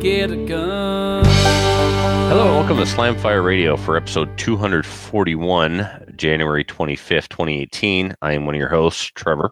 [0.00, 1.22] Get a gun.
[1.26, 8.14] Hello and welcome to Slamfire Radio for episode 241, January 25th, 2018.
[8.22, 9.50] I am one of your hosts, Trevor.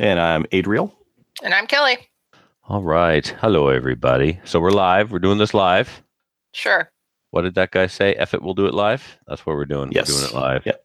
[0.00, 0.92] And I'm Adriel.
[1.44, 1.96] And I'm Kelly.
[2.64, 3.24] All right.
[3.40, 4.40] Hello, everybody.
[4.42, 5.12] So we're live.
[5.12, 6.02] We're doing this live.
[6.52, 6.90] Sure.
[7.30, 8.14] What did that guy say?
[8.14, 9.16] F it, we'll do it live.
[9.28, 9.92] That's what we're doing.
[9.92, 10.08] Yes.
[10.08, 10.66] We're doing it live.
[10.66, 10.84] Yep.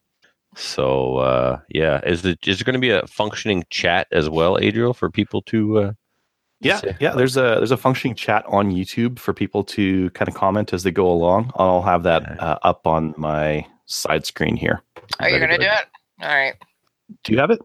[0.55, 1.99] So, uh, yeah.
[2.05, 5.41] Is, the, is there going to be a functioning chat as well, Adriel, for people
[5.43, 5.79] to.
[5.79, 5.91] Uh,
[6.63, 7.13] Yeah, Say- yeah.
[7.15, 10.83] There's a there's a functioning chat on YouTube for people to kind of comment as
[10.83, 11.51] they go along.
[11.55, 14.81] I'll have that uh, up on my side screen here.
[15.19, 15.63] Are you going to good.
[15.63, 15.85] do it?
[16.25, 16.53] All right.
[17.23, 17.59] Do you have it?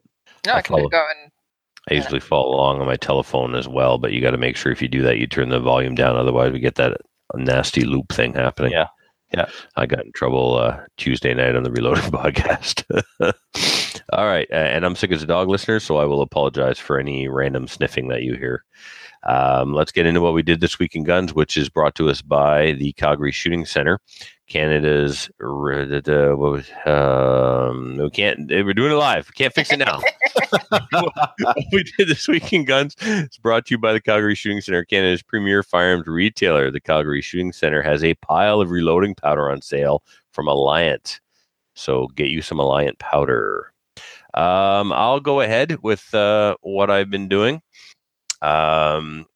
[0.46, 0.88] No, I can follow.
[0.88, 1.30] go and.
[1.90, 4.70] I usually follow along on my telephone as well, but you got to make sure
[4.70, 6.16] if you do that, you turn the volume down.
[6.16, 6.98] Otherwise, we get that
[7.34, 8.72] nasty loop thing happening.
[8.72, 8.88] Yeah.
[9.32, 9.46] Yeah.
[9.76, 12.84] I got in trouble uh, Tuesday night on the Reloading podcast.
[14.12, 14.48] All right.
[14.50, 17.68] uh, And I'm sick as a dog listener, so I will apologize for any random
[17.68, 18.64] sniffing that you hear.
[19.24, 22.08] Um, let's get into what we did this week in guns, which is brought to
[22.08, 23.98] us by the Calgary Shooting Center,
[24.48, 25.28] Canada's.
[25.40, 28.48] r- the- the- What was, um, we can't.
[28.48, 29.28] We're doing it live.
[29.28, 30.00] We can't fix it now
[30.92, 31.34] what
[31.72, 34.84] we did this week in guns is brought to you by the Calgary Shooting Center,
[34.84, 36.70] Canada's premier firearms retailer.
[36.70, 41.20] The Calgary Shooting Center has a pile of reloading powder on sale from Alliant.
[41.74, 43.72] So get you some Alliant powder.
[44.34, 47.62] Um, I'll go ahead with uh, what I've been doing.
[48.42, 49.26] Um,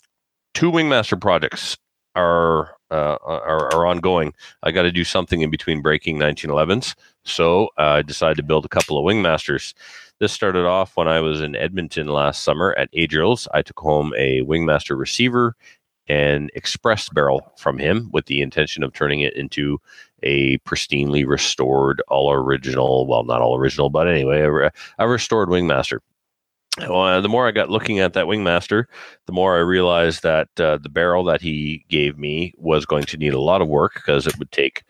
[0.55, 1.77] two Wingmaster projects
[2.15, 4.35] are uh, are, are ongoing.
[4.63, 6.95] I got to do something in between breaking 1911s,
[7.25, 9.73] so uh, I decided to build a couple of Wingmasters.
[10.21, 13.49] This started off when I was in Edmonton last summer at Adriel's.
[13.55, 15.57] I took home a Wingmaster receiver
[16.07, 19.81] and express barrel from him with the intention of turning it into
[20.23, 25.99] a pristinely restored, all original, well, not all original, but anyway, a, a restored Wingmaster.
[26.79, 28.85] Well, the more I got looking at that Wingmaster,
[29.27, 33.19] the more I realized that uh, the barrel that he gave me was going to
[33.19, 34.85] need a lot of work because it would take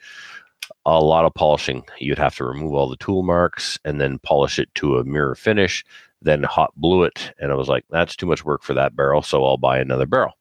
[0.86, 1.82] a lot of polishing.
[1.98, 5.34] You'd have to remove all the tool marks and then polish it to a mirror
[5.34, 5.84] finish,
[6.20, 7.34] then hot blue it.
[7.40, 10.06] And I was like, that's too much work for that barrel, so I'll buy another
[10.06, 10.34] barrel.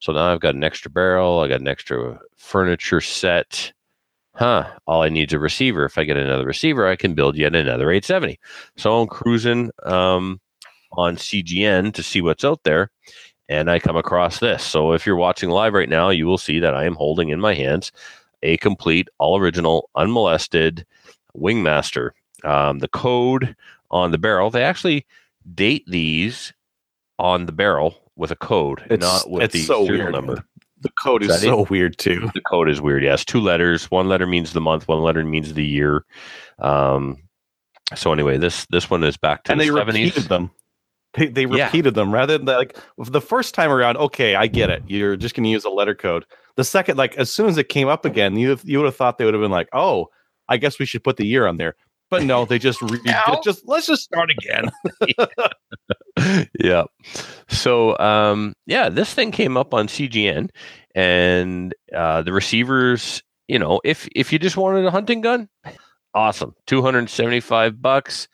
[0.00, 3.72] So now I've got an extra barrel, I got an extra furniture set.
[4.34, 5.84] Huh, all I need is a receiver.
[5.84, 8.38] If I get another receiver, I can build yet another 870.
[8.76, 10.40] So I'm cruising um,
[10.92, 12.90] on CGN to see what's out there
[13.48, 14.64] and I come across this.
[14.64, 17.40] So if you're watching live right now, you will see that I am holding in
[17.40, 17.92] my hands
[18.42, 20.84] a complete, all original, unmolested
[21.36, 22.10] Wingmaster.
[22.42, 23.56] Um, the code
[23.90, 25.06] on the barrel, they actually
[25.54, 26.52] date these
[27.18, 30.12] on the barrel with a code, It's not with the so serial weird.
[30.12, 30.44] number.
[30.84, 32.30] The code Is is so weird too.
[32.34, 33.02] The code is weird.
[33.02, 33.90] Yes, two letters.
[33.90, 34.86] One letter means the month.
[34.86, 36.04] One letter means the year.
[36.60, 37.16] Um,
[37.96, 40.10] so anyway, this this one is back to And the they seventies.
[40.14, 40.50] repeated them.
[41.14, 41.66] They, they Yeah.
[41.66, 43.96] repeated them rather than like the first time around.
[43.96, 44.82] Okay, I get it.
[44.88, 46.24] You're just going to use a letter code.
[46.56, 49.18] The second, like as soon as it came up again, you you would have thought
[49.18, 50.08] they would have been like, oh,
[50.48, 51.76] I guess we should put the year on there.
[52.10, 53.40] But no, they just re- No.
[53.42, 54.70] just let's just start again.
[56.60, 56.84] yeah.
[57.48, 60.50] So um, yeah, this thing came up on CGN,
[60.94, 63.22] and uh, the receivers.
[63.48, 65.48] You know, if if you just wanted a hunting gun,
[66.14, 68.28] awesome, two hundred seventy five bucks.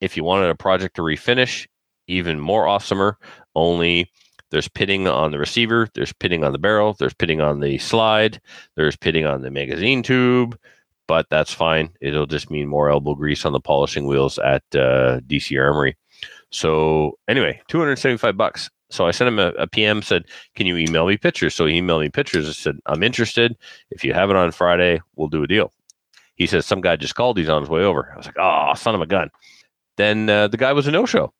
[0.00, 1.66] If you wanted a project to refinish,
[2.06, 3.14] even more awesomer.
[3.54, 4.10] Only
[4.50, 8.40] there's pitting on the receiver, there's pitting on the barrel, there's pitting on the slide,
[8.76, 10.58] there's pitting on the magazine tube.
[11.06, 11.90] But that's fine.
[12.00, 15.96] It'll just mean more elbow grease on the polishing wheels at uh, DC Armory.
[16.50, 18.70] So anyway, 275 bucks.
[18.90, 21.54] So I sent him a, a PM, said, Can you email me pictures?
[21.54, 22.48] So he emailed me pictures.
[22.48, 23.56] I said, I'm interested.
[23.90, 25.72] If you have it on Friday, we'll do a deal.
[26.36, 27.38] He says, Some guy just called.
[27.38, 28.12] He's on his way over.
[28.12, 29.30] I was like, Oh, son of a gun.
[29.96, 31.32] Then uh, the guy was a no show.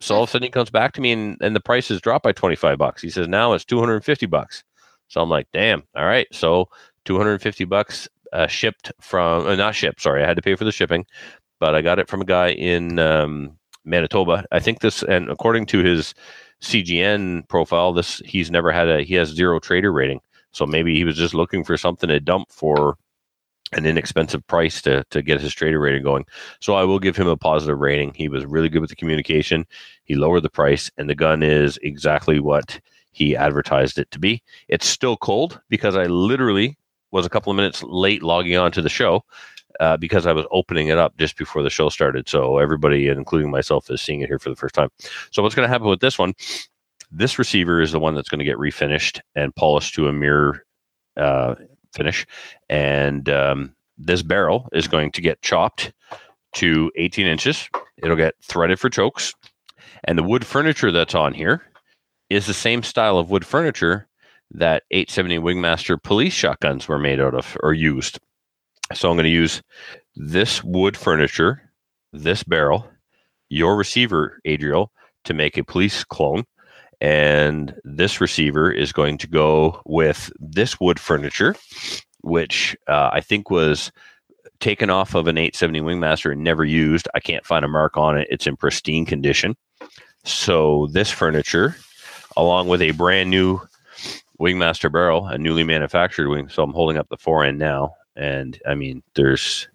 [0.00, 2.00] So all of a sudden he comes back to me and, and the price has
[2.00, 3.02] dropped by 25 bucks.
[3.02, 4.64] He says, Now it's 250 bucks.
[5.08, 5.84] So I'm like, Damn.
[5.94, 6.26] All right.
[6.32, 6.68] So
[7.04, 10.22] 250 bucks uh, shipped from, uh, not shipped, sorry.
[10.22, 11.06] I had to pay for the shipping,
[11.58, 14.44] but I got it from a guy in um, Manitoba.
[14.52, 16.14] I think this, and according to his
[16.62, 20.20] CGN profile, this he's never had a he has zero trader rating.
[20.52, 22.96] So maybe he was just looking for something to dump for
[23.72, 26.26] an inexpensive price to to get his trader rating going.
[26.60, 28.12] So I will give him a positive rating.
[28.14, 29.66] He was really good with the communication.
[30.04, 32.80] He lowered the price, and the gun is exactly what
[33.12, 34.42] he advertised it to be.
[34.68, 36.76] It's still cold because I literally
[37.12, 39.24] was a couple of minutes late logging on to the show
[39.80, 42.28] uh, because I was opening it up just before the show started.
[42.28, 44.90] So everybody, including myself, is seeing it here for the first time.
[45.30, 46.34] So what's going to happen with this one?
[47.10, 50.64] This receiver is the one that's going to get refinished and polished to a mirror
[51.16, 51.56] uh,
[51.92, 52.24] finish,
[52.68, 55.92] and um, this barrel is going to get chopped
[56.52, 57.68] to 18 inches.
[57.96, 59.34] It'll get threaded for chokes,
[60.04, 61.62] and the wood furniture that's on here
[62.28, 64.06] is the same style of wood furniture
[64.52, 68.18] that 870 Wingmaster police shotguns were made out of or used.
[68.92, 69.62] So I'm going to use
[70.16, 71.70] this wood furniture,
[72.12, 72.88] this barrel,
[73.48, 74.90] your receiver, Adriel,
[75.24, 76.44] to make a police clone.
[77.00, 81.54] And this receiver is going to go with this wood furniture,
[82.22, 83.90] which uh, I think was
[84.58, 87.08] taken off of an 870 Wingmaster and never used.
[87.14, 88.28] I can't find a mark on it.
[88.30, 89.56] It's in pristine condition.
[90.24, 91.76] So this furniture,
[92.36, 93.60] along with a brand new
[94.40, 96.48] Wingmaster barrel, a newly manufactured wing.
[96.48, 99.68] So I'm holding up the fore end now, and I mean, there's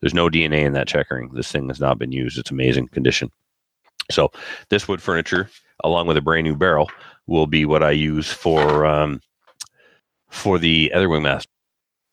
[0.00, 1.30] there's no DNA in that checkering.
[1.32, 2.38] This thing has not been used.
[2.38, 3.30] It's amazing condition.
[4.10, 4.30] So
[4.70, 5.50] this wood furniture,
[5.84, 6.90] along with a brand new barrel,
[7.26, 9.20] will be what I use for um,
[10.28, 11.46] for the other Wingmaster.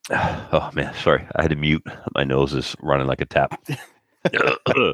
[0.52, 1.84] Oh man, sorry, I had to mute.
[2.14, 3.60] My nose is running like a tap.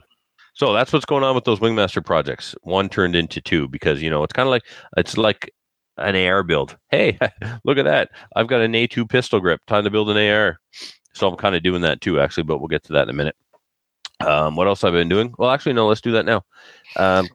[0.53, 2.55] so that's what's going on with those Wingmaster projects.
[2.63, 4.63] One turned into two because you know it's kind of like
[4.95, 5.53] it's like
[5.97, 6.77] an AR build.
[6.89, 7.17] Hey,
[7.63, 8.09] look at that!
[8.35, 9.61] I've got an A2 pistol grip.
[9.67, 10.59] Time to build an AR.
[11.13, 12.43] So I'm kind of doing that too, actually.
[12.43, 13.35] But we'll get to that in a minute.
[14.25, 15.33] Um, what else I've been doing?
[15.37, 15.87] Well, actually, no.
[15.87, 16.43] Let's do that now.
[16.95, 17.27] Um,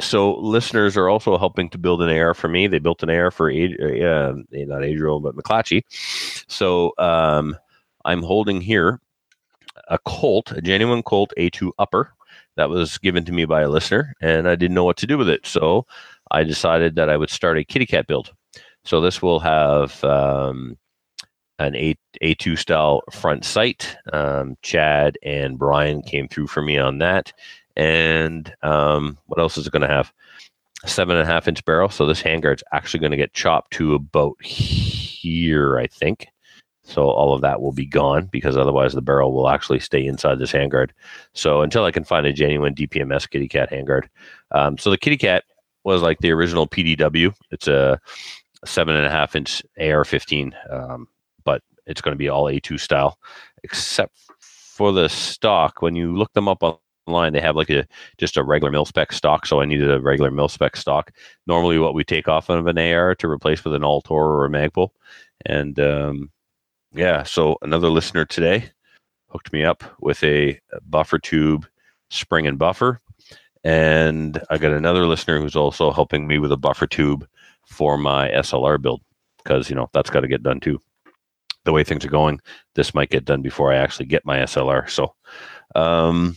[0.00, 2.66] so listeners are also helping to build an AR for me.
[2.66, 5.82] They built an AR for uh, not Adriel, but McClatchy.
[6.48, 7.56] So um,
[8.04, 9.00] I'm holding here
[9.88, 12.12] a Colt, a genuine Colt A2 upper
[12.56, 15.18] that was given to me by a listener, and I didn't know what to do
[15.18, 15.46] with it.
[15.46, 15.86] So
[16.30, 18.32] I decided that I would start a kitty cat build.
[18.84, 20.78] So this will have um,
[21.58, 23.96] an A A2 style front sight.
[24.12, 27.32] Um, Chad and Brian came through for me on that.
[27.76, 30.12] And um, what else is it going to have?
[30.86, 31.88] Seven and a half inch barrel.
[31.88, 36.28] So this handguard's actually going to get chopped to about here, I think.
[36.84, 40.38] So all of that will be gone because otherwise the barrel will actually stay inside
[40.38, 40.90] this handguard.
[41.34, 44.08] So until I can find a genuine DPMS kitty cat handguard.
[44.52, 45.44] Um, so the kitty cat
[45.88, 47.34] was like the original PDW.
[47.50, 48.00] It's a
[48.64, 51.08] seven and a half inch AR-15, um,
[51.44, 53.18] but it's going to be all A2 style,
[53.64, 55.80] except for the stock.
[55.80, 57.86] When you look them up online, they have like a
[58.18, 59.46] just a regular mil spec stock.
[59.46, 61.10] So I needed a regular mil spec stock.
[61.46, 64.50] Normally, what we take off of an AR to replace with an Altor or a
[64.50, 64.90] Magpul,
[65.46, 66.30] and um,
[66.92, 67.22] yeah.
[67.22, 68.70] So another listener today
[69.28, 71.66] hooked me up with a buffer tube
[72.10, 73.00] spring and buffer
[73.64, 77.26] and I got another listener who's also helping me with a buffer tube
[77.66, 79.02] for my SLR build
[79.38, 80.80] because, you know, that's got to get done too.
[81.64, 82.40] The way things are going,
[82.74, 84.88] this might get done before I actually get my SLR.
[84.88, 85.14] So,
[85.74, 86.36] um,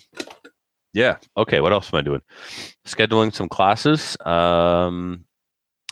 [0.93, 1.17] yeah.
[1.37, 1.61] Okay.
[1.61, 2.21] What else am I doing?
[2.85, 4.17] Scheduling some classes.
[4.25, 5.23] Um,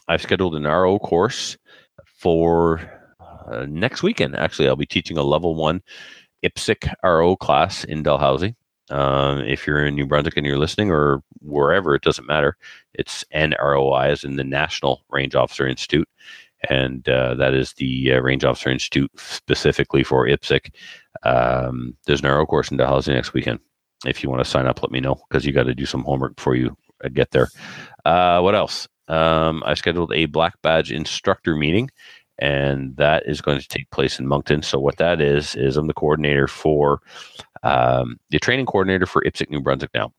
[0.07, 1.57] I've scheduled an RO course
[2.05, 2.81] for
[3.19, 4.35] uh, next weekend.
[4.35, 5.81] Actually, I'll be teaching a level one
[6.43, 8.55] IPSC RO class in Dalhousie.
[8.89, 12.57] Um, if you're in New Brunswick and you're listening, or wherever, it doesn't matter.
[12.93, 16.07] It's NROI, as in the National Range Officer Institute,
[16.69, 20.71] and uh, that is the uh, Range Officer Institute specifically for IPSC.
[21.23, 23.59] Um, there's an RO course in Dalhousie next weekend.
[24.05, 26.03] If you want to sign up, let me know because you got to do some
[26.03, 27.49] homework before you uh, get there.
[28.05, 28.87] Uh, what else?
[29.07, 31.89] Um, I scheduled a black badge instructor meeting,
[32.39, 34.61] and that is going to take place in Moncton.
[34.61, 37.01] So what that is is I'm the coordinator for
[37.63, 40.11] um, the training coordinator for IPSC New Brunswick now.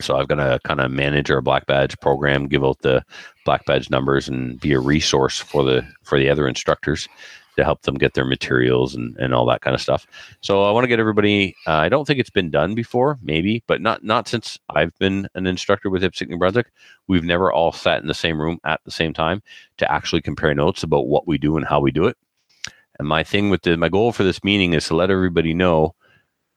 [0.00, 3.02] So I'm going to kind of manage our black badge program, give out the
[3.44, 7.08] black badge numbers, and be a resource for the for the other instructors
[7.58, 10.06] to help them get their materials and, and all that kind of stuff.
[10.40, 11.56] So I want to get everybody.
[11.66, 15.28] Uh, I don't think it's been done before, maybe, but not not since I've been
[15.34, 16.70] an instructor with IPSC New Brunswick.
[17.08, 19.42] We've never all sat in the same room at the same time
[19.78, 22.16] to actually compare notes about what we do and how we do it.
[23.00, 25.96] And my thing with the my goal for this meeting is to let everybody know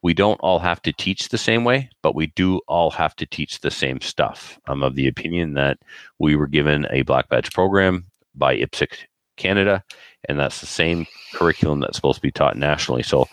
[0.03, 3.25] we don't all have to teach the same way, but we do all have to
[3.25, 4.59] teach the same stuff.
[4.67, 5.79] I'm of the opinion that
[6.19, 8.05] we were given a black badge program
[8.35, 9.05] by IPSC
[9.41, 9.83] Canada,
[10.29, 13.03] and that's the same curriculum that's supposed to be taught nationally.
[13.03, 13.27] So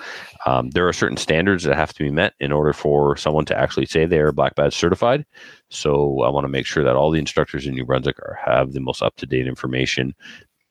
[0.46, 3.58] um, there are certain standards that have to be met in order for someone to
[3.58, 5.26] actually say they are black badge certified.
[5.70, 8.72] So I want to make sure that all the instructors in New Brunswick are, have
[8.72, 10.14] the most up to date information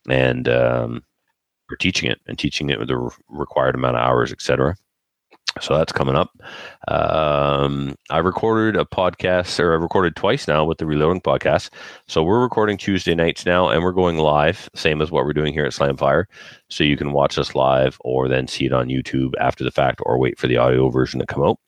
[0.10, 1.04] and um,
[1.68, 4.76] for teaching it and teaching it with the re- required amount of hours, etc.
[5.62, 6.32] So that's coming up.
[6.88, 11.70] Um, I recorded a podcast, or I recorded twice now with the Reloading podcast.
[12.08, 15.54] So we're recording Tuesday nights now, and we're going live, same as what we're doing
[15.54, 16.26] here at Slamfire.
[16.70, 20.02] So you can watch us live, or then see it on YouTube after the fact,
[20.06, 21.60] or wait for the audio version to come out.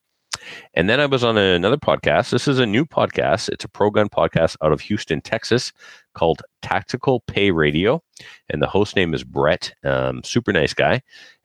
[0.74, 2.29] And then I was on another podcast.
[2.29, 3.50] This is a new podcast.
[3.50, 5.74] It's a pro gun podcast out of Houston, Texas,
[6.13, 8.01] called Tactical Pay Radio,
[8.50, 9.74] and the host name is Brett.
[9.84, 11.01] Um, super nice guy.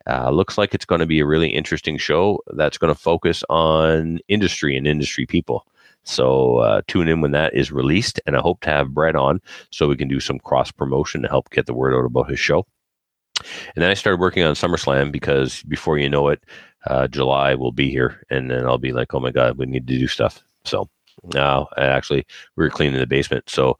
[0.08, 3.42] Uh, looks like it's going to be a really interesting show that's going to focus
[3.48, 5.66] on industry and industry people.
[6.04, 9.40] So uh, tune in when that is released, and I hope to have Brett on
[9.70, 12.38] so we can do some cross promotion to help get the word out about his
[12.38, 12.66] show.
[13.74, 16.44] And then I started working on SummerSlam because before you know it,
[16.86, 19.86] uh, July will be here, and then I'll be like, oh my god, we need
[19.86, 20.42] to do stuff.
[20.64, 20.88] So
[21.32, 23.78] now, actually, we were cleaning the basement, so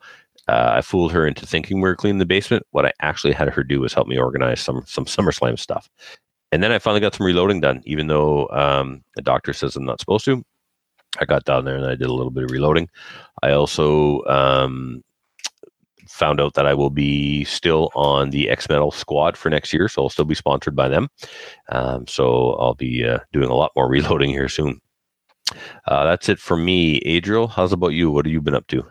[0.49, 2.65] uh, I fooled her into thinking we were cleaning the basement.
[2.71, 5.89] What I actually had her do was help me organize some some SummerSlam stuff.
[6.53, 9.85] And then I finally got some reloading done, even though um, the doctor says I'm
[9.85, 10.45] not supposed to.
[11.19, 12.89] I got down there and I did a little bit of reloading.
[13.43, 15.03] I also um,
[16.09, 19.89] found out that I will be still on the X Metal squad for next year,
[19.89, 21.09] so I'll still be sponsored by them.
[21.71, 24.81] Um, so I'll be uh, doing a lot more reloading here soon.
[25.87, 26.99] Uh, that's it for me.
[26.99, 28.11] Adriel, how's about you?
[28.11, 28.85] What have you been up to?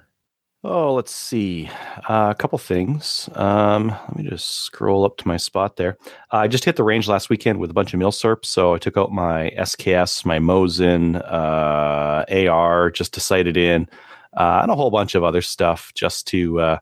[0.65, 1.70] Oh, let's see.
[2.08, 3.29] Uh, a couple things.
[3.36, 5.98] Um, let me just scroll up to my spot there.
[6.32, 8.46] Uh, I just hit the range last weekend with a bunch of milsurp.
[8.46, 13.89] So I took out my SKS, my Mosin, uh, AR, just to sight it in,
[14.38, 16.79] uh, and a whole bunch of other stuff just to uh,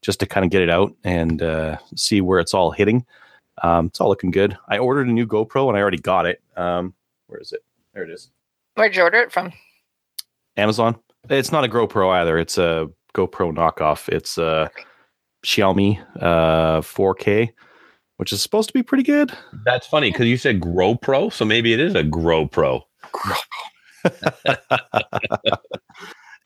[0.00, 3.06] just to kind of get it out and uh, see where it's all hitting.
[3.62, 4.58] Um, it's all looking good.
[4.68, 6.42] I ordered a new GoPro and I already got it.
[6.56, 6.92] Um,
[7.28, 7.60] where is it?
[7.94, 8.30] There it is.
[8.74, 9.52] Where'd you order it from?
[10.56, 10.98] Amazon.
[11.30, 12.36] It's not a GoPro either.
[12.36, 14.08] It's a GoPro knockoff.
[14.08, 14.70] It's a
[15.44, 17.52] Xiaomi uh, 4K,
[18.16, 19.32] which is supposed to be pretty good.
[19.64, 22.82] That's funny because you said Grow Pro, so maybe it is a Grow Pro.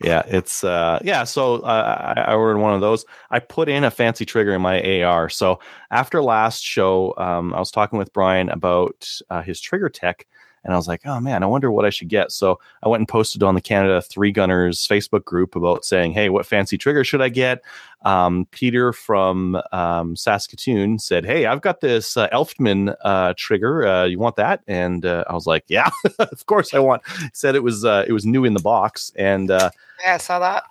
[0.03, 1.25] yeah, it's uh, yeah.
[1.25, 3.05] So uh, I, I ordered one of those.
[3.31, 5.29] I put in a fancy trigger in my AR.
[5.29, 10.27] So after last show, um, I was talking with Brian about uh, his trigger tech,
[10.67, 12.33] and I was like, oh man, I wonder what I should get.
[12.33, 16.29] So I went and posted on the Canada Three Gunners Facebook group about saying, hey,
[16.29, 17.63] what fancy trigger should I get?
[18.05, 23.87] Um, Peter from um, Saskatoon said, hey, I've got this uh, Elftmann uh, trigger.
[23.87, 24.63] Uh, you want that?
[24.67, 27.03] And uh, I was like, yeah, of course I want.
[27.21, 29.71] He said it was uh, it was new in the box, and uh,
[30.05, 30.65] Yeah, I saw that.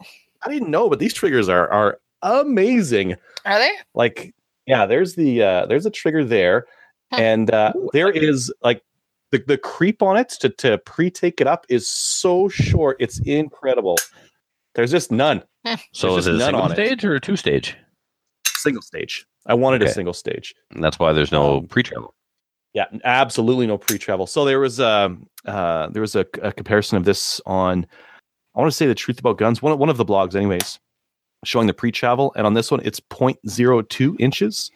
[0.45, 3.15] I didn't know, but these triggers are are amazing.
[3.45, 3.71] Are they?
[3.93, 4.35] Like,
[4.65, 6.65] yeah, there's the uh, there's a trigger there,
[7.11, 8.83] and uh, there is like
[9.37, 12.97] the the creep on it to to pre take it up is so short.
[12.99, 13.97] It's incredible.
[14.75, 15.43] There's just none
[15.93, 16.75] So There's is it a single on it.
[16.75, 17.77] stage or a two stage?
[18.57, 19.25] single stage.
[19.45, 20.55] I wanted a single stage.
[20.71, 22.13] And that's why there's no Um, pre travel.
[22.73, 24.27] Yeah, absolutely no pre-travel.
[24.27, 27.85] So there was um uh there was a, a comparison of this on
[28.55, 30.77] I want to say the truth about guns, one one of the blogs anyways,
[31.45, 34.71] showing the pre-travel and on this one it's 0.02 inches,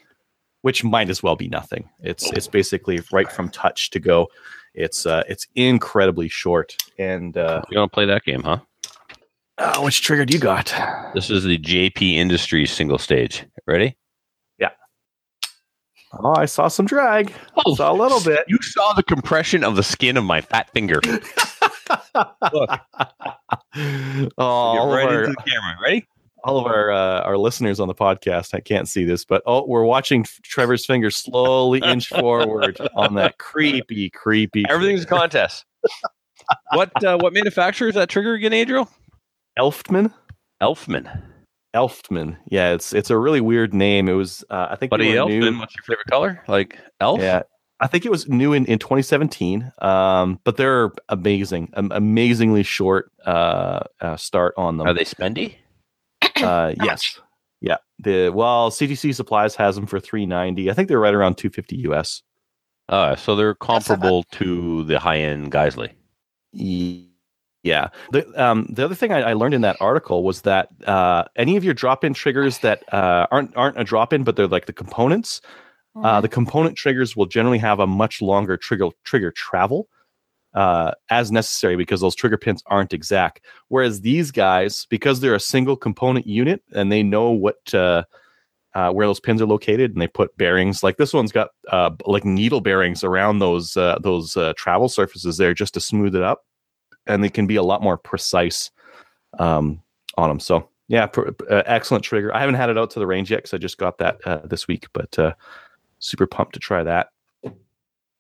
[0.62, 1.90] which might as well be nothing.
[2.02, 4.28] It's it's basically right from touch to go.
[4.74, 8.60] It's uh it's incredibly short and uh You're gonna play that game, huh?
[9.60, 10.74] oh, which trigger do you got?
[11.14, 13.46] This is the JP Industries single stage.
[13.68, 13.98] Ready?
[14.58, 14.70] Yeah.
[16.14, 17.34] Oh, I saw some drag.
[17.66, 18.46] Oh, Saw a little bit.
[18.48, 21.02] You saw the compression of the skin of my fat finger.
[21.06, 22.70] Look.
[24.38, 25.78] oh, right our, into the camera.
[25.84, 26.08] Ready?
[26.44, 29.66] All of our uh, our listeners on the podcast I can't see this, but oh,
[29.68, 34.66] we're watching Trevor's finger slowly inch forward on that creepy, creepy.
[34.70, 35.66] Everything's a contest.
[36.74, 38.90] what uh, what manufacturer is that trigger again, Adriel?
[39.58, 40.14] elfman
[40.62, 41.22] Elftmann.
[41.76, 44.08] elfman Yeah, it's it's a really weird name.
[44.08, 46.44] It was uh, I think Buddy Elfman, new- what's your favorite color?
[46.48, 47.20] Like elf?
[47.20, 47.44] Yeah,
[47.80, 49.72] I think it was new in, in 2017.
[49.80, 54.88] Um, but they're amazing, um, amazingly short uh, uh, start on them.
[54.88, 55.56] Are they spendy?
[56.44, 57.20] Uh, yes.
[57.62, 57.78] Yeah.
[58.00, 60.70] The well, CTC Supplies has them for 390.
[60.70, 62.22] I think they're right around 250 US.
[62.88, 64.00] Uh, so they're That's not bad.
[64.00, 65.90] comparable to the high end Geissele.
[67.64, 67.90] Yeah.
[68.12, 71.58] The um the other thing I, I learned in that article was that uh any
[71.58, 74.66] of your drop in triggers that uh aren't aren't a drop in but they're like
[74.66, 75.42] the components,
[76.04, 79.90] uh the component triggers will generally have a much longer trigger trigger travel
[80.54, 83.42] uh as necessary because those trigger pins aren't exact.
[83.68, 88.04] Whereas these guys, because they're a single component unit and they know what uh
[88.76, 90.84] uh, where those pins are located, and they put bearings.
[90.84, 95.38] Like this one's got uh, like needle bearings around those uh, those uh, travel surfaces
[95.38, 96.46] there, just to smooth it up,
[97.08, 98.72] and they can be a lot more precise
[99.40, 99.82] um,
[100.18, 100.40] on them.
[100.40, 102.34] So yeah, pr- uh, excellent trigger.
[102.34, 104.46] I haven't had it out to the range yet because I just got that uh,
[104.46, 105.34] this week, but uh,
[106.00, 107.10] super pumped to try that.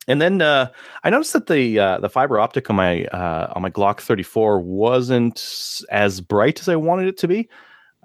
[0.07, 0.69] And then uh,
[1.03, 4.59] I noticed that the uh, the fiber optic on my uh, on my Glock 34
[4.59, 7.47] wasn't as bright as I wanted it to be.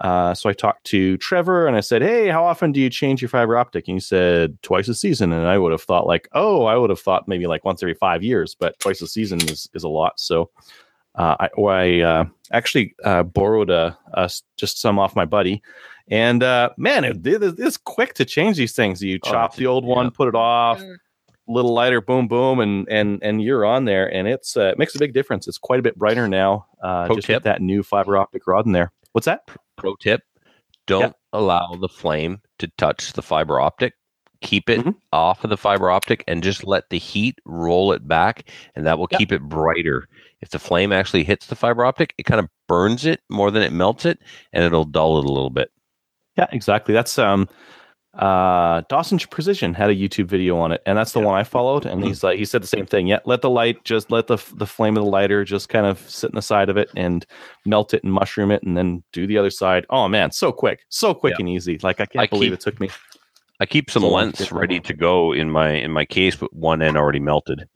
[0.01, 3.23] Uh, so I talked to Trevor and I said, "Hey, how often do you change
[3.23, 6.29] your fiber optic?" And he said, "Twice a season." And I would have thought like,
[6.33, 9.41] "Oh, I would have thought maybe like once every five years," but twice a season
[9.49, 10.19] is is a lot.
[10.19, 10.51] So
[11.15, 15.63] uh, I, I uh, actually uh, borrowed a, a s- just some off my buddy,
[16.09, 19.01] and uh, man, it, it, it's quick to change these things.
[19.01, 20.83] You Oh, chop it's- the old one, put it off.
[21.47, 24.95] Little lighter, boom, boom, and and and you're on there, and it's uh, it makes
[24.95, 25.47] a big difference.
[25.49, 27.37] It's quite a bit brighter now, uh, Pro just tip.
[27.37, 28.93] with that new fiber optic rod in there.
[29.13, 29.49] What's that?
[29.77, 30.23] Pro tip:
[30.87, 33.95] Don't allow the flame to touch the fiber optic.
[34.41, 34.95] Keep it Mhm.
[35.13, 38.99] off of the fiber optic and just let the heat roll it back, and that
[38.99, 40.07] will keep it brighter.
[40.43, 43.63] If the flame actually hits the fiber optic, it kind of burns it more than
[43.63, 44.19] it melts it,
[44.53, 45.71] and it'll dull it a little bit.
[46.37, 46.93] Yeah, exactly.
[46.93, 47.49] That's um
[48.18, 51.85] uh Dawson Precision had a YouTube video on it, and that's the one I followed.
[51.87, 53.06] And he's like, he said the same thing.
[53.06, 55.99] Yeah, let the light just let the the flame of the lighter just kind of
[56.09, 57.26] sit in the side of it and
[57.66, 59.85] melt it and mushroom it, and then do the other side.
[59.90, 61.37] Oh man, so quick, so quick Yeah.
[61.40, 61.78] and easy.
[61.83, 62.90] Like I can't I believe keep- it took me.
[63.61, 66.83] I keep some So lengths ready to go in my in my case, but one
[66.83, 67.68] end already melted,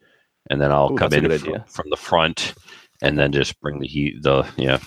[0.50, 2.54] and then I'll Ooh, come in from, from the front,
[3.00, 4.22] and then just bring the heat.
[4.22, 4.78] The yeah,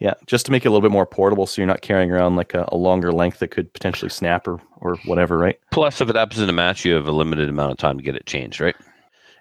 [0.00, 2.36] Yeah, just to make it a little bit more portable, so you're not carrying around
[2.36, 5.58] like a, a longer length that could potentially snap or or whatever, right?
[5.72, 8.04] Plus, if it happens in a match, you have a limited amount of time to
[8.04, 8.76] get it changed, right?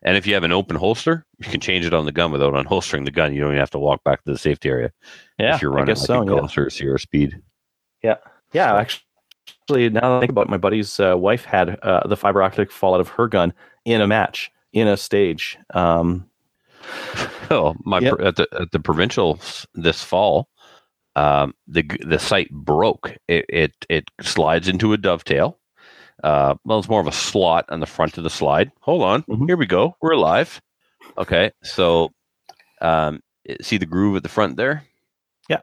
[0.01, 2.53] And if you have an open holster, you can change it on the gun without
[2.53, 3.33] unholstering the gun.
[3.33, 4.91] You don't even have to walk back to the safety area
[5.39, 6.21] Yeah, if you're I running guess like so.
[6.21, 6.47] a Yeah.
[6.57, 7.41] Or a CR Speed.
[8.03, 8.15] Yeah,
[8.53, 8.75] Yeah.
[8.77, 12.41] actually, now that I think about it, my buddy's uh, wife had uh, the fiber
[12.43, 13.53] optic fall out of her gun
[13.85, 15.57] in a match, in a stage.
[15.73, 16.29] Um,
[17.51, 18.19] Oh, my Yep.
[18.21, 20.49] at the at the provincials this fall,
[21.15, 23.15] um, the the site broke.
[23.27, 25.59] It it, it slides into a dovetail.
[26.23, 28.71] Uh, well, it's more of a slot on the front of the slide.
[28.81, 29.47] Hold on, Mhm.
[29.47, 29.95] here we go.
[30.01, 30.61] We're live.
[31.17, 32.11] Okay, so
[32.81, 33.21] um,
[33.61, 34.83] see the groove at the front there.
[35.49, 35.61] Yeah.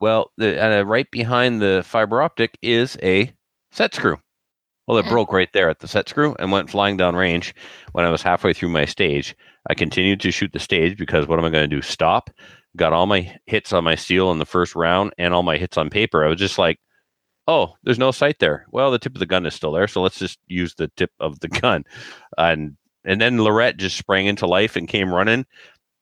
[0.00, 3.32] Well, the, uh, right behind the fiber optic is a
[3.72, 4.18] set screw.
[4.86, 5.10] Well, it Mhm.
[5.10, 7.54] broke right there at the set screw and went flying down range.
[7.92, 9.34] When I was halfway through my stage,
[9.68, 11.82] I continued to shoot the stage because what am I going to do?
[11.82, 12.30] Stop.
[12.76, 15.76] Got all my hits on my steel in the first round and all my hits
[15.76, 16.24] on paper.
[16.24, 16.78] I was just like,
[17.46, 18.66] oh, there's no sight there.
[18.70, 21.10] Well, the tip of the gun is still there, so let's just use the tip
[21.18, 21.84] of the gun.
[22.36, 25.46] And and then Lorette just sprang into life and came running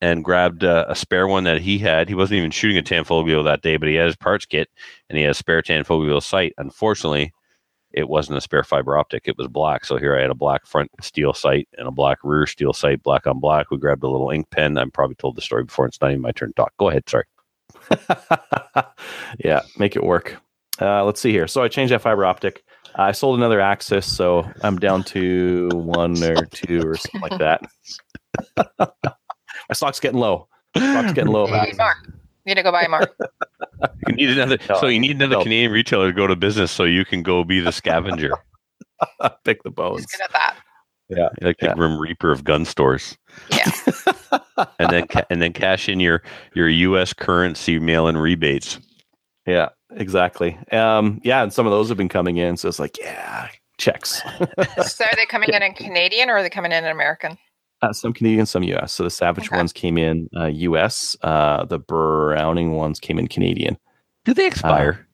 [0.01, 2.09] and grabbed uh, a spare one that he had.
[2.09, 4.69] He wasn't even shooting a Tanfoglio that day, but he had his parts kit
[5.09, 6.53] and he had a spare Tanfoglio sight.
[6.59, 7.33] Unfortunately,
[7.97, 9.23] it wasn't a spare fiber optic.
[9.27, 9.87] It was black.
[9.87, 13.03] So here I had a black front steel sight and a black rear steel sight,
[13.03, 13.71] black on black.
[13.71, 14.77] We grabbed a little ink pen.
[14.77, 15.87] I'm probably told the story before.
[15.87, 16.75] It's not even my turn to talk.
[16.79, 17.09] Go ahead.
[17.09, 17.25] Sorry.
[19.39, 20.37] yeah, make it work.
[20.79, 21.49] Uh, let's see here.
[21.49, 22.63] So I changed that fiber optic.
[22.97, 27.63] I sold another Axis, so I'm down to one or two or something like that.
[28.79, 30.49] My stock's getting low.
[30.77, 31.47] Stock's getting low.
[32.47, 32.55] You need more.
[32.55, 33.09] You need to go buy more.
[34.09, 34.59] You need another.
[34.69, 35.43] No, so you need another no.
[35.43, 38.31] Canadian retailer to go to business so you can go be the scavenger,
[39.45, 40.07] Pick the Who's bones.
[40.07, 40.57] good at that?
[41.43, 43.17] like the grim reaper of gun stores,
[43.51, 43.71] Yeah.
[44.79, 46.23] and then ca- and then cash in your
[46.55, 47.13] your U.S.
[47.13, 48.79] currency mail-in rebates.
[49.47, 50.59] Yeah, exactly.
[50.73, 54.23] Um, yeah, and some of those have been coming in, so it's like, yeah, checks.
[54.23, 57.37] so are they coming in in Canadian or are they coming in in American?
[57.83, 58.93] Uh, some Canadian, some US.
[58.95, 59.57] So the Savage Okay.
[59.57, 61.15] ones came in uh, US.
[61.23, 63.77] Uh, the Browning ones came in Canadian.
[64.25, 65.07] Do they expire?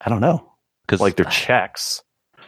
[0.00, 0.52] I don't know.
[0.86, 2.02] Because Like they're checks.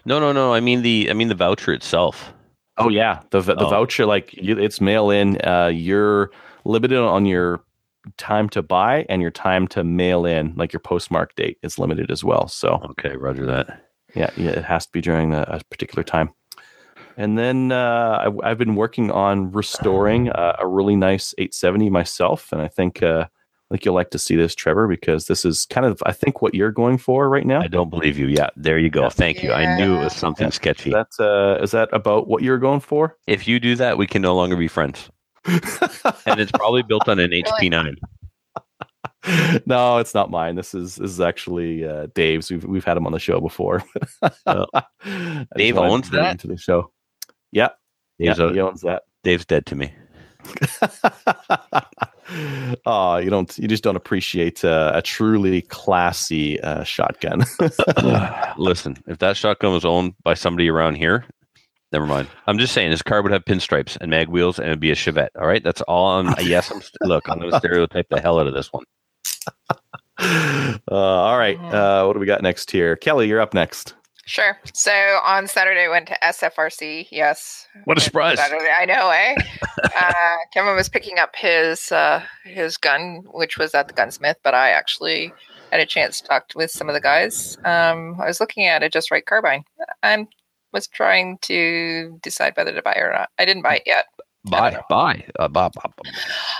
[0.04, 0.52] no, no, no.
[0.54, 2.32] I mean the I mean the voucher itself.
[2.78, 3.70] Oh yeah, the the Oh.
[3.70, 5.38] voucher like you, it's mail in.
[5.46, 6.30] Uh, you're
[6.64, 7.62] limited on your
[8.18, 10.54] time to buy and your time to mail in.
[10.56, 12.48] Like your postmark date is limited as well.
[12.48, 13.82] So Okay, Roger that.
[14.14, 16.30] yeah, yeah, it has to be during a, a particular time.
[17.16, 22.50] And then uh, I, I've been working on restoring uh, a really nice 870 myself,
[22.52, 25.66] and I think uh, I think you'll like to see this, Trevor, because this is
[25.66, 27.60] kind of I think what you're going for right now.
[27.60, 28.26] I don't believe you.
[28.26, 29.02] Yeah, there you go.
[29.02, 29.08] Yeah.
[29.10, 29.52] Thank you.
[29.52, 30.50] I knew it was something Yeah.
[30.50, 30.90] sketchy.
[30.90, 33.16] Is that uh, is that about what you're going for?
[33.26, 35.08] if you do that, we can no longer be friends.
[36.26, 37.96] And it's probably built on an HP9.
[39.66, 40.54] no, it's not mine.
[40.54, 42.50] This is this is actually uh, Dave's.
[42.50, 43.82] We've we've had him on the show before.
[45.56, 46.38] Dave owns that?
[46.40, 46.90] to the show.
[47.54, 47.68] Yeah,
[48.18, 49.04] Dave's, yeah, a- he owns that.
[49.22, 49.92] Dave's dead to me.
[52.86, 53.56] oh, you don't.
[53.58, 57.44] You just don't appreciate uh, a truly classy uh, shotgun.
[58.58, 61.24] Listen, if that shotgun was owned by somebody around here,
[61.92, 62.28] never mind.
[62.46, 64.94] I'm just saying, this car would have pinstripes and mag wheels, and it'd be a
[64.96, 65.28] Chevette.
[65.40, 66.18] All right, that's all.
[66.20, 67.28] I'm, yes, I'm st- look.
[67.30, 68.84] I'm going to stereotype the hell out of this one.
[70.18, 71.58] uh, all right.
[71.72, 72.96] Uh, what do we got next here?
[72.96, 73.94] Kelly, you're up next.
[74.26, 74.58] Sure.
[74.72, 74.90] So
[75.24, 77.08] on Saturday, I went to SFRC.
[77.10, 77.66] Yes.
[77.84, 78.38] What a surprise.
[78.38, 78.70] Saturday.
[78.76, 79.34] I know, eh?
[79.96, 84.54] uh, Kevin was picking up his uh, his gun, which was at the gunsmith, but
[84.54, 85.32] I actually
[85.70, 87.56] had a chance to talk with some of the guys.
[87.64, 89.64] Um, I was looking at a Just Right carbine.
[90.02, 90.26] I
[90.72, 93.28] was trying to decide whether to buy it or not.
[93.38, 94.06] I didn't buy it yet.
[94.46, 96.10] Buy, buy, uh, buy, buy, buy.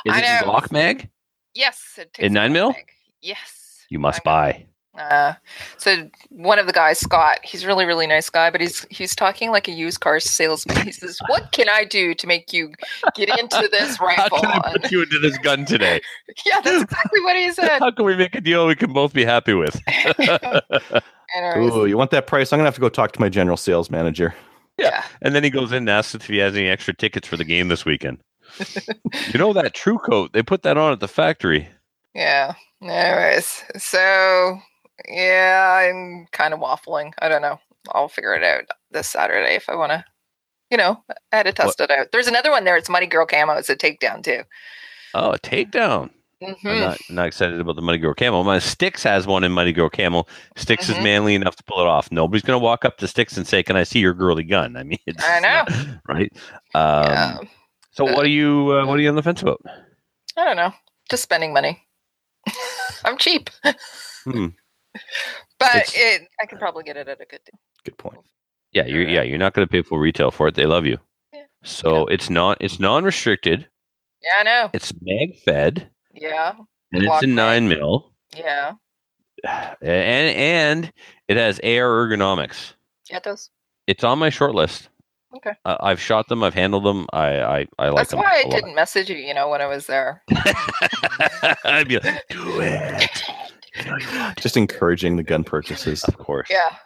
[0.07, 0.53] Is I it know.
[0.53, 1.09] Glock mag?
[1.55, 1.81] Yes.
[1.99, 2.73] It takes In nine mil?
[2.73, 2.89] bag.
[3.23, 3.85] Yes.
[3.91, 4.67] You must I'm gonna- buy.
[4.99, 5.35] Uh,
[5.77, 9.17] so one of the guys, Scott, he's a really, really nice guy, but he's he's
[9.17, 10.77] talking like a used car salesman.
[10.87, 12.73] He says, "What can I do to make you
[13.17, 14.39] get into this rifle?
[14.43, 16.01] How rifle?" can I And- put you into this gun today?
[16.47, 17.79] yeah, that's exactly what he said.
[17.81, 19.81] How can we make a deal we can both be happy with?
[21.37, 22.53] Anyways, Ooh, you want that price?
[22.53, 24.35] I'm gonna have to go talk to my general sales manager.
[24.79, 25.05] yeah.
[25.23, 27.45] And then he goes in and asks if he has any extra tickets for the
[27.45, 28.19] game this weekend.
[29.33, 30.33] you know that True Coat?
[30.33, 31.69] They put that on at the factory.
[32.15, 32.55] Yeah.
[32.83, 34.59] Anyways, so
[35.09, 37.13] yeah, I'm kind of waffling.
[37.19, 37.59] I don't know.
[37.93, 40.05] I'll figure it out this Saturday if I want to.
[40.71, 41.03] You know,
[41.33, 42.09] I had to test it out.
[42.11, 42.77] There's another one there.
[42.77, 43.53] It's Muddy Girl Camo.
[43.55, 44.43] It's a takedown too.
[45.15, 46.11] Oh, a takedown.
[46.43, 48.43] I'm hmm not, not excited about the Muddy Girl Camo.
[48.43, 50.25] My Sticks has one in Muddy Girl Camo.
[50.57, 51.03] Sticks is Mhm.
[51.05, 52.11] manly enough to pull it off.
[52.11, 54.77] Nobody's going to walk up to Sticks and say, "Can I see your girly gun?"
[54.77, 55.49] I mean, it's I know.
[55.49, 56.33] not- right?
[56.75, 57.39] Um, yeah.
[57.93, 58.73] So, what are you?
[58.73, 59.61] Uh, what are you on the fence about?
[60.37, 60.73] I don't know.
[61.09, 61.87] Just spending money.
[63.05, 63.51] I'm cheap.
[64.25, 64.49] Hmm.
[65.59, 67.59] But it, I could probably get it at a good deal.
[67.85, 68.19] Good point.
[68.73, 70.55] Yeah, you're yeah, you're not going to pay full retail for it.
[70.57, 70.99] They love you.
[71.33, 71.43] Yeah.
[71.63, 73.67] So it's not it's non-restricted.
[74.23, 74.71] Yeah, I know.
[74.73, 76.55] It's mag fed, Yeah,
[76.93, 77.37] and it's a mag.
[77.37, 78.73] nine mil, yeah.
[79.45, 80.93] and and
[81.29, 82.73] it has AR ergonomics.
[83.11, 83.51] Yeah, it does.
[83.87, 84.89] It's on my short list.
[85.37, 85.53] Okay.
[85.65, 86.43] Uh, I've shot them.
[86.43, 87.07] I've handled them.
[87.13, 88.21] I I, I like That's them.
[88.21, 88.55] That's why I a lot.
[88.55, 90.23] didn't message you, you know, when I was there.
[91.65, 93.23] I'd be like, do it.
[93.87, 94.41] No, you won't.
[94.41, 96.05] Just encouraging the gun purchases.
[96.05, 96.49] Of course.
[96.51, 96.77] Yeah.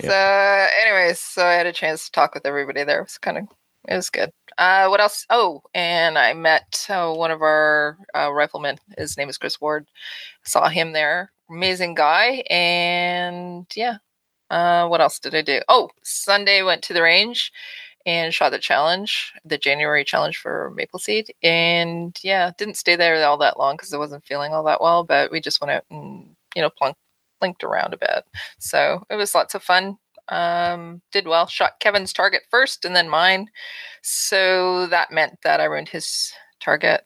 [0.00, 3.00] So, anyways, so I had a chance to talk with everybody there.
[3.00, 3.44] It was kind of,
[3.88, 4.30] it was good.
[4.56, 5.26] Uh, what else?
[5.28, 8.78] Oh, and I met uh, one of our uh, riflemen.
[8.96, 9.86] His name is Chris Ward.
[10.44, 11.32] Saw him there.
[11.50, 12.44] Amazing guy.
[12.48, 13.96] And yeah.
[14.50, 15.60] Uh, what else did I do?
[15.68, 17.52] Oh, Sunday went to the range
[18.06, 21.34] and shot the challenge, the January challenge for Maple Seed.
[21.42, 25.04] And yeah, didn't stay there all that long because I wasn't feeling all that well.
[25.04, 26.96] But we just went out and you know plunk,
[27.40, 28.24] linked around a bit.
[28.58, 29.96] So it was lots of fun.
[30.28, 31.46] Um, did well.
[31.46, 33.46] Shot Kevin's target first and then mine.
[34.02, 37.02] So that meant that I ruined his target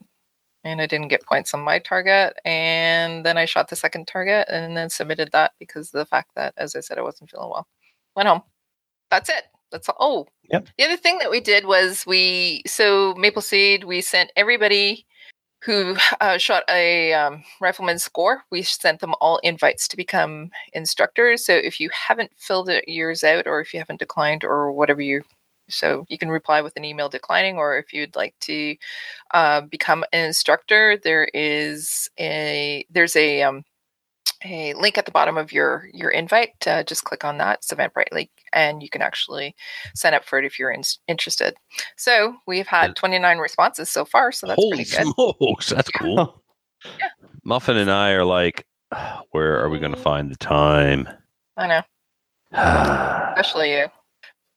[0.64, 2.34] and I didn't get points on my target.
[2.46, 6.30] And then I shot the second target and then submitted that because of the fact
[6.34, 7.68] that, as I said, I wasn't feeling well.
[8.16, 8.42] Went home.
[9.10, 9.44] That's it.
[9.70, 9.96] That's all.
[10.00, 10.68] Oh, Yep.
[10.78, 15.06] the other thing that we did was we, so Maple Seed, we sent everybody
[15.64, 18.42] who uh, shot a um, rifleman score.
[18.50, 21.44] We sent them all invites to become instructors.
[21.44, 25.22] So if you haven't filled yours out, or if you haven't declined, or whatever you,
[25.68, 28.76] so you can reply with an email declining, or if you'd like to
[29.32, 33.64] uh, become an instructor, there is a there's a um,
[34.44, 36.66] a link at the bottom of your your invite.
[36.66, 37.58] Uh, just click on that.
[37.58, 39.54] It's Eventbrite link, and you can actually
[39.94, 41.54] sign up for it if you're in, interested.
[41.96, 45.14] So we've had 29 responses so far, so that's Holy pretty good.
[45.14, 46.38] smokes, that's cool.
[46.98, 47.10] Yeah.
[47.44, 48.66] Muffin and I are like,
[49.30, 51.08] where are we going to find the time?
[51.56, 51.82] I know.
[53.32, 53.86] especially you.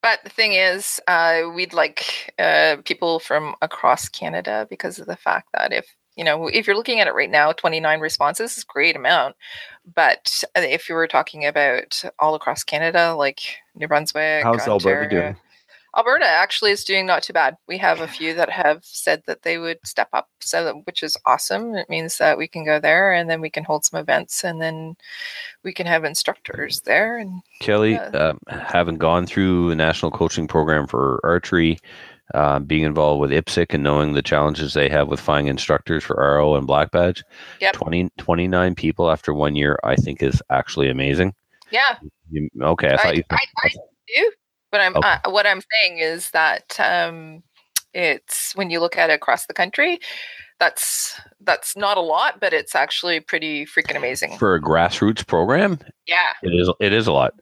[0.02, 5.16] But the thing is, uh, we'd like uh, people from across Canada because of the
[5.16, 8.64] fact that if you know, if you're looking at it right now, 29 responses is
[8.64, 9.36] a great amount.
[9.94, 13.42] But if you were talking about all across Canada, like
[13.76, 15.36] New Brunswick, How's Alberta doing?
[15.98, 17.56] Alberta actually is doing not too bad.
[17.70, 21.02] We have a few that have said that they would step up, so that, which
[21.02, 21.74] is awesome.
[21.76, 24.62] It means that we can go there and then we can hold some events and
[24.62, 24.98] then
[25.64, 27.18] we can have instructors there.
[27.18, 28.08] And Kelly, Yeah.
[28.10, 31.80] um, having gone through a national coaching program for archery,
[32.34, 36.16] um, being involved with IPSC and knowing the challenges they have with finding instructors for
[36.16, 37.24] RO and Black Badge,
[37.62, 37.74] Yep.
[37.74, 41.34] 20, 29 people after one year, I think is actually amazing.
[41.70, 41.98] yeah,
[42.32, 43.24] You, okay, I thought I, you.
[43.32, 43.70] I, I
[44.16, 44.32] do.
[44.72, 45.08] But I'm Okay.
[45.24, 47.44] uh, what I'm saying is that um,
[47.94, 50.00] it's when you look at it across the country,
[50.60, 54.38] that's that's not a lot, but it's actually pretty freaking amazing.
[54.38, 56.70] for a grassroots program, Yeah, it is.
[56.80, 57.34] It is a lot.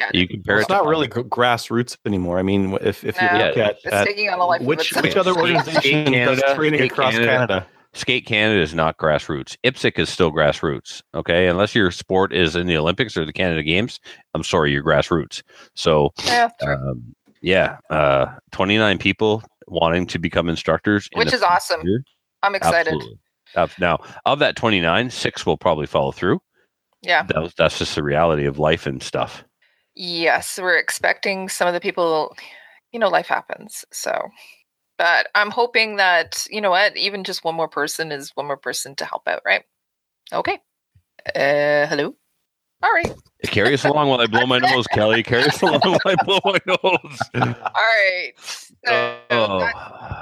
[0.00, 0.10] Yeah.
[0.14, 2.38] You compare Well, it's to not really gr- grassroots anymore.
[2.38, 5.32] I mean, if if you No, look at, at on a life which which other
[5.36, 7.30] organization Skate Canada, does training Skate across Canada.
[7.30, 7.66] Canada?
[7.92, 9.56] Skate Canada is not grassroots.
[9.64, 11.02] IPSC is still grassroots.
[11.14, 13.98] Okay, unless your sport is in the Olympics or the Canada Games,
[14.34, 15.42] I'm sorry, you're grassroots.
[15.74, 21.80] So, Yeah, um, yeah, uh, 29 people wanting to become instructors, which the is awesome.
[21.84, 22.02] year.
[22.44, 22.92] I'm excited.
[22.94, 23.18] Absolutely.
[23.56, 26.40] Ab- Now, of that 29, six will probably follow through.
[27.02, 29.42] Yeah, That was, that's just the reality of life and stuff.
[29.94, 32.36] Yes, we're expecting some of the people,
[32.92, 33.84] you know, life happens.
[33.92, 34.28] So,
[34.98, 38.56] but I'm hoping that, you know what, even just one more person is one more
[38.56, 39.64] person to help out, right?
[40.32, 40.58] Okay.
[41.34, 42.14] Uh, hello?
[42.82, 43.12] All right.
[43.44, 45.22] Carry us along while I blow my nose, Kelly.
[45.22, 47.20] Carry us along while I blow my nose.
[47.34, 48.32] All right.
[48.38, 49.68] So Oh,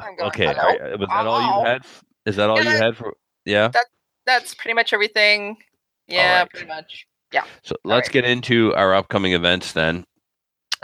[0.02, 0.46] I'm going, okay.
[0.46, 0.96] hello?
[0.98, 1.82] Was that all you had?
[2.26, 3.16] Is that all Yeah, you had for?
[3.44, 3.70] Yeah.
[4.26, 5.56] that's pretty much everything.
[6.06, 6.50] Yeah, right.
[6.50, 7.07] pretty much.
[7.62, 8.12] So let's right.
[8.12, 10.04] get into our upcoming events then.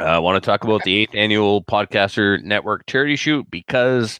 [0.00, 4.18] Uh, I want to talk about the eighth annual Podcaster Network charity shoot because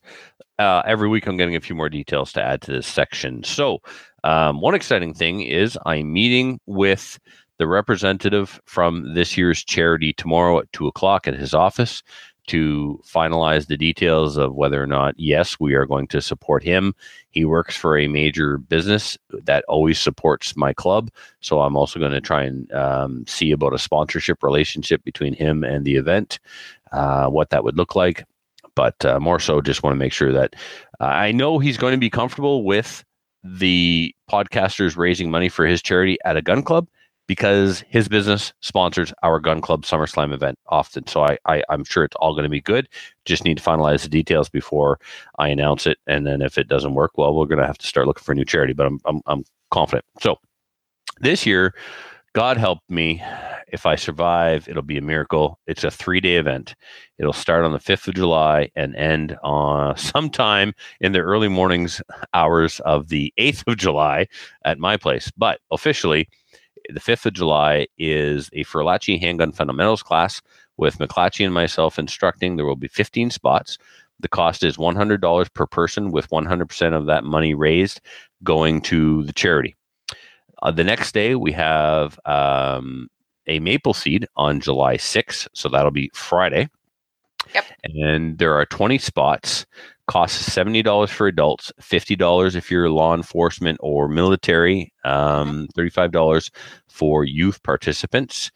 [0.59, 3.43] uh, every week I'm getting a few more details to add to this section.
[3.43, 3.79] So,
[4.23, 7.19] um, one exciting thing is I'm meeting with
[7.59, 12.03] the representative from this year's charity tomorrow at two o'clock at his office
[12.47, 16.95] to finalize the details of whether or not, yes, we are going to support him.
[17.31, 21.11] He works for a major business that always supports my club.
[21.41, 25.65] So I'm also going to try and um, see about a sponsorship relationship between him
[25.65, 26.39] and the event,
[26.93, 28.25] uh, what that would look like.
[28.75, 30.55] But uh, more so, just want to make sure that
[31.01, 33.05] uh, I know he's going to be comfortable with
[33.45, 36.89] the podcasters raising money for his charity at a gun club
[37.27, 41.07] because his business sponsors our gun club SummerSlam event often.
[41.07, 42.89] So I, I I'm sure it's all going to be good.
[43.25, 44.99] Just need to finalize the details before
[45.39, 45.99] I announce it.
[46.07, 48.33] And then if it doesn't work, well, we're going to have to start looking for
[48.33, 48.73] a new charity.
[48.73, 50.05] But I'm I'm, I'm confident.
[50.21, 50.39] So
[51.21, 51.75] this year,
[52.35, 53.23] God help me.
[53.69, 55.59] If I survive, it'll be a miracle.
[55.67, 56.75] It's a three day event.
[57.19, 62.03] It'll start on the 5th of July and end on sometime in the early mornings
[62.35, 64.27] hours of the 8th of July
[64.65, 65.31] at my place.
[65.37, 66.29] But officially,
[66.89, 70.43] the 5th of July is a Furlachi handgun fundamentals class
[70.77, 72.57] with McClatchy and myself instructing.
[72.57, 73.79] There will be 15 spots.
[74.21, 78.01] The cost is $100 per person, with 100% of that money raised
[78.43, 79.77] going to the charity.
[80.63, 83.09] Uh, the next day, we have um,
[83.47, 85.49] a maple seed on July 6th.
[85.53, 86.69] So that'll be Friday.
[87.55, 87.65] Yep.
[87.85, 89.67] And there are 20 spots.
[90.07, 96.51] Costs $70 for adults, $50 if you're law enforcement or military, um, $35
[96.89, 98.51] for youth participants.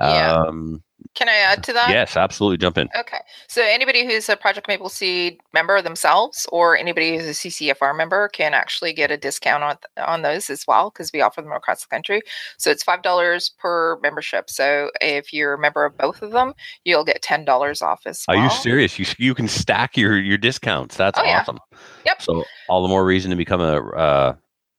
[0.00, 0.34] Yeah.
[0.34, 0.82] Um,
[1.14, 1.90] Can I add to that?
[1.90, 2.58] yes, absolutely.
[2.58, 2.88] Jump in.
[2.96, 3.18] Okay.
[3.48, 8.28] So anybody who's a Project Maple Seed member themselves or anybody who's a CCFR member
[8.28, 11.80] can actually get a discount on on those as well because we offer them across
[11.82, 12.20] the country.
[12.58, 14.48] So it's $5 per membership.
[14.50, 16.52] So if you're a member of both of them,
[16.84, 18.36] you'll get $10 off as well.
[18.36, 18.98] Are you serious?
[18.98, 20.96] You, you can stack your, your discounts.
[20.96, 21.40] That's Oh, yeah.
[21.40, 21.58] awesome.
[22.06, 22.22] Yep.
[22.22, 24.34] So all the more reason to become a uh,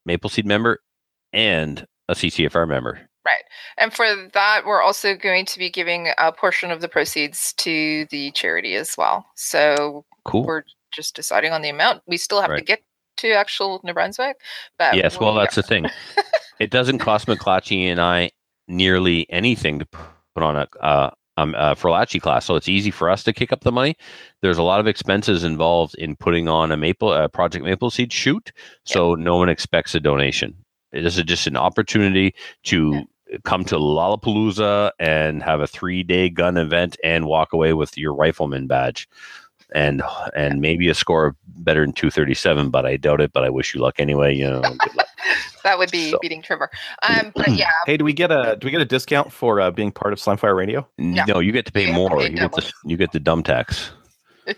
[0.05, 0.79] Maple Seed member
[1.33, 3.08] and a CCFR member.
[3.77, 8.05] And for that, we're also going to be giving a portion of the proceeds to
[8.09, 9.25] the charity as well.
[9.35, 10.45] So Cool.
[10.45, 12.01] we're just deciding on the amount.
[12.07, 12.81] We still have to get
[13.17, 14.37] to actual New Brunswick,
[14.77, 15.85] but yes, well, we that's the thing.
[16.59, 18.31] it doesn't cost McClatchy and I
[18.67, 23.23] nearly anything to put on a uh, um, a class, so it's easy for us
[23.23, 23.95] to kick up the money.
[24.41, 28.11] There's a lot of expenses involved in putting on a Maple uh, Project Maple Seed
[28.11, 28.51] shoot,
[28.83, 30.55] so no one expects a donation.
[30.91, 32.33] This is just an opportunity
[32.65, 33.03] to
[33.43, 38.13] come to Lollapalooza and have a three day gun event and walk away with your
[38.13, 39.07] rifleman badge.
[39.75, 40.01] And
[40.35, 43.31] and maybe a score better than 237, but I doubt it.
[43.33, 44.33] But I wish you luck anyway.
[44.35, 45.05] You know, good luck.
[45.63, 46.71] that would be So- beating Trevor.
[47.07, 49.69] Um, but yeah, Hey, do we get a do we get a discount for uh,
[49.69, 50.87] being part of Slamfire Radio?
[50.97, 51.25] Yeah.
[51.25, 52.17] No, you get to pay You have to more.
[52.19, 53.91] pay You get the you get the dumb tax.
[54.47, 54.53] no,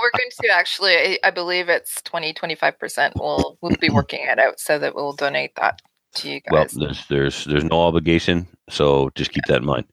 [0.00, 0.94] we're going to actually.
[0.96, 3.14] I- I believe it's 20, 25 percent.
[3.16, 5.80] We'll we'll be working it out so that we'll donate that
[6.14, 9.86] to you Well, there's there's there's no obligation, so just keep that in mind.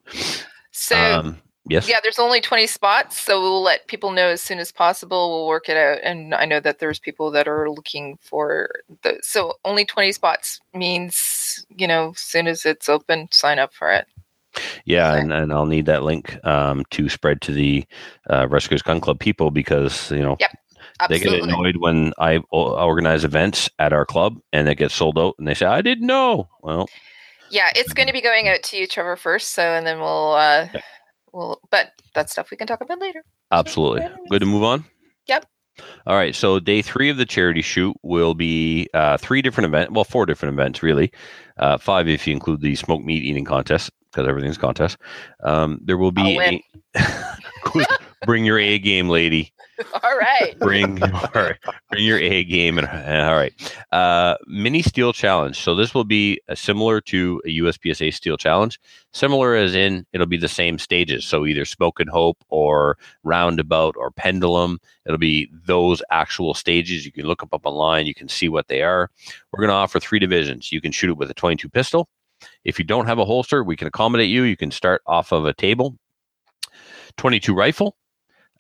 [0.72, 4.60] so um, yes, yeah, there's only 20 spots, so we'll let people know as soon
[4.60, 5.32] as possible.
[5.32, 8.70] We'll work it out, and I know that there's people that are looking for
[9.04, 9.20] the.
[9.22, 13.92] So only 20 spots means you know, as soon as it's open, sign up for
[13.92, 14.08] it.
[14.86, 15.22] yeah, okay.
[15.22, 17.86] and, and I'll need that link um, to spread to the
[18.30, 20.38] uh, Rescuers Gun Club people because you know
[21.10, 25.36] they get annoyed when I organize events at our club and it gets sold out,
[25.38, 26.50] and they say I didn't know.
[26.62, 26.88] Well,
[27.50, 29.52] Yeah, it's going to be going out to you, Trevor, first.
[29.52, 30.68] So, and then we'll, uh,
[31.34, 33.24] we'll, but that stuff we can talk about later.
[33.52, 34.08] Absolutely.
[34.30, 34.86] Good to move on?
[35.28, 35.46] Yep.
[36.08, 36.34] All right.
[36.34, 39.92] So day three of the charity shoot will be uh, three different events.
[39.92, 41.12] Well, four different events, really.
[41.58, 44.98] Uh, five if you include the smoked meat eating contest, because everything's contest.
[45.44, 46.64] Um, there will be a,
[48.26, 49.54] bring your A game, lady.
[50.04, 50.58] All right.
[50.60, 51.58] Bring all right,
[51.92, 52.78] bring your A game.
[52.78, 53.54] And, all right.
[53.92, 55.60] Uh, mini steel challenge.
[55.60, 58.80] So this will be uh, similar to a USPSA steel challenge.
[59.12, 61.26] Similar as in it'll be the same stages.
[61.26, 64.80] So either Smoke and Hope or roundabout or pendulum.
[65.06, 67.06] It'll be those actual stages.
[67.06, 68.08] You can look up, up online.
[68.08, 69.10] You can see what they are.
[69.52, 70.72] We're going to offer three divisions.
[70.72, 72.08] You can shoot it with a 22 pistol.
[72.64, 74.44] If you don't have a holster, we can accommodate you.
[74.44, 75.98] You can start off of a table,
[77.18, 77.96] 22 rifle,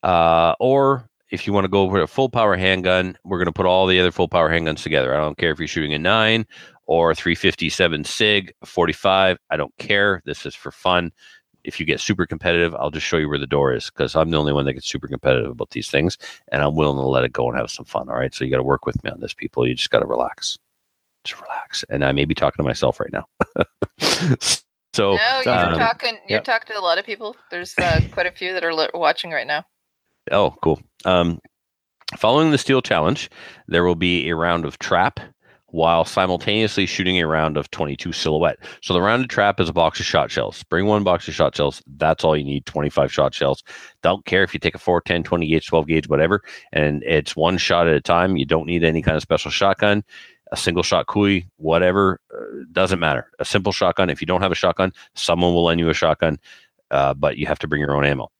[0.05, 3.51] uh, or if you want to go for a full power handgun, we're going to
[3.51, 5.13] put all the other full power handguns together.
[5.13, 6.45] I don't care if you're shooting a nine
[6.85, 9.37] or 357 SIG, 45.
[9.49, 10.21] I don't care.
[10.23, 11.11] This is for fun.
[11.63, 14.29] If you get super competitive, I'll just show you where the door is because I'm
[14.29, 16.15] the only one that gets super competitive about these things,
[16.51, 18.07] and I'm willing to let it go and have some fun.
[18.07, 19.67] All right, so you got to work with me on this, people.
[19.67, 20.59] You just got to relax,
[21.23, 21.83] just relax.
[21.89, 23.25] And I may be talking to myself right now.
[24.93, 26.19] so no, you're um, talking.
[26.29, 27.35] You're talking to a lot of people.
[27.49, 29.65] There's uh, quite a few that are watching right now.
[30.31, 30.81] Oh, cool.
[31.05, 31.39] Um,
[32.17, 33.29] following the steel challenge,
[33.67, 35.19] there will be a round of trap
[35.75, 38.57] while simultaneously shooting a round of 22 silhouette.
[38.81, 40.63] So the round of trap is a box of shot shells.
[40.63, 41.83] Bring one box of shot shells.
[41.97, 43.61] That's all you need 25 shot shells.
[44.01, 46.41] Don't care if you take a 4, 10, 20 gauge, 12 gauge, whatever.
[46.71, 48.37] And it's one shot at a time.
[48.37, 50.05] You don't need any kind of special shotgun.
[50.53, 53.29] A single shot Cooey, whatever, uh, doesn't matter.
[53.39, 54.09] A simple shotgun.
[54.09, 56.37] If you don't have a shotgun, someone will lend you a shotgun,
[56.91, 58.31] uh, but you have to bring your own ammo.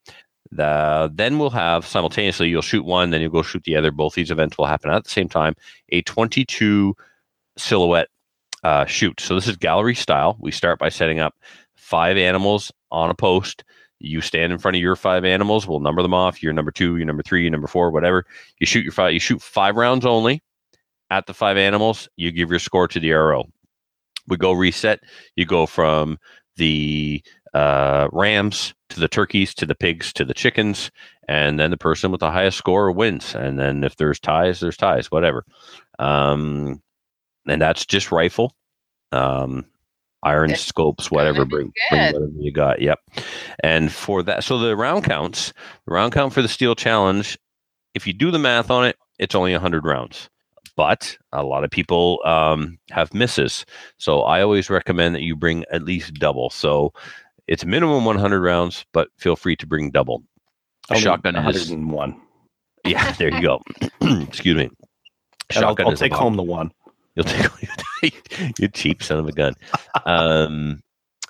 [0.55, 3.91] The, then we'll have simultaneously, you'll shoot one, then you'll go shoot the other.
[3.91, 5.55] Both these events will happen at the same time.
[5.89, 6.95] A 22
[7.57, 8.09] silhouette
[8.63, 9.19] uh, shoot.
[9.19, 10.37] So this is gallery style.
[10.39, 11.35] We start by setting up
[11.75, 13.63] five animals on a post.
[13.99, 15.67] You stand in front of your five animals.
[15.67, 16.43] We'll number them off.
[16.43, 18.25] You're number two, you're number three, you're number four, whatever.
[18.59, 19.13] You shoot your five.
[19.13, 20.43] You shoot five rounds only
[21.09, 22.09] at the five animals.
[22.17, 23.45] You give your score to the RO.
[24.27, 24.99] We go reset.
[25.35, 26.17] You go from
[26.57, 30.91] the uh, rams to the turkeys to the pigs to the chickens,
[31.27, 33.35] and then the person with the highest score wins.
[33.35, 35.43] And then if there's ties, there's ties, whatever.
[35.99, 36.81] Um,
[37.47, 38.55] and that's just rifle,
[39.11, 39.65] um,
[40.23, 41.45] iron It's scopes, whatever.
[41.45, 42.81] Bring, bring whatever you got.
[42.81, 42.99] Yep.
[43.63, 45.53] And for that, so the round counts,
[45.85, 47.37] the round count for the steel challenge.
[47.93, 50.29] If you do the math on it, it's only hundred rounds.
[50.75, 53.65] But a lot of people um, have misses,
[53.97, 56.49] so I always recommend that you bring at least double.
[56.49, 56.91] So
[57.47, 60.23] it's minimum 100 rounds, but feel free to bring double.
[60.89, 62.19] A shotgun is 101.
[62.85, 63.11] yeah.
[63.13, 63.61] There you go.
[64.01, 64.69] Excuse me.
[65.55, 66.71] And I'll, Shotgun I'll take home the one.
[67.15, 69.53] You'll take you cheap son of a gun.
[70.05, 70.81] Um,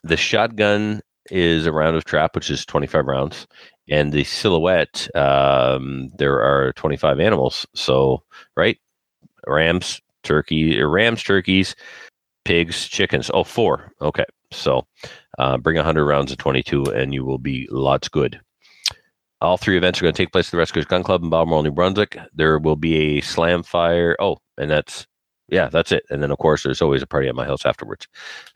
[0.04, 3.47] the shotgun is a round of trap, which is 25 rounds,
[3.89, 7.65] and the silhouette um, there are 25 animals.
[7.75, 8.23] So
[8.58, 8.80] right,
[9.47, 11.75] rams, turkey, rams, turkeys,
[12.45, 13.30] pigs, chickens.
[13.34, 13.91] Oh, four.
[14.01, 14.88] Okay, so
[15.38, 18.39] uh, bring 100 rounds of 22, and you will be lots good.
[19.41, 21.63] All three events are going to take place at the Rescuers Gun Club in Balmoral,
[21.63, 22.17] New Brunswick.
[22.34, 24.15] There will be a slam fire.
[24.19, 25.08] Oh, and that's
[25.50, 26.04] yeah, that's it.
[26.10, 28.08] And then of course there's always a party at my house afterwards.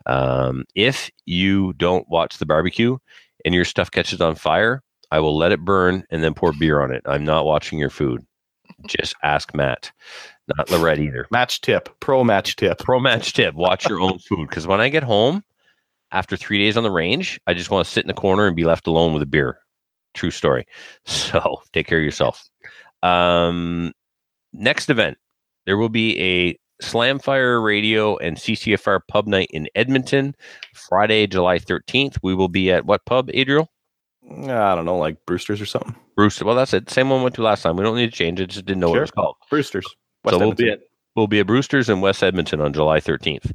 [0.06, 2.98] Um, if you don't watch the barbecue
[3.46, 6.82] and your stuff catches on fire, I will let it burn and then pour beer
[6.82, 7.02] on it.
[7.06, 8.26] I'm not watching your food.
[8.88, 9.92] Just ask Matt,
[10.58, 11.28] not Lorette either.
[11.32, 12.80] Match tip, pro match tip.
[12.80, 15.44] Pro match tip: watch your own food because when I get home
[16.12, 18.56] after three days on the range, I just want to sit in the corner and
[18.56, 19.60] be left alone with a beer.
[20.14, 20.66] True story.
[21.06, 22.50] So take care of yourself.
[23.04, 23.94] Um,
[24.54, 25.18] next event,
[25.66, 30.36] there will be a Slamfire Radio and CCFR pub night in Edmonton,
[30.74, 32.18] Friday, July 13th.
[32.24, 33.70] We will be at what pub, Adriel?
[34.30, 35.96] I don't know, like Brewster's or something.
[36.16, 36.46] Brewster.
[36.46, 36.90] Well, that's it.
[36.90, 37.76] Same one we went to last time.
[37.76, 38.48] We don't need to change it.
[38.48, 39.36] Just didn't know what it was called.
[39.50, 39.86] Brewster's.
[40.28, 40.70] so we'll be Edmonton.
[40.72, 40.80] at
[41.16, 43.52] we'll be at Brewster's in West Edmonton on July 13th.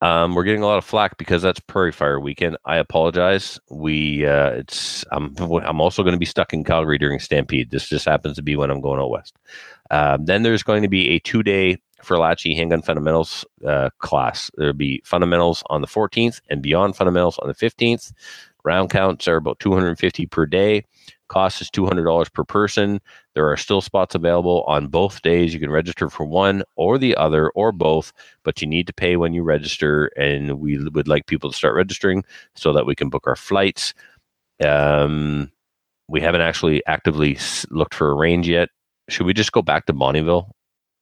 [0.00, 2.56] Um, we're getting a lot of flack because that's Prairie Fire weekend.
[2.64, 3.58] I apologize.
[3.70, 7.70] We uh, it's I'm I'm also going to be stuck in Calgary during Stampede.
[7.70, 9.36] This just happens to be when I'm going out west.
[9.90, 14.50] Um, then there's going to be a two day Furlachi handgun fundamentals uh, class.
[14.56, 18.12] There'll be fundamentals on the 14th and beyond fundamentals on the 15th.
[18.64, 20.84] Round counts are about 250 per day.
[21.34, 23.00] Cost is $200 per person.
[23.34, 25.52] There are still spots available on both days.
[25.52, 28.12] You can register for one or the other or both,
[28.44, 30.12] but you need to pay when you register.
[30.16, 32.22] And we would like people to start registering
[32.54, 33.94] so that we can book our flights.
[34.64, 35.50] Um,
[36.06, 37.36] we haven't actually actively
[37.68, 38.68] looked for a range yet.
[39.08, 40.52] Should we just go back to Bonneville?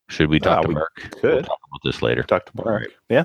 [0.09, 1.11] Should we talk Uh, to we Mark?
[1.23, 2.23] We'll talk about this later.
[2.23, 2.67] Talk to Mark.
[2.67, 2.89] All right.
[3.11, 3.25] Yeah.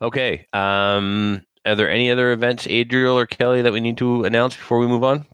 [0.00, 0.46] Okay.
[0.54, 4.78] Um, are there any other events, Adriel or Kelly, that we need to announce before
[4.78, 5.26] we move on?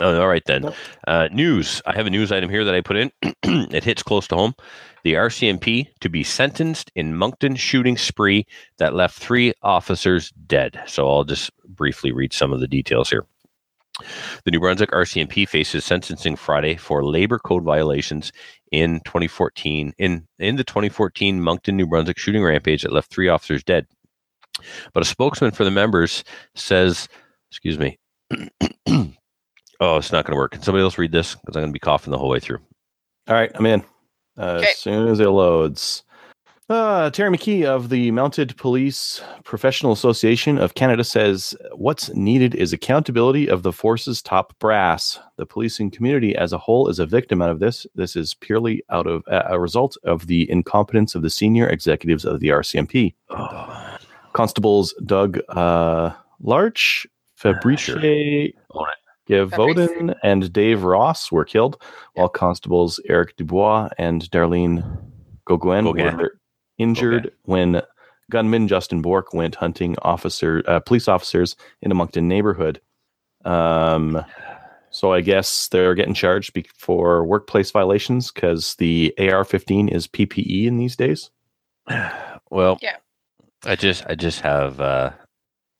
[0.00, 0.72] Oh, all right then.
[1.06, 1.80] Uh, news.
[1.86, 3.12] I have a news item here that I put in.
[3.42, 4.54] it hits close to home.
[5.04, 8.46] The RCMP to be sentenced in Moncton shooting spree
[8.78, 10.82] that left three officers dead.
[10.86, 13.24] So I'll just briefly read some of the details here.
[14.44, 18.32] The New Brunswick RCMP faces sentencing Friday for labor code violations
[18.72, 23.62] in 2014 in in the 2014 Moncton, New Brunswick shooting rampage that left three officers
[23.62, 23.86] dead.
[24.92, 26.24] But a spokesman for the members
[26.56, 27.08] says,
[27.50, 27.98] excuse me.
[29.84, 30.52] oh, it's not going to work.
[30.52, 31.34] Can somebody else read this?
[31.34, 32.58] Because I'm going to be coughing the whole way through.
[33.28, 33.80] All right, I'm in.
[34.38, 34.70] Uh, Okay.
[34.70, 36.02] As soon as it loads.
[36.70, 42.72] Uh, Terry McKee of the Mounted Police Professional Association of Canada says what's needed is
[42.72, 45.18] accountability of the force's top brass.
[45.36, 47.86] The policing community as a whole is a victim out of this.
[47.94, 52.24] This is purely out of uh, a result of the incompetence of the senior executives
[52.24, 53.14] of the RCMP.
[53.28, 53.98] Oh,
[54.32, 56.12] Constables Doug uh,
[56.42, 57.06] Larche,
[57.36, 58.00] Fabrice Sure.
[59.30, 59.50] Own it.
[59.50, 61.80] Gevaudan, and Dave Ross were killed,
[62.14, 64.82] while constables Eric Dubois and Darlene
[65.48, 66.16] Goguen Goguen.
[66.18, 66.38] were
[66.78, 67.80] injured when
[68.30, 72.80] gunman Justin Bourque went hunting officer uh, police officers in a Moncton neighborhood.
[73.44, 74.24] Um,
[74.90, 80.66] so I guess they're getting charged be- for workplace violations because the AR-15 is PPE
[80.66, 81.30] in these days.
[82.50, 82.96] Well, Yeah.
[83.64, 85.10] I just I just have uh,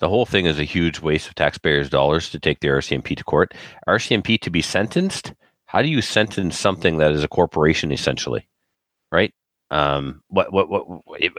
[0.04, 3.24] the whole thing is a huge waste of taxpayers' dollars to take the RCMP to
[3.24, 3.54] court.
[3.88, 5.32] RCMP to be sentenced.
[5.64, 8.46] How do you sentence something that is a corporation essentially,
[9.10, 9.32] right?
[9.70, 10.84] Um, what what what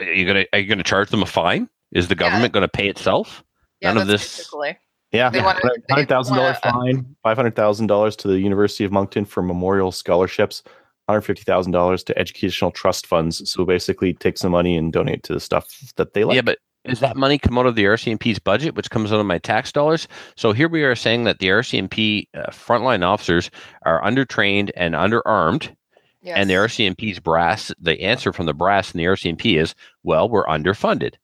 [0.02, 1.70] are you gonna are you gonna charge them a fine?
[1.92, 2.22] Is the Yeah.
[2.28, 3.44] government going to pay itself?
[3.82, 4.80] Yeah, None of this- basically.
[5.12, 9.26] Yeah, They hundred thousand dollar fine, five hundred thousand dollars to the University of Moncton
[9.26, 10.64] for memorial scholarships,
[11.08, 13.48] hundred fifty thousand dollars to educational trust funds.
[13.50, 16.36] So basically, take some money and donate to the stuff that they like.
[16.36, 19.26] Yeah, but does that money come out of the RCMP's budget, which comes out of
[19.26, 20.08] my tax dollars?
[20.36, 23.50] So here we are saying that the RCMP uh, frontline officers
[23.84, 25.76] are undertrained and underarmed,
[26.22, 26.38] Yes.
[26.38, 27.72] and the RCMP's brass.
[27.80, 31.16] The answer from the brass and the RCMP is, well, we're underfunded.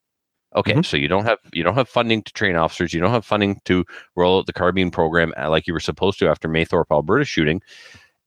[0.55, 0.85] Okay, Mhm.
[0.85, 2.93] so you don't have you don't have funding to train officers.
[2.93, 3.85] You don't have funding to
[4.17, 7.61] roll out the carbine program uh, like you were supposed to after Mayerthorpe, Alberta shooting,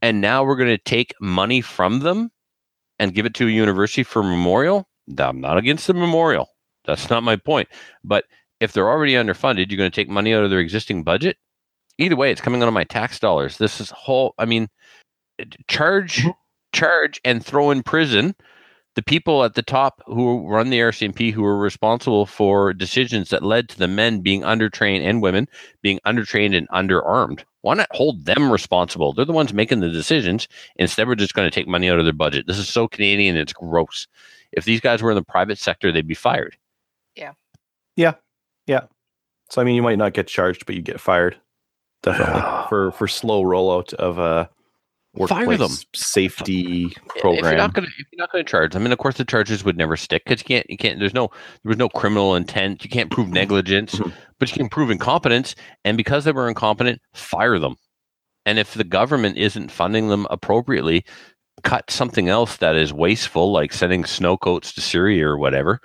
[0.01, 2.31] and now we're going to take money from them
[2.99, 4.89] and give it to a university for memorial.
[5.19, 6.49] I'm not against the memorial.
[6.85, 7.69] That's not my point.
[8.03, 8.25] But
[8.61, 11.37] if they're already underfunded, you're going to take money out of their existing budget.
[11.99, 13.59] Either way, it's coming out of my tax dollars.
[13.59, 14.35] This is whole.
[14.39, 14.69] I mean,
[15.69, 16.35] charge, Mhm.
[16.73, 18.35] charge, and throw in prison
[18.97, 23.43] the people at the top who run the RCMP who are responsible for decisions that
[23.43, 25.49] led to the men being undertrained and women
[25.83, 27.43] being undertrained and underarmed.
[27.63, 29.13] Why not hold them responsible?
[29.13, 30.47] They're the ones making the decisions.
[30.77, 32.47] Instead, we're just going to take money out of their budget.
[32.47, 33.37] This is so Canadian.
[33.37, 34.07] It's gross.
[34.53, 36.57] If these guys were in the private sector, they'd be fired.
[39.51, 41.37] So I mean, you might not get charged, but you get fired.
[42.03, 44.49] Definitely for for slow rollout of a
[45.29, 45.71] Fire workplace them.
[45.95, 46.89] safety
[47.21, 47.57] program.
[47.57, 49.63] not going to, if you're not going to charge, I mean, of course, the charges
[49.65, 50.99] would never stick because you can't, you can't.
[50.99, 51.29] There's no,
[51.63, 52.83] there was no criminal intent.
[52.83, 54.13] You can't prove negligence, Mhm.
[54.41, 55.55] but you can prove incompetence.
[55.85, 57.77] And because they were incompetent, fire them.
[58.45, 61.05] And if the government isn't funding them appropriately,
[61.63, 65.81] cut something else that is wasteful, like sending snow coats to Syria or whatever,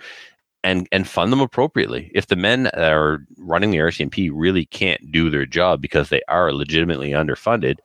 [0.64, 2.12] and and fund them appropriately.
[2.14, 6.22] If the men that are running the RCMP really can't do their job because they
[6.28, 7.78] are legitimately underfunded,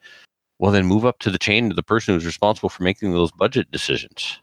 [0.58, 3.32] well, then move up to the chain to the person who's responsible for making those
[3.32, 4.40] budget decisions.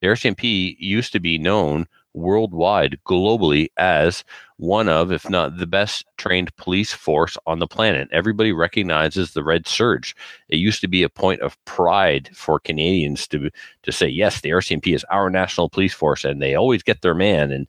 [0.00, 4.24] The RCMP used to be known worldwide, globally, as
[4.56, 8.08] one of, if not the best trained police force on the planet.
[8.12, 10.14] Everybody recognizes the Red Serge.
[10.48, 13.50] It used to be a point of pride for Canadians to
[13.82, 17.14] to say, yes, the RCMP is our national police force, and they always get their
[17.14, 17.50] man.
[17.50, 17.66] And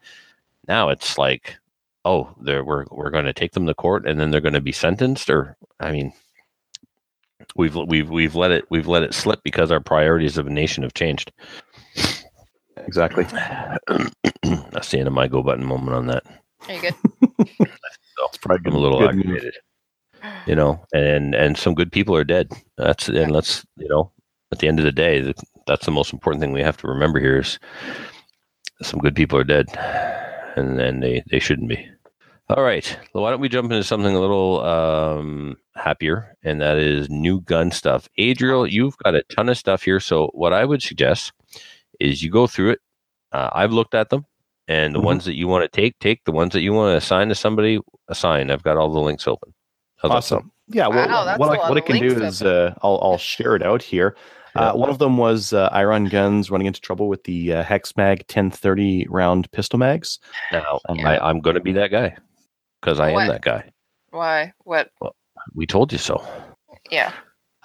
[0.68, 1.58] now it's like,
[2.06, 4.62] oh, they're, we're we're going to take them to court, and then they're going to
[4.62, 5.30] be sentenced.
[5.30, 6.14] Or, I mean,
[7.56, 10.84] we've we've we've let it we've let it slip because our priorities of a nation
[10.84, 11.32] have changed.
[12.86, 13.24] Exactly.
[14.44, 16.24] That's the end of my go button moment on that.
[16.68, 16.96] Are you good?
[18.30, 19.56] It's probably I'm a little good aggravated,
[20.48, 22.52] you know, and and some good people are dead.
[22.78, 24.12] That's and let's you know,
[24.52, 25.36] at the end of the day, th-
[25.68, 27.60] that's the most important thing we have to remember here is
[28.82, 29.68] some good people are dead,
[30.56, 31.88] and and they they shouldn't be.
[32.50, 36.78] All right, well, why don't we jump into something a little um, happier, and that
[36.78, 38.10] is new gun stuff.
[38.18, 41.32] Adriel, you've got a ton of stuff here, so what I would suggest
[42.04, 42.80] is you go through it.
[43.32, 44.26] Uh, I've looked at them,
[44.68, 45.04] and the Mhm.
[45.06, 46.24] ones that you want to take, take.
[46.26, 47.80] The ones that you want to assign to somebody,
[48.10, 48.52] assign.
[48.52, 49.54] I've got all the links open.
[49.98, 50.18] How's that?
[50.18, 50.52] Awesome.
[50.68, 50.88] Yeah.
[50.88, 53.56] Well, Wow, what a I, lot what I can do is uh, I'll I'll share
[53.56, 54.16] it out here.
[54.56, 54.70] Yeah.
[54.70, 57.98] Uh, one of them was uh, Iron Guns running into trouble with the uh, Hex
[57.98, 60.20] Mag 1030 round pistol mags.
[60.52, 62.16] Now, Um, I, I'm going to be that guy
[62.80, 63.72] because I am that guy.
[64.12, 64.54] Why?
[64.64, 64.92] What?
[65.56, 66.24] We told you so.
[66.92, 67.12] Yeah.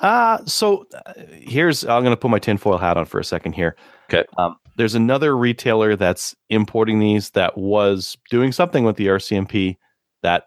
[0.00, 3.52] Uh, so uh, here's I'm going to put my tinfoil hat on for a second
[3.52, 3.76] here.
[4.10, 4.24] Okay.
[4.38, 9.76] Um, there's another retailer that's importing these that was doing something with the RCMP
[10.22, 10.44] that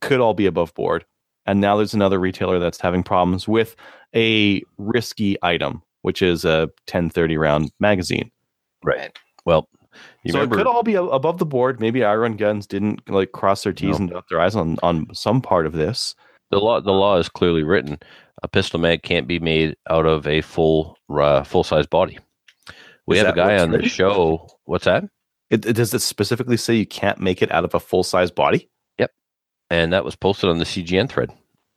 [0.00, 1.04] could all be above board.
[1.46, 3.74] And now there's another retailer that's having problems with
[4.14, 8.30] a risky item, which is a 1030 round magazine.
[8.84, 9.16] Right.
[9.46, 9.68] Well,
[10.22, 10.56] you so remember?
[10.56, 11.80] it could all be above the board.
[11.80, 14.04] Maybe Iron Guns didn't like cross their T's No.
[14.04, 16.14] and dot their I's on, on some part of this.
[16.50, 17.98] the law the law is clearly written
[18.42, 22.18] a pistol mag can't be made out of a full uh, full size body
[23.10, 25.04] we Is have a guy on the show What's that?
[25.50, 28.30] It, it- does it specifically say you can't make it out of a full size
[28.30, 28.70] body?
[28.98, 29.10] Yep.
[29.68, 31.30] And that was posted on the CGN thread.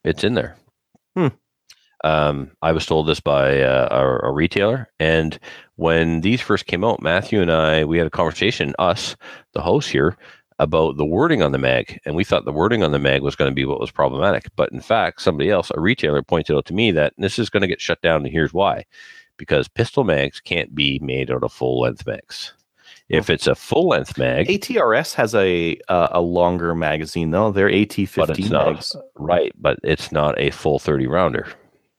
[0.03, 0.55] It's in there.
[1.15, 1.27] Hmm.
[2.03, 5.39] Um, I was told this by uh, a, a retailer, and
[5.75, 9.15] when these first came out, Matthew and I we had a conversation, us,
[9.53, 10.17] the hosts here,
[10.59, 13.37] about the wording on the mag, and we thought the wording on the mag was
[13.37, 14.47] going to be what was problematic.
[14.57, 17.61] But in fact, somebody else, a retailer, pointed out to me that this is going
[17.61, 18.83] to get shut down, and here's why:
[19.37, 22.53] because pistol mags can't be made out of full length mags.
[23.09, 27.51] If it's a full length mag, ATRS has a uh, a longer magazine though.
[27.51, 31.47] They're AT fifteen not mags, right, but it's not a full thirty rounder.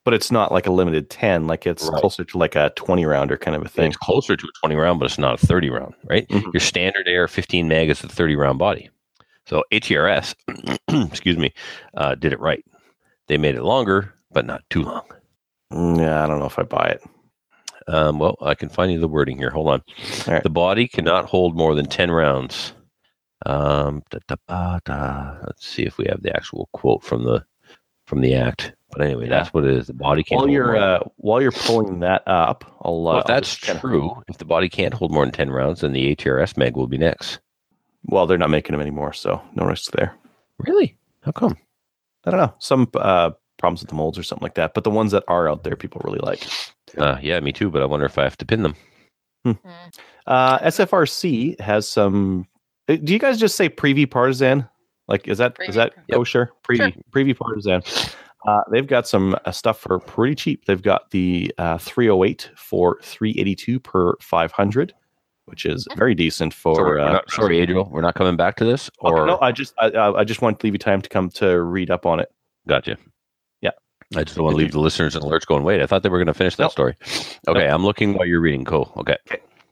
[0.04, 1.46] but it's not like a limited ten.
[1.46, 2.00] Like it's Right.
[2.00, 3.88] closer to like a twenty rounder kind of a thing.
[3.88, 6.26] It's closer to a 20 round, but it's not a 30 round, right?
[6.28, 6.52] Mhm.
[6.52, 8.90] Your standard AR 15 mag is a 30 round body.
[9.46, 10.34] So ATRS,
[11.10, 11.52] excuse me,
[11.96, 12.64] uh, did it right.
[13.28, 15.04] They made it longer, but not too long.
[15.72, 17.02] Mm, Yeah, I don't know if I buy it.
[17.88, 19.50] Um, well, I can find you the wording here.
[19.50, 19.82] Hold on.
[20.26, 20.42] Right.
[20.42, 22.72] The body cannot hold more than 10 rounds.
[23.46, 24.18] Um, da,
[24.48, 25.36] da, da.
[25.44, 27.44] Let's see if we have the actual quote from the
[28.06, 28.72] from the act.
[28.90, 29.30] But anyway, Yeah.
[29.30, 29.86] that's what it is.
[29.86, 30.38] The body can't.
[30.38, 30.76] While hold you're more.
[30.76, 32.94] uh, while you're pulling that up, I'll.
[33.08, 35.32] Uh, well, if I'll that's just kinda- true, if the body can't hold more than
[35.32, 37.40] 10 rounds, then the ATRS mag will be next.
[38.06, 40.14] Well, they're not making them anymore, so no risk there.
[40.58, 40.96] Really?
[41.22, 41.56] How come?
[42.24, 42.54] I don't know.
[42.58, 44.74] Some uh, problems with the molds or something like that.
[44.74, 46.46] But the ones that are out there, people really like.
[46.98, 47.70] Uh, yeah, me too.
[47.70, 48.74] But I wonder if I have to pin them.
[50.26, 52.46] Uh, SFRC has some.
[52.88, 54.68] uh, Do you guys just say Prvi Partizan?
[55.06, 56.16] Like, is that is Preview that Par- Yep.
[56.18, 56.50] kosher?
[56.66, 57.82] Preview Prvi Partizan.
[58.46, 60.64] Uh, they've got some uh, stuff for pretty cheap.
[60.66, 64.94] They've got the uh, 308 for 382 per 500,
[65.46, 66.74] which is very decent for.
[66.76, 68.90] So we're uh, not, sorry, Adriel, we're not coming back to this.
[69.02, 71.08] Okay, Or no, I just I, I I just want to leave you time to
[71.08, 72.30] come to read up on it.
[72.66, 72.96] gotcha.
[74.14, 74.20] Yeah.
[74.20, 75.62] I just don't want to leave the listeners and alerts going.
[75.64, 76.72] Wait, I thought they were going to finish that Nope.
[76.72, 76.96] story.
[77.48, 78.64] Okay, I'm looking while you're reading.
[78.64, 78.92] Cool.
[78.96, 79.16] Okay.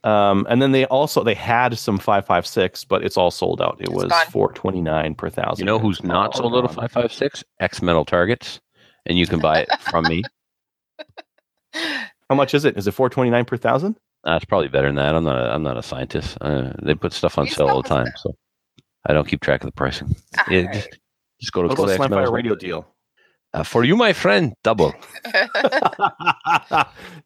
[0.05, 3.77] Um, and then they also they had some 556, but it's all sold out.
[3.81, 4.27] It was gone.
[4.33, 5.63] 429 per thousand.
[5.63, 7.45] You know who's not sold out of five five six?
[7.61, 8.61] X Metal Targets,
[9.07, 10.23] and you can buy it from me.
[12.29, 12.77] How much is it?
[12.77, 13.97] Is it 429 per thousand?
[14.27, 15.15] Uh, it's probably better than that.
[15.15, 15.39] I'm not.
[15.39, 16.37] A, I'm not a scientist.
[16.41, 18.35] Uh, they put stuff on You sale all the time, so
[19.07, 20.15] I don't keep track of the pricing.
[20.49, 20.75] Yeah, Alright.
[20.75, 20.99] just,
[21.41, 22.59] just go to What go about X Slamfire radio website.
[22.61, 22.95] deal?
[23.55, 24.55] Uh, for you, my friend.
[24.63, 24.95] Double.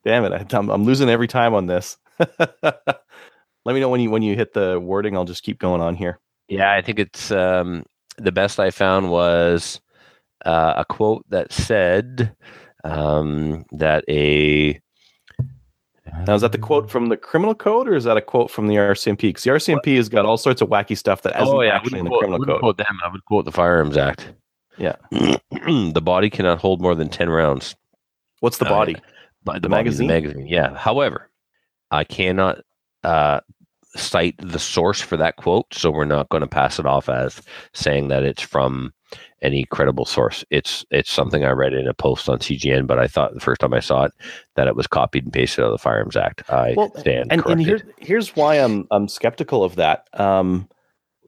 [0.05, 0.33] Damn it!
[0.33, 1.97] I- I'm, I'm losing every time on this.
[2.63, 5.17] Let me know when you when you hit the wording.
[5.17, 6.19] I'll just keep going on here.
[6.49, 7.85] Yeah, I think it's um,
[8.19, 9.81] the best I found was
[10.45, 12.33] uh, a quote that said
[12.85, 14.81] um, that a
[16.27, 18.69] Now, is that the quote from the criminal code, or is that a quote from
[18.69, 19.19] the RCMP?
[19.19, 21.77] Because the RCMP has got all sorts of wacky stuff that isn't oh yeah, I
[21.77, 22.61] actually in the quote, criminal wouldn't code.
[22.61, 22.99] quote them.
[23.05, 24.33] I would quote the Firearms Act.
[24.79, 24.97] Yeah.
[25.11, 27.75] the body cannot hold more than ten rounds.
[28.41, 28.93] What's the Oh, body?
[28.93, 28.99] yeah.
[29.45, 30.07] By The body of magazine?
[30.09, 30.47] magazine.
[30.47, 30.77] Yeah.
[30.77, 31.31] However,
[31.91, 32.59] I cannot
[33.05, 33.41] uh,
[33.97, 37.41] cite the source for that quote, so we're not going to pass it off as
[37.73, 38.93] saying that it's from
[39.43, 40.45] any credible source.
[40.51, 43.61] It's it's something I read in a post on CGN, but I thought the first
[43.61, 44.13] time I saw it
[44.57, 46.43] that it was copied and pasted out of the Firearms Act.
[46.51, 47.67] I Well, stand and, and corrected.
[47.67, 50.09] here's here's why I'm I'm skeptical of that.
[50.19, 50.69] Um,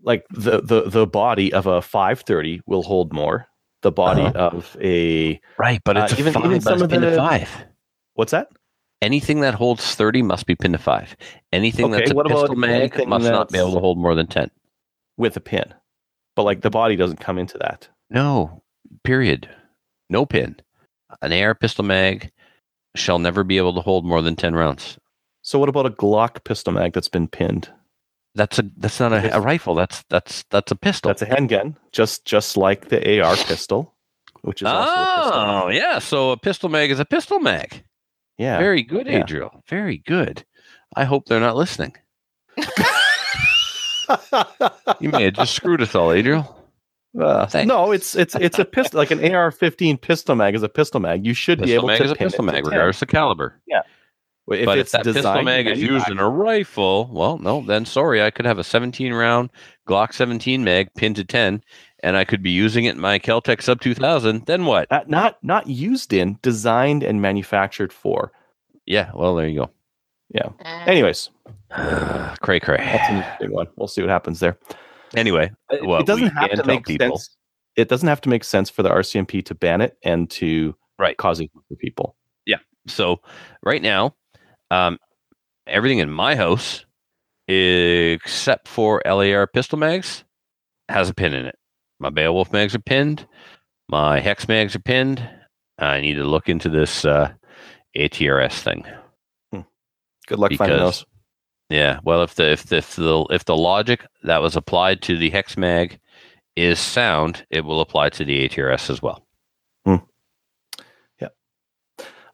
[0.08, 3.46] like the the the body of a 530 will hold more.
[3.82, 4.50] The body Uh-huh.
[4.56, 6.44] of a right, but uh, it's a even- five.
[6.46, 7.48] even some of the- five.
[8.14, 8.48] what's that?
[9.02, 11.14] Anything that holds thirty must be pinned to five.
[11.52, 14.26] Anything Okay, that's a what pistol mag must not be able to hold more than
[14.26, 14.50] ten.
[15.16, 15.72] with a pin,
[16.34, 17.88] but like the body doesn't come into that.
[18.10, 18.62] No,
[19.04, 19.48] period.
[20.10, 20.56] No pin.
[21.22, 22.30] An AR pistol mag
[22.96, 24.98] shall never be able to hold more than 10 rounds.
[25.42, 27.70] So what about a Glock pistol mag that's been pinned?
[28.38, 29.74] That's a that's not a, a rifle.
[29.74, 31.08] That's that's that's a pistol.
[31.08, 33.96] That's a handgun, just just like the AR pistol,
[34.42, 35.98] which is also oh, yeah.
[35.98, 37.82] So a pistol mag is a pistol mag.
[38.38, 38.58] Yeah.
[38.58, 39.22] Very good, Yeah.
[39.22, 39.64] Adriel.
[39.68, 40.44] Very good.
[40.94, 41.94] I hope they're not listening.
[45.00, 46.56] You may have just screwed us all, Adriel.
[47.20, 50.98] Uh, no, it's it's it's a pistol like an AR-15 pistol mag is a pistol
[50.98, 51.26] mag.
[51.26, 52.70] You should be able mag to is a pistol to mag, 10.
[52.72, 53.60] regardless of caliber.
[54.50, 57.38] If but if it's that pistol designed mag to is used in a rifle, well,
[57.38, 59.50] no, then sorry, I could have a 17 round
[59.86, 61.62] Glock 17 mag pinned to 10,
[62.02, 64.46] and I could be using it in my Keltec Sub 2000.
[64.46, 64.90] Then what?
[64.90, 68.32] Uh, not not used in, designed and manufactured for.
[68.86, 69.70] Yeah, well, there you go.
[70.30, 70.50] Yeah.
[70.86, 71.30] Anyways,
[72.40, 72.76] cray cray.
[72.78, 73.66] that's an interesting one.
[73.76, 74.58] We'll see what happens there.
[75.16, 77.36] Anyway, It- Well, it doesn't have to make people- sense.
[77.76, 81.16] It doesn't have to make sense for the RCMP to ban it and to Right.
[81.16, 82.16] cause it for people.
[82.44, 82.56] Yeah.
[82.88, 83.20] So
[83.62, 84.16] right now,
[84.70, 84.98] um,
[85.66, 86.84] everything in my house,
[87.46, 90.24] except for LAR pistol mags,
[90.88, 91.56] has a pin in it.
[92.00, 93.26] My Beowulf mags are pinned.
[93.88, 95.28] My Hex mags are pinned.
[95.78, 97.32] I need to look into this uh,
[97.96, 98.84] ATRS thing.
[100.26, 101.06] Good luck finding those.
[101.70, 102.00] Yeah.
[102.04, 105.30] Well, if the if the if the, if the logic that was applied to the
[105.30, 105.98] hex mag
[106.56, 109.26] is sound, it will apply to the ATRS as well.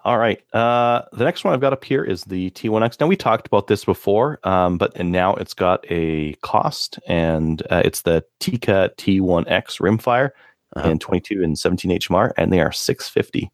[0.05, 0.39] All right.
[0.53, 3.01] Uh, the next one I've got up here is the T1X.
[3.01, 7.63] Now we talked about this before, um, but and now it's got a cost, and
[7.71, 10.31] uh, it's the Tikka T1X rimfire
[10.77, 10.91] Uh-huh.
[10.91, 13.51] and 22 and 17 HMR, and they are 650.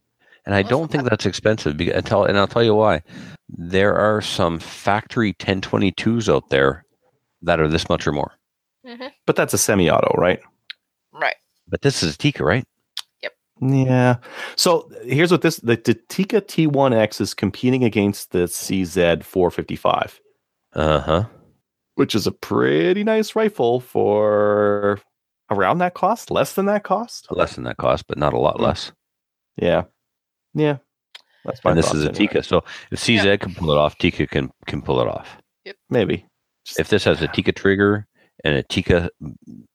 [0.47, 1.77] And I don't think that's expensive.
[1.77, 3.03] Because, and, tell, and I'll tell you why.
[3.49, 6.85] There are some factory 1022s out there
[7.43, 8.33] that are this much or more.
[9.27, 10.41] But that's a semi-auto, right?
[11.13, 11.37] Right.
[11.69, 12.65] But this is a Tikka, right?
[13.61, 14.17] Yeah.
[14.57, 20.21] So here's what this: the, the Tikka T1X is competing against the CZ 455,
[20.75, 21.25] Uh huh.
[21.97, 24.99] which is a pretty nice rifle for
[25.51, 27.27] around that cost, less than that cost.
[27.31, 28.93] Less than that cost, but not a lot less.
[29.57, 29.85] Yeah.
[30.55, 30.79] Yeah.
[31.45, 32.27] That's my and this is a anyway.
[32.27, 32.43] Tikka.
[32.43, 35.37] So if CZ can pull it off, Tikka can can pull it off.
[35.91, 36.27] Maybe.
[36.79, 38.07] If this has a Tikka trigger
[38.45, 39.11] and a Tikka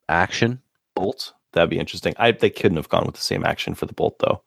[0.10, 0.62] action,
[0.96, 1.34] bolt.
[1.56, 2.14] That'd be interesting.
[2.18, 4.42] I they couldn't have gone with the same action for the bolt though.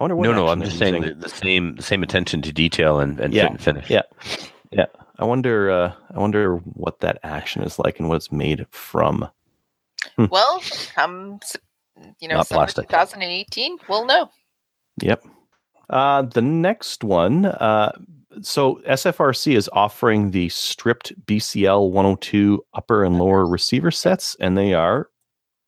[0.00, 2.52] I wonder what no, no, I'm just saying the, the same the same attention to
[2.52, 3.90] detail and, and Yeah, fit and finish.
[3.90, 4.02] yeah.
[4.70, 4.86] yeah.
[5.18, 9.28] I wonder uh I wonder what that action is like and what it's made from.
[10.30, 10.62] Well,
[10.94, 11.40] come,
[12.20, 12.88] you know, Not plastic.
[12.88, 14.30] 2018, we'll know.
[15.02, 15.24] Yep.
[15.90, 17.92] Uh the next one, uh
[18.42, 24.74] so SFRC is offering the stripped BCL 102 upper and lower receiver sets, and they
[24.74, 25.08] are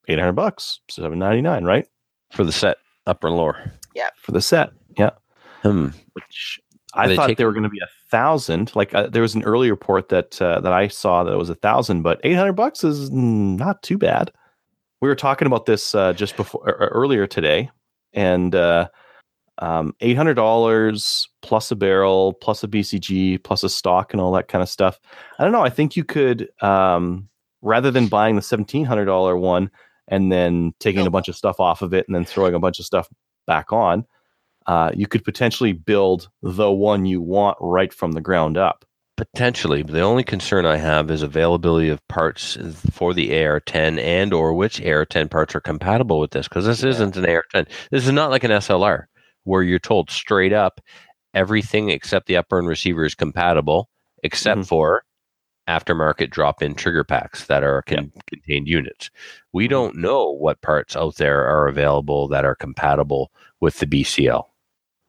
[0.09, 1.86] 800 bucks, 799, right?
[2.32, 3.72] For the set, upper and lower.
[3.94, 4.09] Yeah.
[4.16, 4.70] For the set.
[4.96, 5.11] Yeah.
[5.62, 5.88] Hmm.
[6.12, 6.61] which
[6.94, 8.74] I they thought taking- they were going to be a thousand.
[8.74, 11.50] Like uh, there was an early report that uh, that I saw that it was
[11.50, 14.30] a thousand, but eight hundred bucks is not too bad.
[15.00, 17.70] We were talking about this uh, just before er, er, earlier today,
[18.12, 18.88] and uh,
[19.59, 24.32] um, eight hundred dollars plus a barrel, plus a BCG, plus a stock, and all
[24.32, 24.98] that kind of stuff.
[25.38, 25.64] I don't know.
[25.64, 27.28] I think you could um,
[27.62, 29.70] rather than buying the seventeen hundred dollar one
[30.09, 32.78] and then taking a bunch of stuff off of it and then throwing a bunch
[32.78, 33.09] of stuff
[33.46, 34.04] back on
[34.66, 38.84] uh, you could potentially build the one you want right from the ground up.
[39.16, 42.59] Potentially, the only concern I have is availability of parts
[42.92, 46.90] for the AR10 and or which AR10 parts are compatible with this because this Yeah.
[46.90, 47.66] isn't an AR10.
[47.90, 49.06] This is not like an SLR
[49.44, 50.80] where you're told straight up
[51.34, 53.88] everything except the upper and receiver is compatible
[54.22, 54.68] except Mhm.
[54.68, 55.02] for
[55.68, 59.10] aftermarket drop-in trigger packs that are con- contained units.
[59.52, 59.70] We Mhm.
[59.70, 64.48] don't know what parts out there are available that are compatible with the BCL.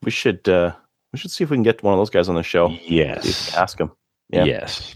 [0.04, 0.74] We should uh,
[1.14, 2.68] we should see if we can get one of those guys on the show.
[2.70, 3.56] See if we Yes.
[3.56, 3.92] ask them.
[4.30, 4.44] Yeah.
[4.44, 4.96] Yes.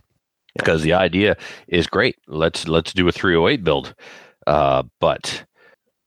[0.55, 1.36] Because the idea
[1.68, 2.18] is great.
[2.28, 3.95] Let's let's do a 308 build.
[4.45, 5.45] Uh, but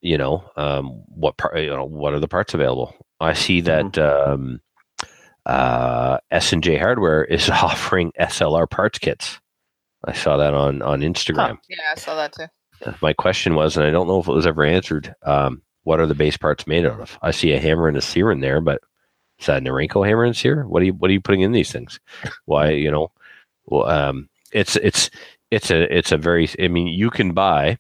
[0.02, 2.94] you know, um, what part you know, what are the parts available?
[3.18, 4.60] I see that um,
[5.46, 9.40] uh, S and J Hardware is offering SLR parts kits.
[10.04, 11.58] I saw that on on Instagram.
[11.68, 12.46] Yeah, I saw that too.
[13.00, 15.14] My question was, and I don't know if it was ever answered.
[15.22, 17.18] Um, what are the base parts made out of?
[17.22, 18.80] I see a hammer and a sear in there, but
[19.38, 20.66] is that a Norinco hammer and sear?
[20.66, 22.00] What are you What are you putting in these things?
[22.44, 23.12] Why you know?
[23.66, 25.10] Well, um, it's it's
[25.50, 26.48] it's a it's a very.
[26.60, 27.78] I mean, you can buy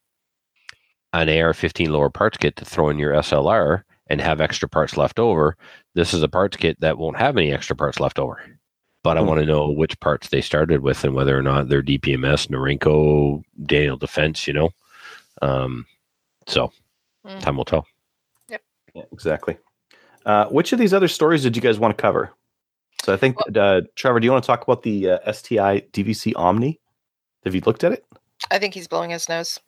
[1.12, 5.18] an AR-15 lower parts kit to throw in your SLR and have extra parts left
[5.18, 5.56] over.
[5.94, 8.55] This is a parts kit that won't have any extra parts left over.
[9.06, 9.28] But I Hmm.
[9.28, 13.40] want to know which parts they started with and whether or not they're DPMS, Norinco,
[13.64, 14.48] Daniel Defense.
[14.48, 14.70] You know,
[15.42, 15.86] um,
[16.48, 16.72] so
[17.24, 17.40] Mhm.
[17.40, 17.86] time will tell.
[18.48, 19.58] Yeah, exactly.
[20.24, 22.32] Uh, which of these other stories did you guys want to cover?
[23.04, 26.32] So I think, uh, Trevor, do you want to talk about the uh, STI DVC
[26.34, 26.80] Omni?
[27.44, 28.04] Have you looked at it?
[28.50, 29.60] I think he's blowing his nose.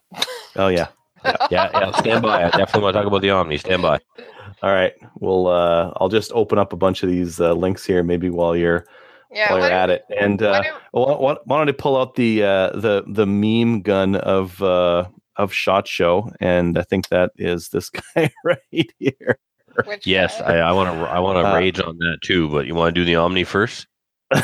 [0.56, 0.88] Oh yeah.
[1.24, 1.92] Yeah, yeah.
[1.92, 2.42] Stand by.
[2.44, 3.58] I definitely want to talk about the Omni.
[3.58, 4.00] Stand by.
[4.62, 4.94] All right.
[5.16, 8.56] Well, uh, I'll just open up a bunch of these uh, links here, maybe while
[8.56, 8.84] you're
[9.30, 10.04] Yeah, while why you're at it.
[10.18, 13.26] And uh, why don't- Well, why, why don't I pull out the uh, the the
[13.26, 15.04] meme gun of uh,
[15.36, 18.58] of Shot Show, and I think that is this guy right
[18.98, 19.38] here.
[19.84, 20.56] which Yes, guy?
[20.58, 21.00] I want to.
[21.06, 22.48] I want to Uh, rage on that too.
[22.48, 23.86] But you want to do the Omni first?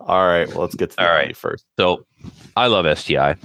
[0.00, 1.36] All right, well, let's get to the All Omni right.
[1.36, 1.64] first.
[1.78, 2.06] So,
[2.56, 3.36] I love STI.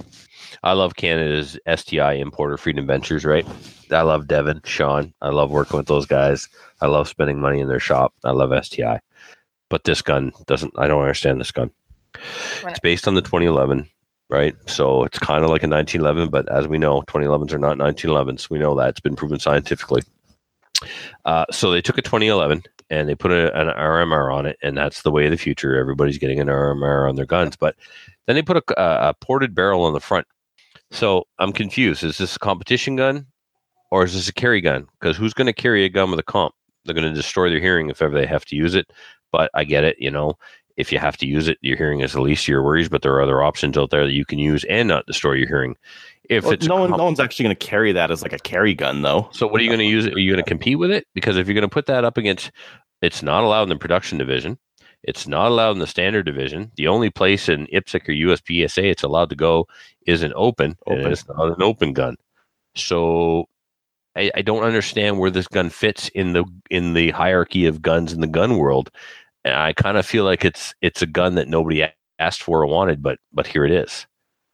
[0.64, 3.24] I love Canada's STI importer Freedom Ventures.
[3.24, 3.46] Right.
[3.90, 5.12] I love Devin, Sean.
[5.20, 6.48] I love working with those guys.
[6.80, 8.14] I love spending money in their shop.
[8.24, 9.00] I love STI.
[9.72, 10.74] But this gun doesn't.
[10.76, 11.70] I don't understand this gun.
[12.66, 13.88] It's based on the 2011,
[14.28, 14.54] right?
[14.66, 18.50] So it's kind of like a 1911, but as we know, 2011s are not 1911s.
[18.50, 20.02] We know that it's been proven scientifically.
[21.24, 24.76] Uh, so they took a 2011 and they put a, an RMR on it, and
[24.76, 25.74] that's the way of the future.
[25.74, 27.74] Everybody's getting an RMR on their guns, but
[28.26, 30.26] then they put a, a, a ported barrel on the front.
[30.90, 32.04] So I'm confused.
[32.04, 33.26] Is this a competition gun
[33.90, 34.86] or is this a carry gun?
[35.00, 36.54] Because who's going to carry a gun with a comp?
[36.84, 38.92] They're going to destroy their hearing if ever they have to use it.
[39.32, 39.96] But I get it.
[39.98, 40.34] You know,
[40.76, 43.02] If you have to use it, your hearing is the least of your worries, but
[43.02, 45.76] there are other options out there that you can use and not destroy your hearing.
[46.30, 48.38] If Well, it's no one, no one's actually going to carry that as like a
[48.38, 49.28] carry gun, though.
[49.32, 50.14] so what are you going to use it?
[50.14, 51.06] Are you going to compete with it?
[51.14, 52.52] Because if you're going to put that up against,
[53.02, 54.56] it's not allowed in the production division.
[55.02, 56.70] It's not allowed in the standard division.
[56.76, 59.66] The only place in IPSC or USPSA it's allowed to go
[60.06, 62.16] is an open, and it's not an open gun.
[62.76, 63.48] So
[64.16, 68.12] I, I don't understand where this gun fits in the in the hierarchy of guns
[68.12, 68.90] in the gun world.
[69.44, 71.84] And I kind of feel like it's it's a gun that nobody
[72.18, 74.06] asked for or wanted, but but here it is.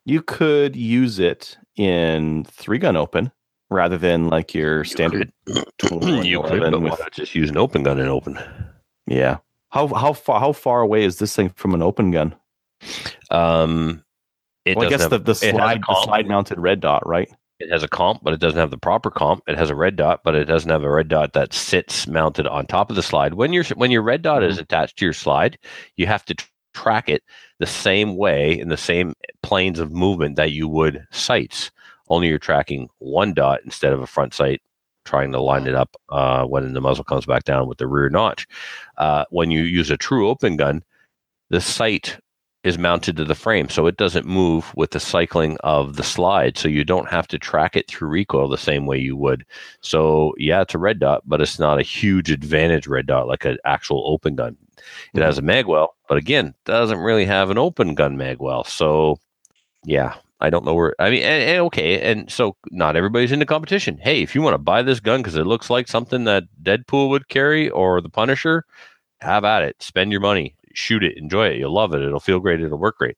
[0.05, 3.30] You could use it in three gun open
[3.70, 5.30] rather than like your standard.
[5.47, 8.39] you could, but with- just use an open gun in open?
[9.07, 9.39] Yeah.
[9.70, 12.34] How how far how far away is this thing from an open gun?
[13.30, 14.03] Um,
[14.66, 17.07] well, I guess have- the, the it has a slide the slide mounted red dot,
[17.07, 17.30] right?
[17.61, 19.42] It has a comp, but it doesn't have the proper comp.
[19.48, 22.46] It has a red dot, but it doesn't have a red dot that sits mounted
[22.46, 23.34] on top of the slide.
[23.34, 25.59] When your when your red dot is attached to your slide,
[25.96, 27.24] you have to tr- track it
[27.59, 31.72] the same way in the same planes of movement that you would sights.
[32.09, 34.62] Only you're tracking one dot instead of a front sight,
[35.04, 38.09] trying to line it up uh, when the muzzle comes back down with the rear
[38.09, 38.46] notch.
[38.98, 40.84] Uh, when you use a true open gun,
[41.50, 42.18] the sight
[42.64, 46.59] is mounted to the frame, so it doesn't move with the cycling of the slide.
[46.59, 49.44] So you don't have to track it through recoil the same way you would.
[49.80, 53.44] So yeah, it's a red dot, but it's not a huge advantage red dot like
[53.44, 54.56] an actual open gun.
[54.76, 54.82] It
[55.18, 55.22] mm-hmm.
[55.22, 58.66] has a magwell, but again, doesn't really have an open gun magwell.
[58.66, 59.18] So
[59.84, 60.94] yeah, I don't know where.
[60.98, 63.98] I mean, and, and okay, and so not everybody's into competition.
[63.98, 67.09] Hey, if you want to buy this gun because it looks like something that Deadpool
[67.11, 68.64] would carry or the Punisher,
[69.20, 69.82] have at it.
[69.82, 71.56] Spend your money, shoot it, enjoy it.
[71.58, 72.02] You'll love it.
[72.02, 72.60] It'll feel great.
[72.60, 73.16] It'll work great.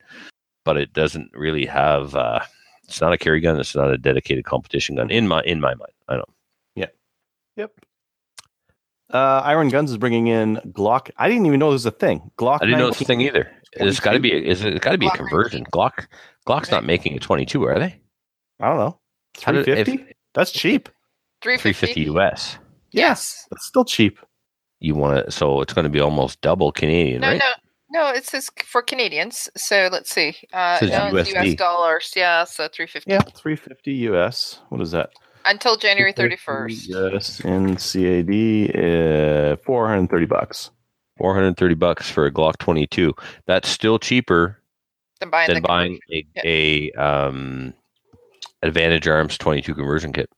[0.64, 2.14] But it doesn't really have.
[2.14, 2.40] Uh,
[2.84, 3.59] it's not a carry gun.
[3.59, 5.92] It's not a dedicated competition gun in my in my mind.
[6.09, 6.28] I don't.
[6.74, 6.86] Yeah.
[7.57, 7.72] Yep.
[9.12, 11.11] Uh, Iron Guns is bringing in Glock.
[11.16, 12.30] I didn't even know this was a thing.
[12.38, 12.59] Glock.
[12.62, 13.51] I didn't know it's a thing either.
[13.72, 14.30] It's got to be.
[14.32, 15.64] Is it got to be a conversion?
[15.72, 16.07] Glock.
[16.46, 18.01] Glock's not making a 22, are they?
[18.61, 18.98] I don't know.
[19.36, 19.96] 350.
[19.96, 20.88] did- if- That's cheap.
[21.42, 22.05] 350.
[22.05, 22.59] 350 US.
[22.92, 23.46] Yes.
[23.51, 24.18] That's still cheap.
[24.81, 25.31] You want to?
[25.31, 27.39] So it's going to be almost double Canadian, No, right?
[27.39, 27.53] no.
[27.93, 29.49] No, it says for Canadians.
[29.57, 30.37] So let's see.
[30.53, 31.51] Uh, Says no, it's USD.
[31.53, 32.12] US dollars.
[32.14, 34.61] Yeah, so 350 Yeah, three fifty US.
[34.68, 35.11] What is that?
[35.47, 36.85] until January 31st.
[36.87, 40.70] Yes, in CAD, uh, four hundred thirty bucks.
[41.18, 43.12] 430 bucks for a Glock 22.
[43.47, 44.59] That's still cheaper
[45.20, 47.74] Then buying than the buying a, a um,
[48.62, 50.31] Advantage Arms 22 conversion kit.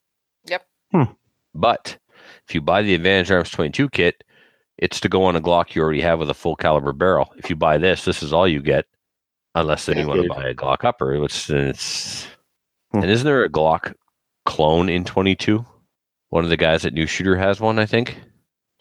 [0.47, 0.67] Yep.
[0.91, 1.03] Hmm.
[1.55, 1.99] But
[2.49, 4.25] if you buy the Advantage Arms 22 kit,
[4.79, 7.33] it's to go on a Glock you already have with a full caliber barrel.
[7.37, 8.87] If you buy this, this is all you get,
[9.55, 12.27] unless then you want to buy a Glock upper, which it's.
[12.93, 13.03] Hmm.
[13.03, 13.95] And isn't there a Glock
[14.45, 15.65] clone in 22?
[16.31, 18.19] One of the guys at New Shooter has one, I think.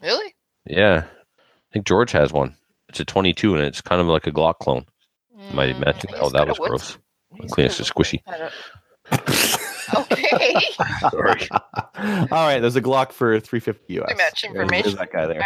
[0.01, 0.33] Really?
[0.65, 2.55] Yeah, I think George has one.
[2.89, 4.85] It's a 22, and it's kind of like a Glock clone.
[5.53, 6.11] Might have Mm, mentioned.
[6.11, 6.97] he's Oh, that was gross.
[7.35, 9.57] he's Cleanest got is a squishy.
[9.91, 10.59] I don't- okay.
[11.11, 12.27] Sorry.
[12.31, 14.09] All right, there's a Glock for three fifty US.
[14.11, 14.83] Too much information.
[14.83, 15.43] There's that guy there.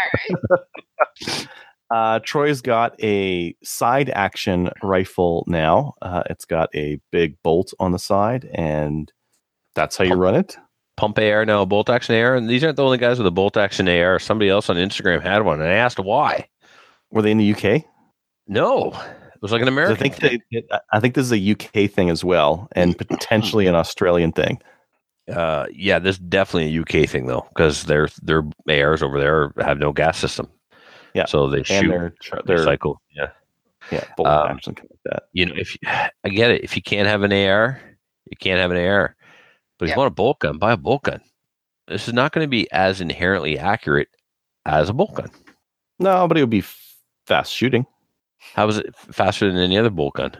[0.49, 1.47] All right.
[1.93, 5.93] Uh, Troy's got a side action rifle now.
[6.01, 9.11] Uh, it's got a big bolt on the side, and
[9.75, 10.21] that's how you Pump.
[10.21, 10.57] run it.
[10.97, 13.31] Pump AR now, a bolt action AR, and these aren't the only guys with a
[13.31, 14.17] bolt action AR.
[14.17, 16.49] Somebody else on Instagram had one, and I asked why.
[17.11, 17.83] Were they in the UK?
[18.47, 18.99] No,
[19.45, 19.95] was like an American.
[19.95, 23.75] I think they, I think this is a UK thing as well, and potentially an
[23.75, 24.59] Australian thing.
[25.31, 29.51] uh, yeah, this is definitely a UK thing though, because their their ARs over there
[29.63, 30.47] have no gas system.
[31.13, 33.01] Yeah, so they shoot, their tr- they their cycle.
[33.15, 33.29] Yeah,
[33.91, 35.23] yeah bolt Um, action like that.
[35.33, 37.79] you know, if I get it, if you can't have an AR,
[38.29, 39.15] you can't have an AR.
[39.77, 39.95] But if Yeah.
[39.95, 41.21] you want a bolt gun, buy a bolt gun.
[41.87, 44.07] This is not going to be as inherently accurate
[44.65, 45.29] as a bolt gun.
[45.99, 46.63] No, but it would be
[47.27, 47.85] fast shooting.
[48.53, 50.33] How is it faster than any other bolt gun?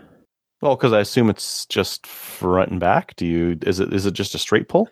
[0.62, 3.16] Well, because I assume it's just front and back.
[3.16, 3.58] Do you?
[3.62, 3.94] Is it?
[3.94, 4.90] Is it just a straight pull?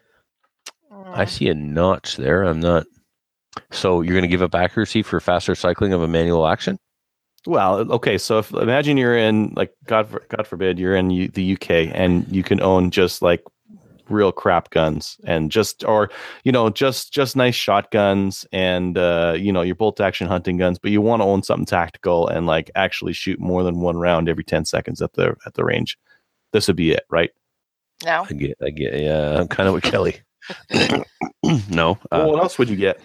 [1.06, 2.44] I see a notch there.
[2.44, 2.86] I'm not.
[3.72, 6.78] So you're going to give up accuracy for faster cycling of a manual action?
[7.46, 8.18] Well, okay.
[8.18, 11.92] So if imagine you're in like God, for, God forbid, you're in U, the UK
[11.94, 13.44] and you can own just like
[14.14, 16.10] real crap guns and just or
[16.44, 20.80] you know just just nice shotguns and uh you know your bolt action hunting guns
[20.80, 24.30] but you want to own something tactical and like actually shoot more than one round
[24.30, 25.98] every 10 seconds at the at the range
[26.54, 27.32] this would be it right
[28.06, 28.26] No.
[28.30, 30.22] I get, I get, yeah, I'm kind of with Kelly.
[31.70, 31.98] no.
[32.12, 33.00] well, Uh, what else would you get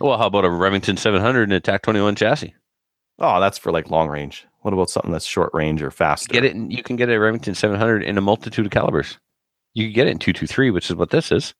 [0.00, 2.54] well, how about a Remington 700 and a TAC 21 chassis?
[3.18, 6.44] oh that's for like long range what about something that's short range or faster Get
[6.44, 6.52] it.
[6.52, 9.18] In, you can get a Remington 700 in a multitude of calibers.
[9.74, 11.54] You can get it in 223, which is what this is,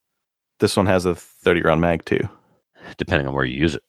[0.58, 2.28] this one has a 30 round mag too
[2.96, 3.82] depending on where you use it.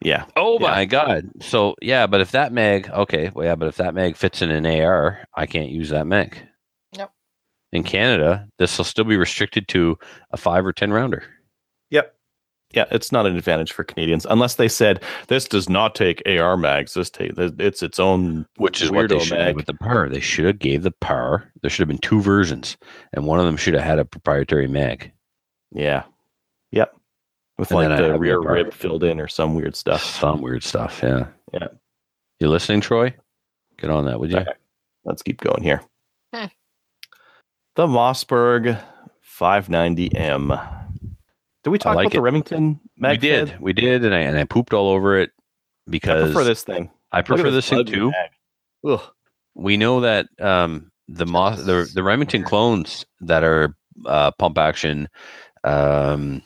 [0.00, 0.26] Yeah.
[0.36, 0.70] Oh Yeah.
[0.70, 1.30] my god.
[1.40, 4.50] So yeah, but if that mag, okay, well yeah, but if that mag fits in
[4.50, 6.36] an AR, I can't use that mag.
[6.92, 7.12] Yep.
[7.72, 9.96] In Canada, this will still be restricted to
[10.30, 11.22] a five or ten rounder.
[11.90, 12.14] Yep.
[12.74, 16.56] Yeah, it's not an advantage for Canadians unless they said this does not take AR
[16.56, 16.94] mags.
[16.94, 19.56] This take it's its own Which is what they weirdo should have mag.
[19.56, 20.08] with the power.
[20.08, 21.50] They should have gave the power.
[21.62, 22.76] There should have been two versions,
[23.12, 25.12] and one of them should have had a proprietary mag.
[25.72, 26.02] Yeah.
[26.72, 26.96] Yep.
[27.58, 30.02] With And like then I the rear the rib filled in or some weird stuff.
[30.02, 31.00] Some weird stuff.
[31.02, 31.26] Yeah.
[31.52, 31.68] Yeah.
[32.40, 33.14] You listening, Troy?
[33.78, 34.38] Get on that, would you?
[34.38, 34.52] Okay.
[35.04, 35.80] Let's keep going here.
[36.34, 36.46] Hmm.
[37.76, 38.80] The Mossberg
[39.38, 40.83] 590M.
[41.64, 42.20] Did we talk like about the.
[42.20, 43.22] Remington mag?
[43.22, 43.48] we did.
[43.48, 43.60] fed?
[43.60, 46.90] We did, and I and I pooped all over it I because prefer this thing.
[47.10, 48.12] I prefer this thing too.
[48.86, 49.00] Ugh.
[49.54, 55.08] we know that um, the Moss, the the Remington clones that are uh, pump action,
[55.64, 56.42] um,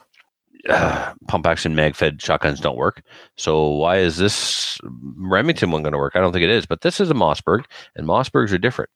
[0.69, 3.03] uh, pump action mag fed shotguns don't work.
[3.37, 6.15] So why is this Remington one going to work?
[6.15, 6.65] I don't think it is.
[6.65, 7.65] But this is a Mossberg,
[7.97, 8.91] and Mossbergs are different.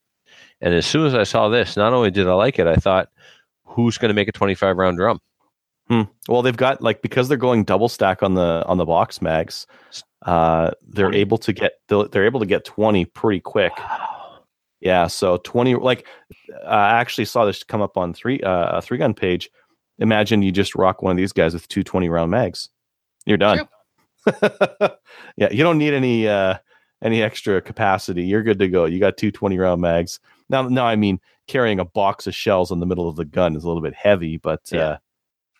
[0.60, 3.08] And as soon as I saw this, not only did I like it, I thought,
[3.64, 5.20] who's going to make a twenty five round drum?
[5.88, 6.02] Hmm.
[6.28, 9.66] Well, they've got like because they're going double stack on the on the box mags.
[10.22, 13.72] Uh, they're able to get they're able to get twenty pretty quick.
[14.80, 16.06] Yeah, so twenty like
[16.66, 19.50] I actually saw this come up on three uh, a three gun page.
[19.98, 22.70] Imagine you just rock one of these guys with two 20 round mags.
[23.26, 23.68] You're done.
[25.36, 26.56] yeah, you don't need any uh
[27.02, 28.24] any extra capacity.
[28.24, 28.84] You're good to go.
[28.86, 30.18] You got two 20 round mags.
[30.48, 33.54] Now now I mean carrying a box of shells in the middle of the gun
[33.56, 34.80] is a little bit heavy, but Yeah.
[34.80, 34.96] uh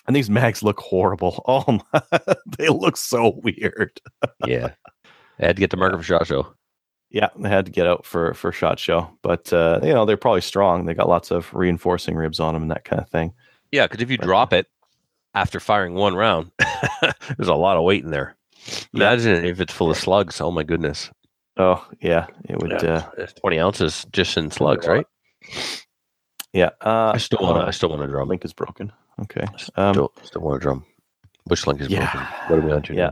[0.07, 1.43] and these mags look horrible.
[1.49, 2.01] Oh my,
[2.59, 4.01] they look so weird.
[4.47, 4.71] yeah,
[5.41, 6.55] I had to get the marker for shot show.
[7.11, 10.17] Yeah, they had to get out for for shot show, but uh, you know they're
[10.17, 10.87] probably strong.
[10.87, 13.35] They got lots of reinforcing ribs on them and that kind of thing.
[13.71, 14.67] Yeah, because if you drop it
[15.35, 16.51] after firing one round,
[17.37, 18.37] there's a lot of weight in there.
[18.93, 19.13] Yeah.
[19.13, 20.41] Imagine if it's full of slugs.
[20.41, 21.11] Oh my goodness.
[21.59, 22.71] Oh yeah, it would.
[22.71, 25.07] Yeah, Uh, it's 20 ounces just in slugs, right?
[26.55, 27.65] yeah, uh, I still want to.
[27.65, 28.25] uh, I still want to draw.
[28.25, 28.93] link is broken.
[29.21, 29.45] Okay.
[29.77, 30.85] Um, still, still want to drum.
[31.45, 32.11] Which link is Yeah.
[32.13, 32.29] broken?
[32.49, 32.95] What are we on to?
[32.95, 33.11] Yeah.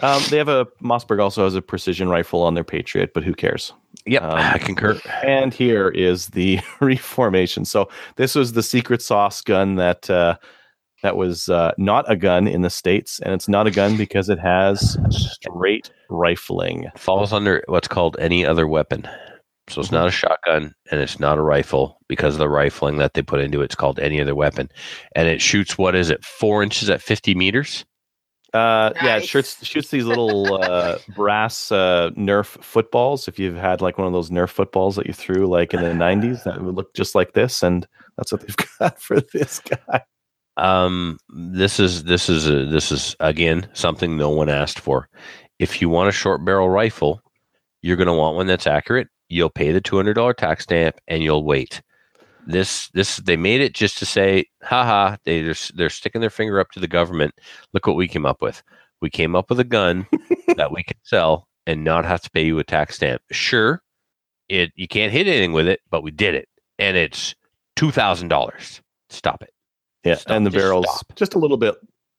[0.00, 3.34] um, they have a Mossberg also has a precision rifle on their Patriot, but who
[3.34, 3.72] cares?
[4.06, 4.22] Yep.
[4.22, 4.98] Um, I concur.
[5.22, 7.64] And here is the reformation.
[7.64, 10.36] So this was the secret sauce gun that uh,
[11.02, 14.28] that was uh, not a gun in the states, and it's not a gun because
[14.28, 16.86] it has straight rifling.
[16.96, 19.06] Falls under what's called any other weapon.
[19.68, 23.14] So it's not a shotgun and it's not a rifle because of the rifling that
[23.14, 23.66] they put into it.
[23.66, 24.68] It's called any other weapon,
[25.14, 26.24] and it shoots what is it?
[26.24, 27.84] Four inches at 50 meters.
[28.52, 33.26] Uh, yeah, it shoots shoots these little uh, brass uh, Nerf footballs.
[33.26, 35.88] If you've had like one of those Nerf footballs that you threw like in the
[35.88, 37.86] '90s, that would look just like this, and
[38.16, 40.02] that's what they've got for this guy.
[40.58, 45.08] Um, this is this is a, this is again something no one asked for.
[45.58, 47.22] If you want a short barrel rifle,
[47.80, 49.08] you're going to want one that's accurate.
[49.32, 51.80] You'll pay the two hundred dollar tax stamp, and you'll wait.
[52.46, 55.16] This this they made it just to say, haha.
[55.24, 57.34] They just they're sticking their finger up to the government.
[57.72, 58.62] Look what we came up with.
[59.00, 60.06] We came up with a gun
[60.56, 63.22] that we can sell and not have to pay you a tax stamp.
[63.30, 63.80] Sure,
[64.48, 67.34] it you can't hit anything with it, but we did it, and it's
[67.76, 68.80] two thousand dollars.
[69.08, 69.50] Stop it.
[70.04, 71.16] Yeah, Stop, and the just barrel's stop.
[71.16, 71.76] just a little bit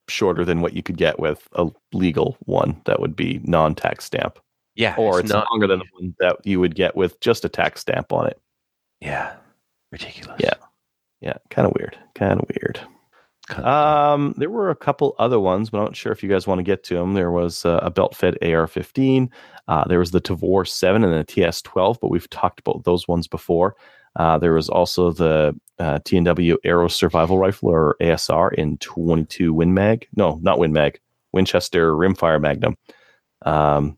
[0.07, 4.39] shorter than what you could get with a legal one that would be non-tax stamp,
[4.75, 5.47] Yeah, or it's, not.
[5.51, 8.39] longer than the one that you would get with just a tax stamp on it.
[8.99, 9.35] Yeah,
[9.91, 10.39] ridiculous.
[10.39, 10.53] Yeah.
[11.21, 11.97] Yeah, kind of weird.
[12.15, 12.79] Kind of weird.
[13.49, 16.47] Kinda- Um, there were a couple other ones, but I'm not sure if you guys
[16.47, 17.13] want to get to them.
[17.13, 19.29] There was uh, a belt-fed AR-15.
[19.67, 23.27] Uh, there was the Tavor 7 and the TS-12, but we've talked about those ones
[23.27, 23.75] before.
[24.17, 29.73] Uh, there was also the uh, TNW Aero Survival Rifle or ASR in 22 Win
[29.73, 30.07] Mag.
[30.15, 30.99] No, not Win Mag.
[31.31, 32.77] Winchester Rimfire Magnum.
[33.43, 33.97] Um,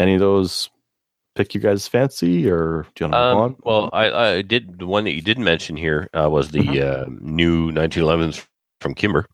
[0.00, 0.70] any of those
[1.36, 3.56] pick you guys fancy, or do you want to move Um, on?
[3.64, 6.78] well, I, I did the one that you didn't mention here uh, was the Mm-hmm.
[6.78, 8.44] uh, new 1911s
[8.80, 9.26] from Kimber,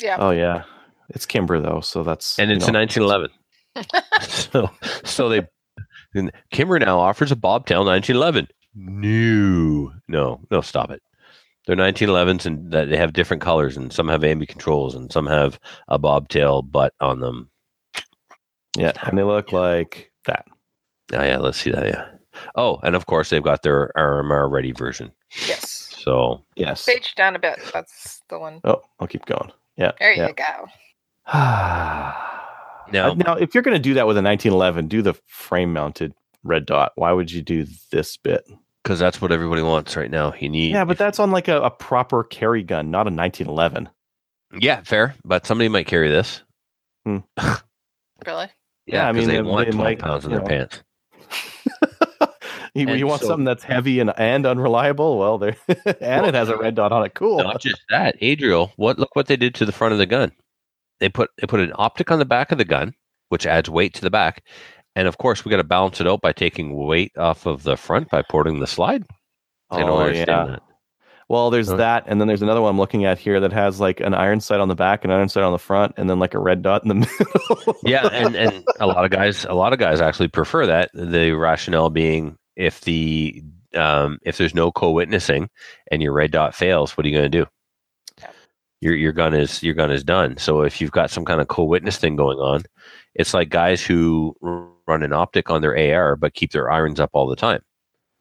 [0.00, 0.18] Yeah.
[0.18, 0.64] Oh yeah,
[1.10, 3.30] it's Kimber though, so that's and it's know, a 1911.
[4.22, 4.70] so,
[5.04, 5.42] so they
[6.14, 8.48] and Kimber now offers a bobtail 1911.
[8.76, 11.02] New, no, no, stop it.
[11.66, 15.26] They're 1911s, and that they have different colors, and some have ambi controls, and some
[15.26, 17.50] have a bobtail butt on them.
[18.76, 20.46] Yeah, and they look like that.
[21.12, 21.86] Oh yeah, let's see that.
[21.86, 22.06] Yeah.
[22.56, 25.12] Oh, and of course they've got their RMR ready version.
[25.46, 25.94] Yes.
[26.02, 26.84] So Yes.
[26.84, 27.58] Page down a bit.
[27.72, 28.60] That's the one.
[28.64, 29.52] Oh, I'll keep going.
[29.76, 29.92] Yeah.
[29.98, 30.32] There you yeah.
[30.32, 30.66] go.
[32.92, 36.12] now, now, if you're going to do that with a 1911, do the frame mounted
[36.42, 36.92] red dot.
[36.96, 38.46] Why would you do this bit?
[38.84, 40.34] because that's what everybody wants right now.
[40.38, 43.88] You need Yeah, but that's on like a, a proper carry gun, not a 1911.
[44.60, 45.14] Yeah, fair.
[45.24, 46.42] But somebody might carry this.
[47.04, 47.18] Hmm.
[48.24, 48.46] Really?
[48.86, 50.46] Yeah, Yeah, I mean, they they- want they 12 might, pounds in their know.
[50.46, 50.82] pants.
[52.74, 55.18] you, you want so- something that's heavy and, and unreliable?
[55.18, 55.56] Well, there
[56.00, 57.14] and it has a red dot on it.
[57.14, 57.38] Cool.
[57.42, 58.72] Not just that, Adriel.
[58.76, 60.32] What look what they did to the front of the gun.
[61.00, 62.94] They put they put an optic on the back of the gun,
[63.28, 64.44] which adds weight to the back,
[64.94, 67.76] and of course we got to balance it out by taking weight off of the
[67.76, 69.04] front by porting the slide.
[69.70, 70.46] I don't Oh, understand yeah.
[70.46, 70.62] that.
[71.28, 71.76] Well, there's Huh.
[71.76, 74.40] that, and then there's another one I'm looking at here that has like an iron
[74.40, 76.62] sight on the back, an iron sight on the front, and then like a red
[76.62, 76.94] dot in the
[77.66, 77.76] middle.
[77.82, 80.90] Yeah, and and a lot of guys a lot of guys actually prefer that.
[80.94, 83.42] The rationale being if the
[83.74, 85.48] um, if there's no co-witnessing
[85.90, 87.46] and your red dot fails, what are you going to do?
[88.80, 90.36] Your your gun is your gun is done.
[90.36, 92.64] So if you've got some kind of co-witness thing going on,
[93.14, 94.36] it's like guys who
[94.86, 97.62] run an optic on their AR but keep their irons up all the time.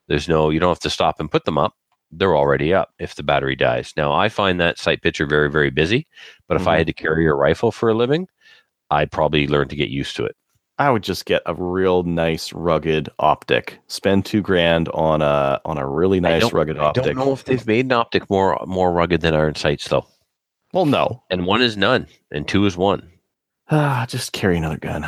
[0.08, 1.74] There's no you don't have to stop and put them up.
[2.18, 3.94] They're already up if the battery dies.
[3.98, 6.08] Now I find that sight picture very very busy,
[6.48, 8.28] but if I had to carry a rifle for a living,
[8.92, 10.36] I'd probably learn to get used to it.
[10.80, 13.80] I would just get a real nice rugged optic.
[13.88, 17.04] Spend two grand on a on a really nice don't- rugged I optic.
[17.04, 20.08] don't know if they've made an optic more more rugged than iron sights though.
[20.74, 21.22] Well, no.
[21.30, 23.08] And one is none, and two is one.
[23.70, 25.04] Ah, just carry another gun.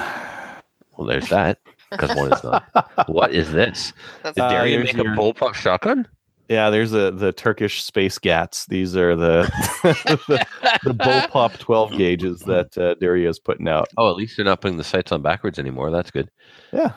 [0.96, 1.58] Well, there's that
[1.90, 2.62] because one is none.
[3.08, 3.92] what is this?
[4.24, 6.08] That's Did Uh, Darian make your- a bullpup shotgun?
[6.48, 8.66] Yeah, there's a the Turkish space gats.
[8.68, 9.44] These are the
[9.84, 10.46] the,
[10.84, 13.88] the bullpup 12 gauges that uh, Derya's putting out.
[13.98, 15.90] Oh, at least they're not putting the sights on backwards anymore.
[15.90, 16.30] That's good.
[16.72, 16.94] Yeah.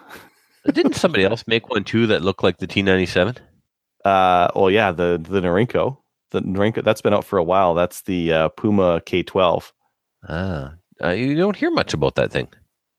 [0.67, 3.39] Didn't somebody else make one too that looked like the T97?
[4.05, 5.99] Uh, well, yeah, the the Norinco,
[6.31, 7.75] the Norinco that's been out for a while.
[7.75, 9.73] That's the uh, Puma K12.
[10.29, 12.49] Ah, uh, you don't hear much about that thing.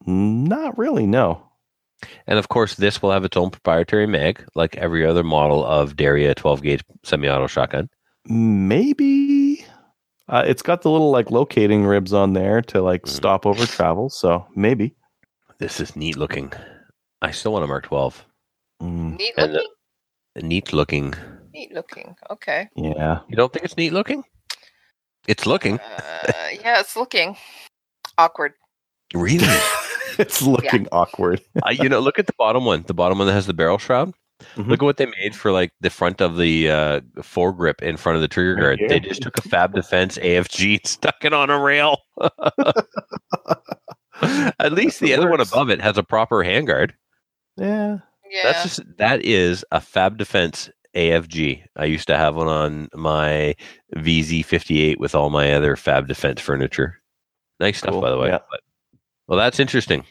[0.06, 1.49] Not really, no.
[2.28, 5.96] And of course, this will have its own proprietary mag, like every other model of
[5.96, 7.90] Derya 12 gauge semi-auto shotgun.
[8.26, 9.66] Maybe
[10.28, 13.10] uh, it's got the little like locating ribs on there to like Mhm.
[13.10, 14.10] stop over travel.
[14.10, 14.96] So maybe.
[15.58, 16.54] This is neat looking.
[17.22, 18.26] I still want a Mark 12.
[18.82, 20.48] Mm, neat And, uh, looking.
[20.48, 21.14] Neat looking.
[21.54, 22.16] neat looking.
[22.30, 22.70] Okay.
[22.76, 23.20] yeah.
[23.28, 24.24] You don't think it's neat looking?
[25.28, 25.80] It's looking.
[25.80, 26.32] Uh,
[26.64, 27.36] yeah, it's looking
[28.18, 28.54] awkward.
[29.14, 29.46] Really?
[30.26, 31.42] it's looking awkward.
[31.66, 32.84] uh, you know, look at the bottom one.
[32.88, 34.14] The bottom one that has the barrel shroud.
[34.56, 34.68] Mhm.
[34.68, 38.16] Look at what they made for like the front of the uh, foregrip in front
[38.16, 38.80] of the trigger guard.
[38.80, 38.88] here.
[38.88, 41.98] They just took a Fab Defense AFG, and stuck it on a rail.
[44.60, 46.92] At least the It other one above it has a proper handguard.
[47.58, 48.00] Yeah.
[48.30, 48.44] Yeah.
[48.44, 51.64] That's just that is a Fab Defense AFG.
[51.78, 53.56] I used to have one on my
[53.96, 56.96] VZ58 with all my other Fab Defense furniture.
[57.60, 58.30] Nice stuff, Cool, by the way.
[58.30, 58.40] yeah.
[58.50, 58.62] But,
[59.30, 60.06] well, that's interesting.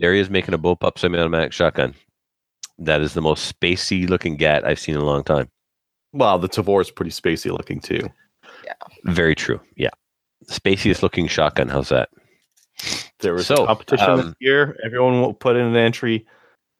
[0.00, 1.94] Derya's making a bullpup semi-automatic shotgun.
[2.78, 5.50] That is the most spacey looking gat I've seen in a long time.
[6.12, 8.08] Well, the Tavor is pretty spacey looking too.
[8.64, 8.74] Yeah.
[9.04, 9.60] Very true.
[9.76, 9.90] Yeah,
[10.44, 11.68] spaciest looking shotgun.
[11.68, 12.10] How's that?
[13.20, 14.76] There was So, a competition this um, year.
[14.84, 16.26] Everyone will put in an entry.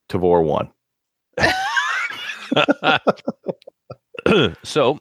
[0.09, 0.71] Tavor won.
[4.63, 4.99] so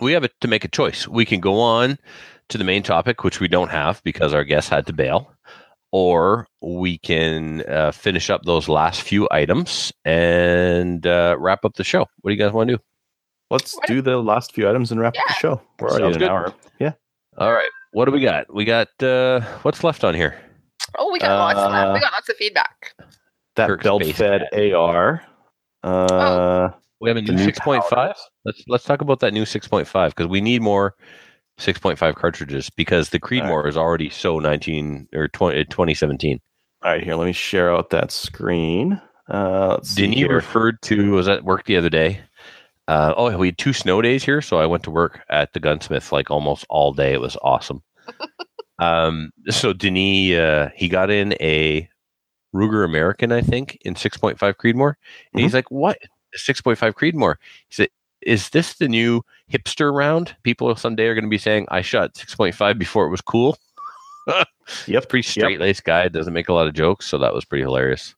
[0.00, 1.06] we have to make a choice.
[1.06, 1.98] We can go on
[2.48, 5.32] to the main topic, which we don't have because our guest had to bail,
[5.98, 11.84] or we can uh, finish up those last few items and uh, wrap up the
[11.84, 12.00] show.
[12.20, 12.82] What do you guys want to do?
[13.50, 13.86] Let's What?
[13.86, 15.62] do the last few items and wrap up the show.
[15.80, 16.30] We're already Sounds at an good.
[16.34, 16.54] hour.
[16.78, 16.92] Yeah.
[17.38, 17.70] All right.
[17.92, 18.52] What do we got?
[18.54, 20.36] We got uh, what's left on here?
[20.98, 21.94] oh, we got lots of that.
[21.94, 22.92] We got lots of feedback.
[23.54, 24.42] That Kirk's belt Space fed
[24.74, 25.22] AR.
[25.82, 26.68] Uh,
[27.00, 28.16] We have a new new six point five.
[28.44, 30.94] Let's let's talk about that new six point five because we need more
[31.58, 36.40] six point five cartridges because the Creedmoor is already so nineteen or 20, 2017.
[36.82, 39.00] all right, here, let me share out that screen.
[39.28, 42.20] Uh, Denis referred to was at work the other day.
[42.88, 45.60] Uh, oh, we had two snow days here, so I went to work at the
[45.60, 47.12] gunsmith like almost all day.
[47.12, 47.82] It was awesome.
[48.78, 51.88] um, so Denis, uh, he got in a
[52.54, 54.94] Ruger American, I think, in six point five Creedmoor,
[55.32, 55.98] and he's like, "What?
[56.34, 57.36] Six point five Creedmoor?"
[57.68, 57.88] He said,
[58.26, 60.36] "Is this the new hipster round?
[60.42, 63.20] People someday are going to be saying I shot six point five before it was
[63.20, 63.56] cool."
[64.86, 65.08] Yep.
[65.08, 68.14] Pretty straight laced guy, doesn't make a lot of jokes, so that was pretty hilarious.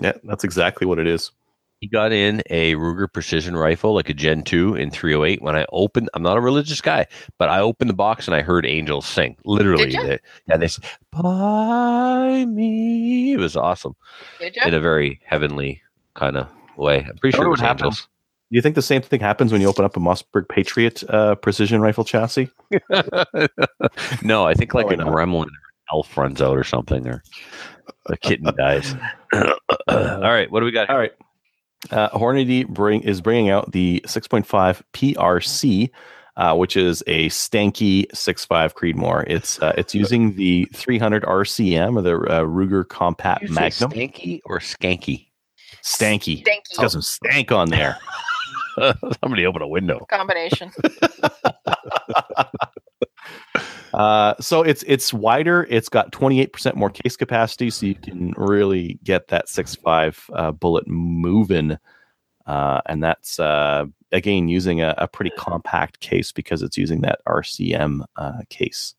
[0.00, 1.32] Yeah, that's exactly what it is.
[1.80, 5.42] He got in a Ruger precision rifle, like a Gen 2 in 308.
[5.42, 7.06] When I opened, I'm not a religious guy,
[7.38, 9.36] but I opened the box and I heard angels sing.
[9.44, 9.90] Literally.
[9.90, 10.06] Did?
[10.06, 10.18] They,
[10.48, 13.34] yeah, they said, By me.
[13.34, 13.96] It was awesome
[14.38, 15.82] Did in a very heavenly
[16.14, 17.04] kind of way.
[17.06, 18.02] I'm pretty sure it was angels.
[18.02, 18.06] Do
[18.50, 21.80] you think the same thing happens when you open up a Mossberg Patriot uh, precision
[21.80, 22.50] rifle chassis?
[24.22, 25.12] no, I think like Probably a not.
[25.14, 25.50] gremlin or an
[25.92, 27.22] elf runs out or something, or
[28.06, 28.94] a kitten dies.
[29.88, 30.88] All right, what do we got?
[30.90, 31.12] All right.
[31.90, 35.90] Uh, Hornady bring is bringing out the 6.5 PRC.
[36.36, 39.24] uh, which is a stanky 6.5 Creedmoor.
[39.28, 43.90] It's uh, it's using the 300 RCM or the uh, Ruger Compact You Magnum.
[43.92, 45.28] stanky or skanky?
[45.84, 46.42] Stanky.
[46.46, 47.98] It's Stanky got some stank on there.
[49.22, 50.04] Somebody open a window.
[50.10, 50.70] combination.
[53.94, 55.68] Uh, so it's it's wider.
[55.70, 60.88] It's got 28% more case capacity, so you can really get that 6.5 uh, bullet
[60.88, 61.78] moving.
[62.44, 67.20] Uh, and that's uh, again using a, a pretty compact case because it's using that
[67.28, 68.94] RCM uh, case,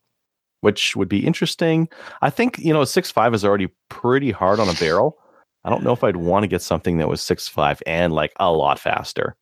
[0.61, 1.89] which would be interesting.
[2.21, 5.17] I think you know 6.5 is already pretty hard on a barrel.
[5.65, 8.49] I don't know if I'd want to get something that was 6.5 and like a
[8.51, 9.35] lot faster.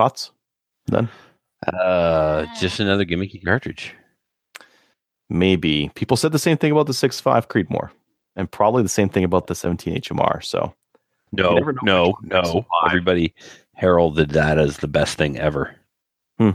[0.00, 0.30] Thoughts?
[0.90, 1.10] None.
[1.66, 3.94] Uh, just another gimmicky cartridge.
[5.28, 7.90] Maybe people said the same thing about the 6.5 Creedmoor,
[8.34, 10.42] and probably the same thing about the 17 HMR.
[10.42, 10.72] So
[11.32, 12.04] No, no, which one makes no.
[12.22, 12.86] them live.
[12.86, 13.34] Everybody
[13.74, 15.76] heralded that as the best thing ever.
[16.38, 16.52] Hmm.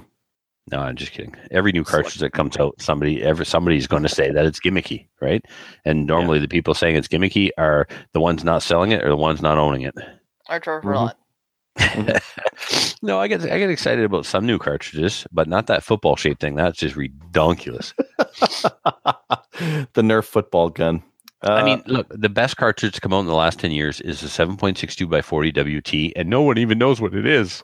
[0.71, 1.35] No, I'm just kidding.
[1.51, 4.59] Every new Select- cartridge that comes out, somebody, ever somebody's going to say that it's
[4.59, 5.45] gimmicky, right?
[5.85, 9.15] And normally, the people saying it's gimmicky are the ones not selling it or the
[9.15, 9.93] ones not owning it.
[10.49, 10.85] Archer Mhm.
[10.85, 11.17] Roulette.
[13.01, 16.41] no, I get I get excited about some new cartridges, but not that football shaped
[16.41, 16.55] thing.
[16.55, 17.93] That's just redonkulous.
[19.93, 21.03] the Nerf football gun.
[21.45, 24.01] Uh, I mean, look, the best cartridge to come out in the last ten years
[24.01, 27.63] is the 7.62 by 40 WT, and no one even knows what it is.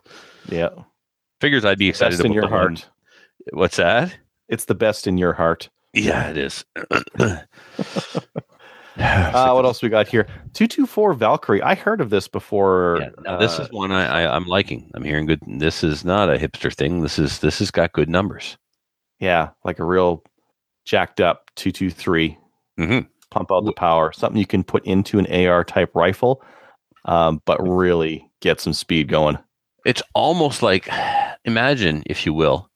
[0.50, 0.70] yeah,
[1.40, 2.90] Figures I'd be excited best in your the one- heart.
[3.54, 4.16] What's that?
[4.50, 5.70] It's the best in your heart.
[5.94, 6.64] Yeah, it is.
[8.98, 10.28] Uh, what else we got here?
[10.54, 11.62] Two two four Valkyrie.
[11.62, 12.98] I heard of this before.
[13.00, 14.92] Yeah, now this uh, is one I, I I'm liking.
[14.94, 15.40] I'm hearing good.
[15.48, 17.02] This is not a hipster thing.
[17.02, 18.58] This is this has got good numbers.
[19.20, 20.24] yeah, like a real
[20.84, 22.38] jacked up two two three.
[22.78, 23.08] Mhm.
[23.30, 24.12] Pump out the power.
[24.12, 26.44] Something you can put into an AR type rifle,
[27.06, 29.38] um, but really get some speed going.
[29.86, 30.90] It's almost like
[31.46, 32.70] imagine, if you will,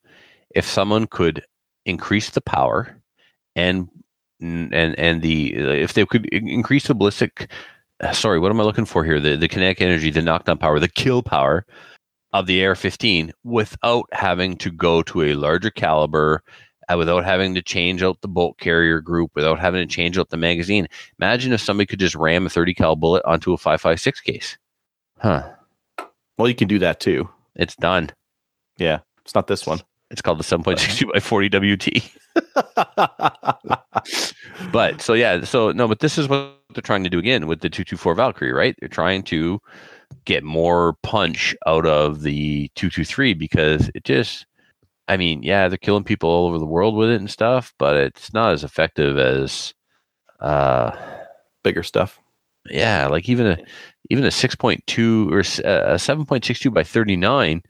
[0.54, 1.44] if someone could
[1.84, 2.96] increase the power
[3.54, 3.88] and
[4.40, 7.50] and and the if they could increase the ballistic.
[8.00, 9.20] uh, Sorry, what am I looking for here?
[9.20, 11.64] The the kinetic energy, the knockdown power, the kill power
[12.32, 16.42] of the AR-15 without having to go to a larger caliber,
[16.88, 20.28] uh, without having to change out the bolt carrier group, without having to change out
[20.28, 20.86] the magazine.
[21.18, 24.58] Imagine if somebody could just ram a 30 cal bullet onto a 5.56 case.
[25.18, 25.48] Huh.
[26.36, 27.28] Well, you can do that too.
[27.54, 28.10] It's done.
[28.76, 29.80] Yeah, it's not this one.
[30.10, 32.12] It's called the 7.62 by 40 WT.
[34.72, 37.60] But so yeah, so no, but this is what they're trying to do again with
[37.60, 38.74] the 224 Valkyrie, right?
[38.80, 39.60] They're trying to
[40.24, 44.46] get more punch out of the 223 because it just
[45.08, 47.96] I mean, yeah, they're killing people all over the world with it and stuff, but
[47.96, 49.74] it's not as effective as
[50.40, 50.92] uh
[51.64, 52.20] Bigger stuff.
[52.70, 53.58] yeah, like even a
[54.10, 57.62] even a 6.2 or uh, a 7.62 by 39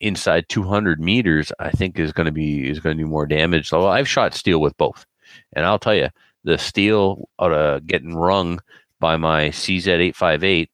[0.00, 3.68] inside 200 meters, I think is going to be is going to do more damage.
[3.68, 5.06] So I've shot steel with both,
[5.52, 6.08] and I'll tell you,
[6.44, 8.60] the steel out of getting rung
[9.00, 10.68] by my CZ858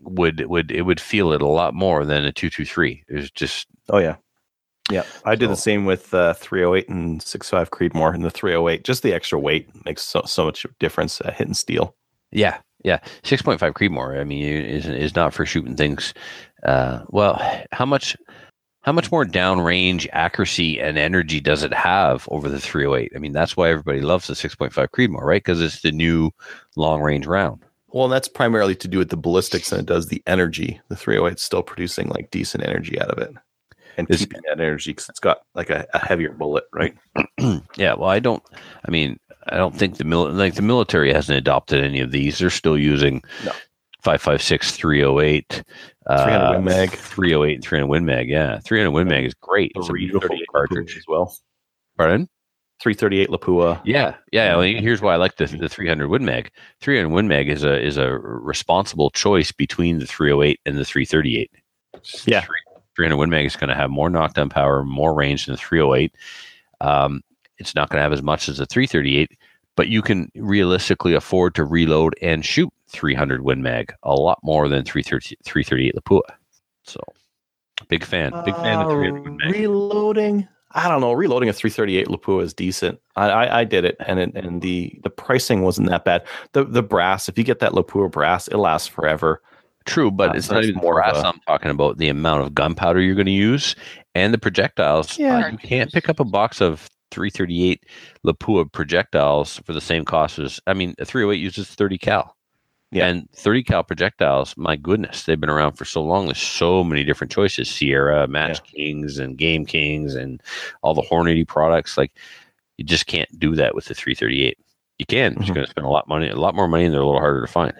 [0.00, 3.04] would would it would feel it a lot more than a 223.
[3.08, 4.16] There's just Oh yeah,
[4.90, 5.04] yeah.
[5.24, 8.14] I did the same with uh, 308 and 65 Creedmoor.
[8.14, 11.94] And the 308, just the extra weight makes so so much difference uh, hitting steel.
[12.30, 13.00] Yeah, yeah.
[13.24, 14.20] Six point five Creedmoor.
[14.20, 16.14] I mean, is is not for shooting things.
[16.62, 17.40] Uh, well,
[17.72, 18.16] how much
[18.86, 23.12] how much more downrange accuracy and energy does it have over the 308?
[23.14, 25.42] I mean, that's why everybody loves the six point five Creedmoor, right?
[25.42, 26.30] Because it's the new
[26.76, 27.64] long range round.
[27.88, 30.80] Well, that's primarily to do with the ballistics and it does the energy.
[30.88, 33.34] The 308 is still producing like decent energy out of it
[33.96, 36.94] and keeping that energy because it's got like a, a heavier bullet, right?
[37.76, 37.94] yeah.
[37.94, 38.42] Well, I don't.
[38.86, 42.38] I mean, I don't think the mil- like the military hasn't adopted any of these.
[42.38, 43.52] They're still using No.
[44.02, 45.62] 556 308 uh,
[46.08, 46.90] 300 Win Mag.
[46.90, 48.28] 308 and 300 Win Mag.
[48.28, 49.72] Yeah, 300 Win Mag is great.
[49.74, 50.96] It's a beautiful 338 cartridge.
[50.96, 51.36] as well.
[51.96, 52.28] Pardon?
[52.82, 53.80] 338 Lapua.
[53.84, 54.54] Yeah, yeah.
[54.54, 56.50] Well, here's why I like the the 300 Win Mag.
[56.80, 61.50] 300 Win Mag is a is a responsible choice between the 308 and the 338.
[62.26, 62.44] Yeah.
[62.94, 66.14] 300 Win Mag is going to have more knockdown power, more range than the 308.
[66.80, 67.22] Um,
[67.58, 69.32] it's not going to have as much as the 338,
[69.74, 74.68] but you can realistically afford to reload and shoot 300 Win Mag a lot more
[74.68, 76.20] than 330, 338 Lapua.
[76.84, 77.00] So,
[77.88, 79.54] big fan, big fan of 300 Win Uh, Mag.
[79.54, 80.48] reloading.
[80.72, 81.12] I don't know.
[81.12, 82.98] Reloading a 338 Lapua is decent.
[83.14, 86.26] I, I, I did it, and it, and the the pricing wasn't that bad.
[86.52, 89.40] The the brass, if you get that Lapua brass, it lasts forever.
[89.86, 91.16] True, but Uh, it's not even more brass.
[91.24, 93.74] I'm talking about the amount of gunpowder you're going to use
[94.16, 95.16] and the projectiles.
[95.18, 95.46] Yeah.
[95.46, 97.84] Uh, you can't pick up a box of 338
[98.26, 100.60] Lapua projectiles for the same cost as.
[100.66, 102.35] I mean, a 308 uses 30 cal.
[102.96, 103.06] Yeah.
[103.08, 106.26] And 30 cal projectiles, my goodness, they've been around for so long.
[106.26, 110.42] There's so many different choices Sierra, Match Kings, and Game Kings, and
[110.82, 111.96] all the Hornady products.
[111.98, 112.12] Like,
[112.78, 114.58] you just can't do that with the 338.
[114.98, 115.46] You can, but Mhm.
[115.48, 117.20] you're going to spend a lot money, a lot more money, and they're a little
[117.20, 117.74] harder to find.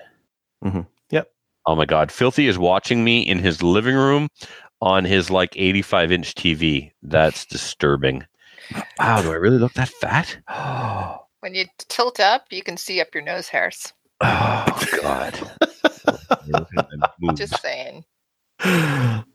[0.65, 0.87] Mhm.
[1.11, 1.31] Yep.
[1.67, 2.13] Oh my God.
[2.13, 4.29] Filthy is watching me in his living room
[4.83, 6.93] on his like 85 inch TV.
[7.03, 8.27] That's disturbing.
[8.99, 10.37] Wow, do I really look that fat?
[10.49, 13.93] Oh, When you tilt up, you can see up your nose hairs.
[14.21, 15.39] Oh God.
[17.35, 18.05] Just saying.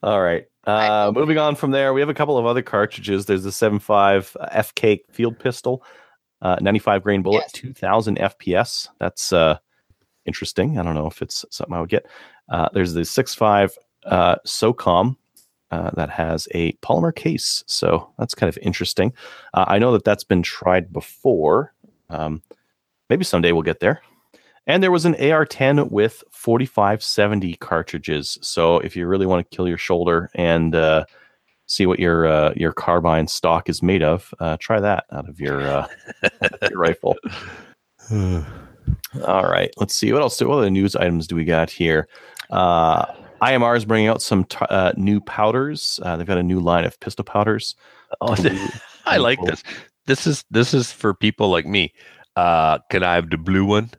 [0.03, 0.45] All right.
[0.65, 3.25] Uh, moving on from there, we have a couple of other cartridges.
[3.25, 5.83] There's the 7.5 FK field pistol,
[6.41, 7.51] uh, 95 grain bullet, Yes.
[7.53, 8.87] 2000 FPS.
[8.99, 9.57] That's uh,
[10.25, 10.77] interesting.
[10.77, 12.05] I don't know if it's something I would get.
[12.49, 13.71] Uh, there's the 6.5
[14.05, 15.15] uh, SOCOM
[15.71, 17.63] uh, that has a polymer case.
[17.67, 19.13] So that's kind of interesting.
[19.53, 21.73] Uh, I know that that's been tried before.
[22.09, 22.41] Um,
[23.09, 24.01] maybe someday we'll get there.
[24.67, 28.37] And there was an AR-10 with 4570 cartridges.
[28.41, 31.05] So if you really want to kill your shoulder and uh,
[31.65, 35.39] see what your uh, your carbine stock is made of, uh, try that out of
[35.39, 35.87] your, uh,
[36.69, 37.17] your rifle.
[39.25, 40.37] All right, let's see what else.
[40.37, 42.07] Do, What other news items do we got here?
[42.49, 43.05] Uh,
[43.41, 45.99] IMR is bringing out some t- uh, new powders.
[46.03, 47.75] Uh, they've got a new line of pistol powders.
[48.21, 48.35] Oh,
[49.05, 49.63] I like this.
[50.05, 51.93] This is this is for people like me.
[52.35, 53.89] Uh, can I have the blue one?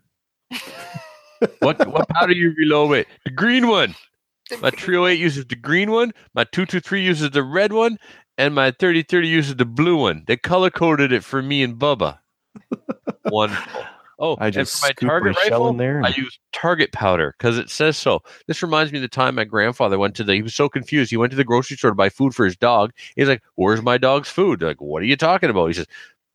[1.60, 3.06] what what powder you reload with?
[3.24, 3.94] The green one.
[4.60, 6.12] My 308 uses the green one.
[6.34, 7.98] My 223 uses the red one,
[8.36, 10.24] and my 3030 uses the blue one.
[10.26, 12.18] They color coded it for me and Bubba.
[13.26, 13.84] Wonderful.
[14.18, 16.00] Oh, I and just for my target rifle, in there.
[16.04, 18.22] I use Target powder because it says so.
[18.46, 20.34] This reminds me of the time my grandfather went to the.
[20.34, 21.10] He was so confused.
[21.10, 22.92] He went to the grocery store to buy food for his dog.
[23.16, 25.88] He's like, "Where's my dog's food?" They're like, "What are you talking about?" He says,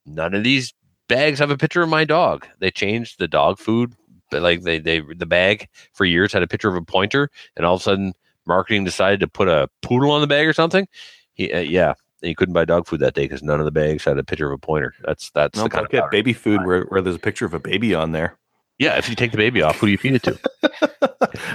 [0.05, 0.73] "None of these
[1.07, 3.93] bags have a picture of my dog." They changed the dog food,
[4.31, 7.75] like they they the bag for years had a picture of a pointer, and all
[7.75, 8.13] of a sudden
[8.45, 10.87] marketing decided to put a poodle on the bag or something.
[11.33, 11.93] He uh, yeah.
[12.21, 14.23] And he couldn't buy dog food that day because none of the bags had a
[14.23, 14.95] picture of a pointer.
[15.03, 17.53] That's that's no, the kind of get baby food where, where there's a picture of
[17.53, 18.39] a baby on there.
[18.79, 18.97] yeah.
[18.97, 20.39] If you take the baby off, who do you feed it to?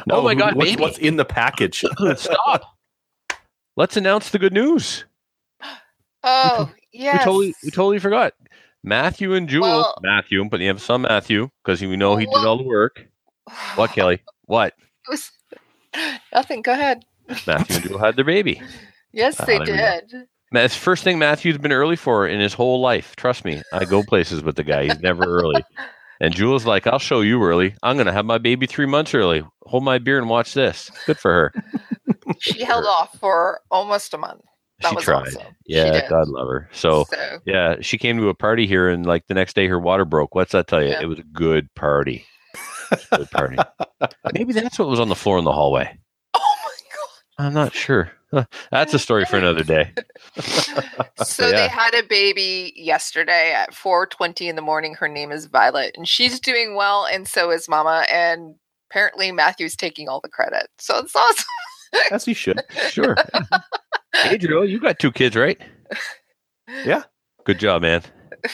[0.06, 0.82] No, my God, what's, baby.
[0.82, 1.84] what's in the package?
[2.16, 2.76] Stop.
[3.76, 5.04] Let's announce the good news.
[6.24, 7.14] Oh, yes.
[7.18, 8.34] We totally we totally forgot.
[8.84, 9.62] Matthew and Jewel.
[9.68, 13.06] Well- Matthew, but you have some Matthew because we know he did all the work.
[13.76, 14.20] What, Kelly?
[14.46, 14.74] What?
[14.78, 15.30] It was
[16.32, 16.62] nothing.
[16.62, 17.04] Go ahead.
[17.46, 18.60] Matthew and Jewel had their baby.
[19.14, 20.00] Yes, Ah, they there we go.
[20.20, 20.26] did.
[20.52, 23.14] That's first thing Matthew's been early for in his whole life.
[23.14, 24.84] Trust me, I go places with the guy.
[24.84, 25.62] He's never early.
[26.20, 27.74] And Jewel's like, I'll show you early.
[27.82, 29.42] I'm going to have my baby three months early.
[29.62, 30.88] Hold my beer and watch this.
[31.04, 31.54] Good for her.
[32.38, 34.40] She held off for almost a month.
[34.82, 35.28] That she tried.
[35.28, 35.42] awesome.
[35.66, 36.08] She Yeah, did.
[36.08, 36.68] God love her.
[36.72, 39.78] So, so Yeah, she came to a party here, and like the next day, her
[39.78, 40.34] water broke.
[40.34, 40.90] What's that tell you?
[40.90, 41.02] Yeah.
[41.02, 42.24] It was a good party.
[43.16, 43.56] Good party.
[44.34, 45.98] Maybe that's what was on the floor in the hallway.
[46.34, 47.46] oh my God!
[47.46, 48.12] I'm not sure.
[48.70, 49.92] That's a story for another day.
[49.94, 51.08] god.
[51.24, 51.52] So Yeah.
[51.52, 54.94] they had a baby yesterday at 4:20 in the morning.
[54.94, 58.04] Her name is Violet, and she's doing well, and so is Mama.
[58.10, 58.56] And
[58.90, 60.66] apparently Matthew's taking all the credit.
[60.78, 61.44] So it's awesome.
[62.10, 62.60] As he should.
[62.90, 63.14] Sure.
[63.34, 63.56] Mm-hmm.
[64.14, 65.60] Hey, Joe, you got two kids, right?
[66.86, 67.02] Yeah.
[67.44, 68.02] Good job, man.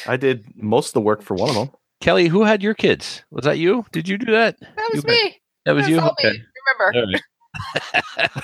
[0.06, 1.70] I did most of the work for one of them.
[2.00, 3.22] Kelly, who had your kids?
[3.30, 3.84] Was that you?
[3.92, 4.58] Did you do that?
[4.60, 5.10] That was You bet.
[5.24, 5.40] me.
[5.66, 6.00] That was That's you.
[6.00, 6.30] Okay.
[6.32, 6.44] me.
[6.80, 6.98] Remember?
[6.98, 7.06] All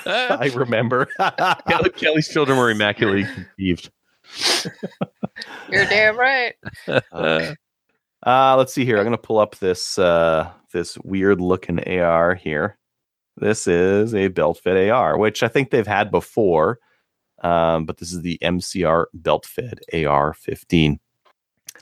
[0.06, 0.30] right.
[0.40, 1.06] I remember.
[1.68, 3.90] Kelly, Kelly's children were immaculately conceived.
[5.70, 6.54] You're damn right.
[7.10, 7.54] Uh,
[8.24, 8.96] Uh, let's see here.
[8.98, 12.78] I'm going to pull up this uh, this weird looking AR here.
[13.36, 16.78] This is a belt fit AR, which I think they've had before,
[17.44, 20.98] um, but this is the MCR belt fed AR 15.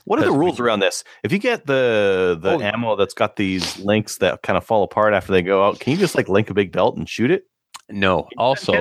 [0.05, 1.03] What are the rules around this?
[1.23, 4.83] If you get the the Oh, ammo that's got these links that kind of fall
[4.83, 7.31] apart after they go out, can you just like link a big belt and shoot
[7.31, 7.45] it?
[7.89, 8.27] no.
[8.37, 8.73] Also,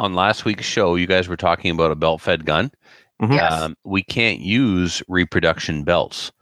[0.00, 2.70] on last week's show, you guys were talking about a belt fed gun.
[3.22, 3.34] Mhm.
[3.34, 3.52] Yes.
[3.52, 6.32] Um, we can't use reproduction belts.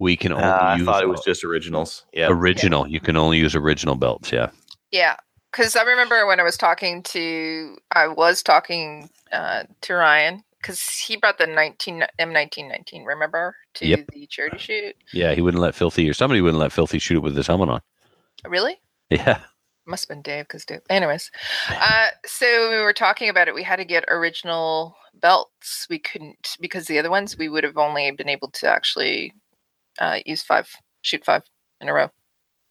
[0.00, 2.06] We can only Uh, I use thought it was just originals.
[2.12, 2.28] Yeah.
[2.30, 2.88] original.
[2.88, 4.32] You can only use original belts.
[4.32, 4.50] Yeah.
[4.90, 5.16] Yeah,
[5.54, 10.80] because I remember when I was talking to, I was talking uh, to Ryan because
[10.88, 13.04] he brought the nineteen M nineteen nineteen.
[13.04, 14.06] Remember to Yep.
[14.12, 14.96] the charity shoot?
[15.12, 15.34] Yeah.
[15.34, 17.80] He wouldn't let Filthy or somebody wouldn't let Filthy shoot it with his helmet on.
[18.46, 18.76] Really?
[19.10, 19.40] Yeah.
[19.86, 20.80] Must have been Dave because Dave.
[20.88, 21.30] Anyways,
[21.68, 23.54] uh, so we were talking about it.
[23.54, 25.86] We had to get original belts.
[25.90, 29.34] We couldn't because the other ones we would have only been able to actually
[29.98, 30.70] uh, use five,
[31.02, 31.42] shoot five
[31.82, 32.08] in a row.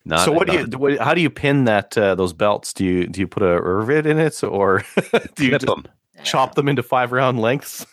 [0.05, 2.73] Not, so what do you what, how do you pin that uh, those belts?
[2.73, 4.83] Do you do you put a rivet in it or
[5.35, 5.85] do you just them?
[6.23, 7.85] chop them into five round lengths?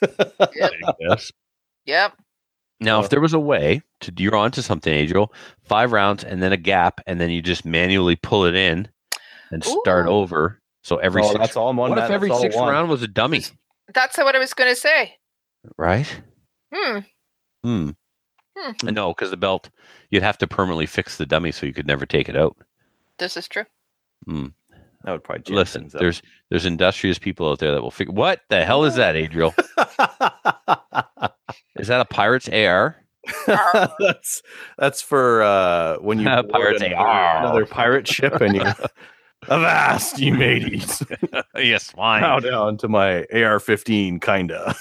[0.54, 0.72] Yep.
[0.98, 1.32] Yes.
[1.86, 2.12] Yep.
[2.80, 5.32] Now, Uh, if there was a way to you're onto something, Adriel,
[5.64, 8.88] five rounds and then a gap, and then you just manually pull it in
[9.50, 10.10] and start Ooh.
[10.10, 10.60] over.
[10.82, 11.90] So every oh, six, that's all one.
[11.90, 13.44] what if every six round was a dummy?
[13.92, 15.16] That's what I was going to say.
[15.76, 16.22] Right?
[16.72, 16.98] Hmm.
[17.62, 17.90] Hmm.
[18.60, 18.88] Hmm.
[18.94, 19.70] No, because the belt,
[20.10, 22.56] you'd have to permanently fix the dummy so you could never take it out.
[23.18, 23.64] This is true.
[24.26, 24.46] Hmm.
[25.04, 26.00] That would probably jam Listen, things up.
[26.02, 26.20] there's
[26.50, 28.12] there's industrious people out there that will figure.
[28.12, 29.54] What the hell is that, Adriel?
[31.76, 32.96] Is that a pirate's AR?
[33.98, 34.42] that's
[34.76, 37.36] that's for uh, when you Uh, board pirates another, AR.
[37.38, 38.62] another pirate ship and you
[39.48, 41.02] avast you mateys
[41.56, 42.42] yes, bow fine.
[42.42, 44.74] down to my AR-15 kinda.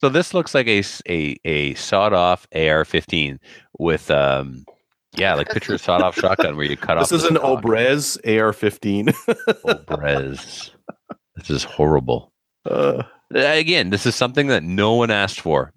[0.00, 3.38] So this looks like a a, a sawed off AR-15
[3.78, 4.64] with um,
[5.16, 7.08] yeah, like picture a sawed off shotgun where you cut off.
[7.08, 7.62] this is an stock.
[7.62, 9.08] Obrez AR-15.
[9.64, 10.70] Obrez.
[11.36, 12.32] This is horrible.
[12.66, 13.02] Uh,
[13.32, 15.72] Again, this is something that no one asked for,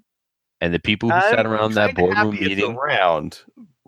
[0.59, 2.75] and the people who sat I'm around that boardroom meeting.
[2.75, 3.41] around.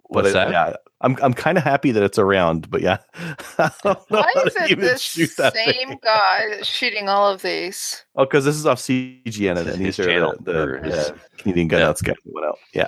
[0.07, 0.52] What's but it- that?
[0.52, 2.98] Yeah, I'm I'm kind of happy that it's around, but yeah,
[3.57, 5.99] I don't know Why how is to it even this same thing.
[6.03, 8.06] guy shooting all of these?
[8.15, 11.10] Oh, because this is off CGN and His these are channel, the, or the his-
[11.10, 11.80] uh, Canadian Yeah.
[11.80, 12.57] Gunouts guy who went out.
[12.73, 12.88] Yeah,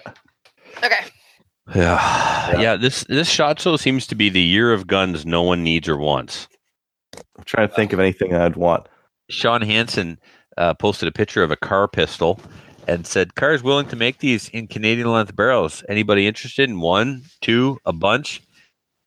[0.84, 1.06] Okay.
[1.76, 2.60] Yeah.
[2.62, 5.88] yeah, This this shot show seems to be the year of guns no one needs
[5.90, 6.48] or wants.
[7.38, 8.88] I'm trying to think of anything I'd want.
[9.30, 10.18] Sean Hansen
[10.58, 12.40] uh, posted a picture of a Kahr pistol
[12.88, 15.84] and said, "Kahr's willing to make these in Canadian length barrels.
[15.90, 18.42] Anybody interested in one, two, a bunch?"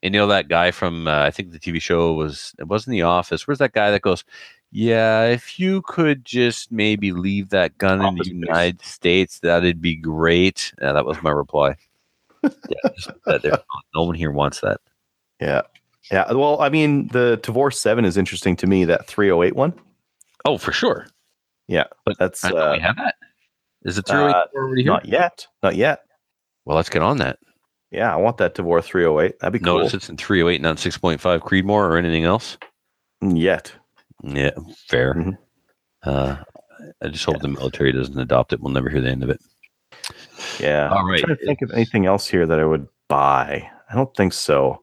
[0.02, 2.92] And you know that guy from uh, I think the TV show was it wasn't
[2.92, 3.46] The Office.
[3.46, 4.24] Where's that guy that goes?
[4.72, 8.28] Yeah, if you could just maybe leave that gun in the.
[8.28, 10.72] United States, that'd be great.
[10.80, 11.74] Yeah, that was my reply.
[12.42, 13.58] yeah, just that there,
[13.94, 14.80] no one here wants that.
[15.40, 15.62] Yeah,
[16.10, 16.32] yeah.
[16.32, 18.84] Well, I mean, the Tavor Seven is interesting to me.
[18.84, 19.74] That 308 one.
[20.44, 21.06] Oh, for sure.
[21.66, 23.14] Yeah, But that's I uh, we have that.
[23.84, 24.92] Is it uh, already here?
[24.92, 25.46] not yet.
[25.62, 26.00] Not yet.
[26.64, 27.38] Well, let's get on that.
[27.90, 29.38] Yeah, I want that Tavor 308.
[29.40, 29.78] That'd be cool.
[29.78, 32.56] Notice it's in 308, not 6.5 Creedmoor or anything else.
[33.20, 33.72] Yet.
[34.22, 34.50] Yeah,
[34.88, 35.14] fair.
[35.14, 35.38] Mhm.
[36.02, 36.36] Uh,
[37.02, 38.60] I just hope the military doesn't adopt it.
[38.60, 39.40] We'll never hear the end of it.
[40.58, 40.88] Yeah.
[40.88, 43.68] All I'm trying to think of anything else here that I would buy.
[43.90, 44.82] I don't think so.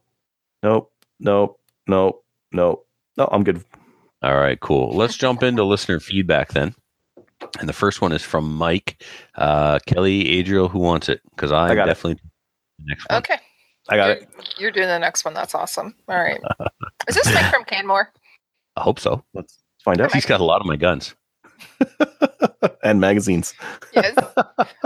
[0.64, 0.92] Nope.
[1.20, 1.60] Nope.
[1.88, 2.26] Nope.
[2.52, 2.88] Nope.
[3.18, 3.64] No, I'm good.
[4.22, 4.96] All right, cool.
[4.96, 6.76] Let's jump into listener feedback then.
[7.60, 9.04] And the first one is from Mike.
[9.36, 11.22] Uh, Kelly, Adriel, who wants it?
[11.30, 12.20] Because I'm I got definitely
[12.80, 13.20] the next one.
[13.20, 13.38] Okay.
[13.90, 14.56] I got you're, it.
[14.58, 15.34] You're doing the next one.
[15.34, 15.96] That's awesome.
[16.08, 16.42] All right.
[17.08, 18.12] Is this Mike from Canmore?
[18.76, 19.24] I hope so.
[19.34, 20.14] Let's find out.
[20.14, 21.16] He's got a lot of my guns.
[22.84, 23.54] and magazines.
[23.94, 24.16] Yes.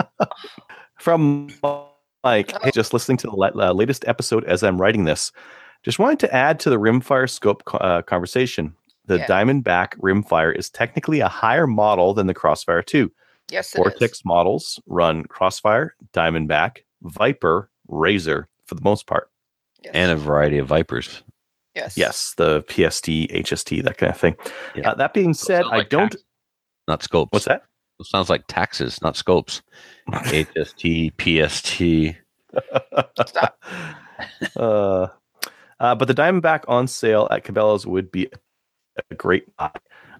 [0.99, 1.49] From
[2.23, 5.31] Mike, hey, just listening to the uh, latest episode as I'm writing this.
[5.83, 8.75] Just wanted to add to the rimfire scope uh, conversation.
[9.11, 9.27] The Yeah.
[9.27, 13.11] Diamondback rimfire is technically a higher model than the Crossfire 2.
[13.51, 13.83] Yes, it is.
[13.83, 19.29] Vortex models run Crossfire, Diamondback, Viper, Razor for the most part.
[19.83, 19.91] Yes.
[19.93, 21.23] And a variety of Vipers.
[21.75, 21.97] yes.
[21.97, 24.37] Yes, the PST, HST, that kind of thing.
[24.75, 24.91] Yeah.
[24.91, 26.11] Uh, that being said, Sounds I don't.
[26.11, 26.23] tax-
[26.87, 27.33] Not scopes.
[27.33, 27.63] What's that?
[27.99, 29.61] It sounds like taxes, not scopes.
[30.09, 32.17] HST, PST.
[33.27, 33.61] Stop.
[34.55, 35.07] uh,
[35.81, 38.29] uh, but the Diamondback on sale at Cabela's would be
[39.09, 39.71] a great buy.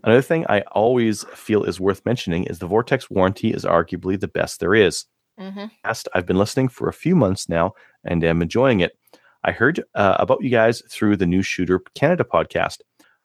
[0.03, 4.27] Another thing I always feel is worth mentioning is the Vortex warranty is arguably the
[4.27, 5.05] best there is.
[5.37, 5.65] hmm
[6.13, 8.97] I've been listening for a few months now and am enjoying it.
[9.43, 12.77] I heard uh, about you guys through the New Shooter Canada podcast.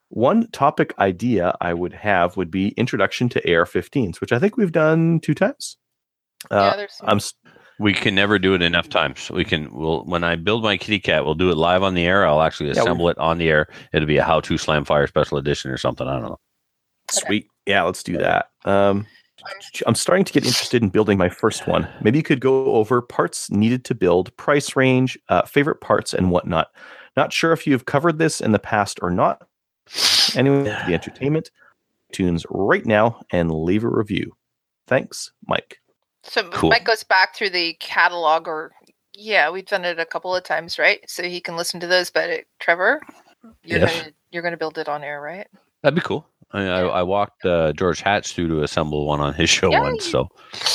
[0.08, 4.72] One topic idea I would have would be introduction to AR-15s, which I think we've
[4.72, 5.76] done two times.
[6.50, 7.20] yeah, Uh, there's some, I'm
[7.78, 9.30] We can never do it enough times.
[9.30, 9.72] We can.
[9.72, 12.26] We'll when I build my kitty cat, we'll do it live on the air.
[12.26, 13.68] I'll actually Yeah, assemble it on the air.
[13.92, 16.06] It'll be a how-to slam fire special edition or something.
[16.06, 16.38] I don't know.
[17.10, 17.48] Sweet.
[17.66, 18.50] Yeah, let's do that.
[18.64, 19.06] Um,
[19.86, 21.86] I'm starting to get interested in building my first one.
[22.00, 26.30] Maybe you could go over parts needed to build, price range, uh, favorite parts, and
[26.30, 26.68] whatnot.
[27.16, 29.46] Not sure if you've covered this in the past or not.
[30.34, 31.50] Anyway, the entertainment.
[32.12, 34.32] Tunes right now and leave a review.
[34.86, 35.80] Thanks, Mike.
[36.28, 36.70] So cool.
[36.70, 38.72] Mike goes back through the catalog, or
[39.14, 41.00] yeah, we've done it a couple of times, right?
[41.08, 42.10] So he can listen to those.
[42.10, 43.00] But uh, Trevor,
[43.64, 43.90] you're Yes.
[43.90, 45.46] gonna you're build it on air, right?
[45.82, 46.26] That'd be cool.
[46.52, 49.82] I, I, I walked uh, George Hatch through to assemble one on his show Yeah,
[49.82, 50.04] once.
[50.04, 50.28] So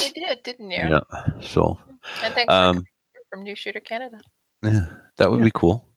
[0.03, 0.78] You did, didn't you?
[0.78, 0.99] yeah.
[1.41, 1.80] So
[2.23, 2.84] And thanks um,
[3.30, 4.19] from New Shooter Canada.
[4.64, 4.86] yeah,
[5.18, 5.45] that would Yeah.
[5.45, 5.88] be cool.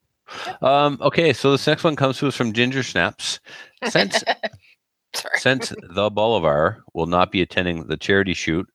[0.61, 3.39] Um, okay, so this next one comes to us from Ginger Snaps.
[3.87, 4.23] Since
[5.15, 5.37] Sorry.
[5.37, 8.67] Since the Bolivar will not be attending the charity shoot,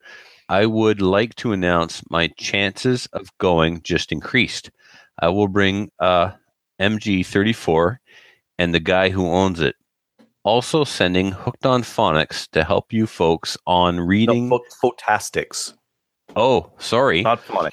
[0.51, 4.73] I would like to announce my chances of going just increased.
[5.21, 6.33] I will bring uh,
[6.81, 7.99] MG34
[8.59, 9.77] and the guy who owns it.
[10.43, 15.73] Also sending Hooked on Phonics to help you folks on reading pho- photastics.
[16.35, 17.23] Oh, sorry.
[17.23, 17.71] Not funny.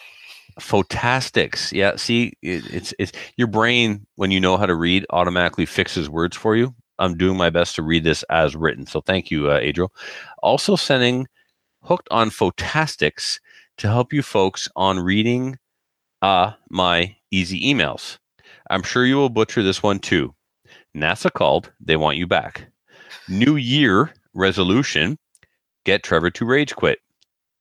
[0.59, 1.71] Photastics.
[1.71, 1.95] Yeah.
[1.95, 6.37] See, it, it's it's your brain when you know how to read automatically fixes words
[6.37, 6.75] for you.
[6.99, 8.85] I'm doing my best to read this as written.
[8.85, 9.91] So thank you, uh, Adriel.
[10.43, 11.27] Also sending
[11.87, 13.39] hooked on Photastics
[13.77, 15.57] to help you folks on reading
[16.21, 18.17] uh my easy emails.
[18.69, 20.33] I'm sure you will butcher this one too.
[20.95, 21.71] NASA called.
[21.79, 22.67] They want you back.
[23.29, 25.17] New year resolution:
[25.85, 26.99] get Trevor to rage quit.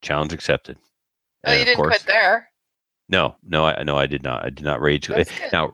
[0.02, 0.76] Challenge accepted.
[1.44, 2.48] Oh, And you didn't course- quit there.
[3.08, 4.44] no, no, I no, I did not.
[4.44, 5.06] I did not rage.
[5.06, 5.30] quit.
[5.52, 5.72] Now,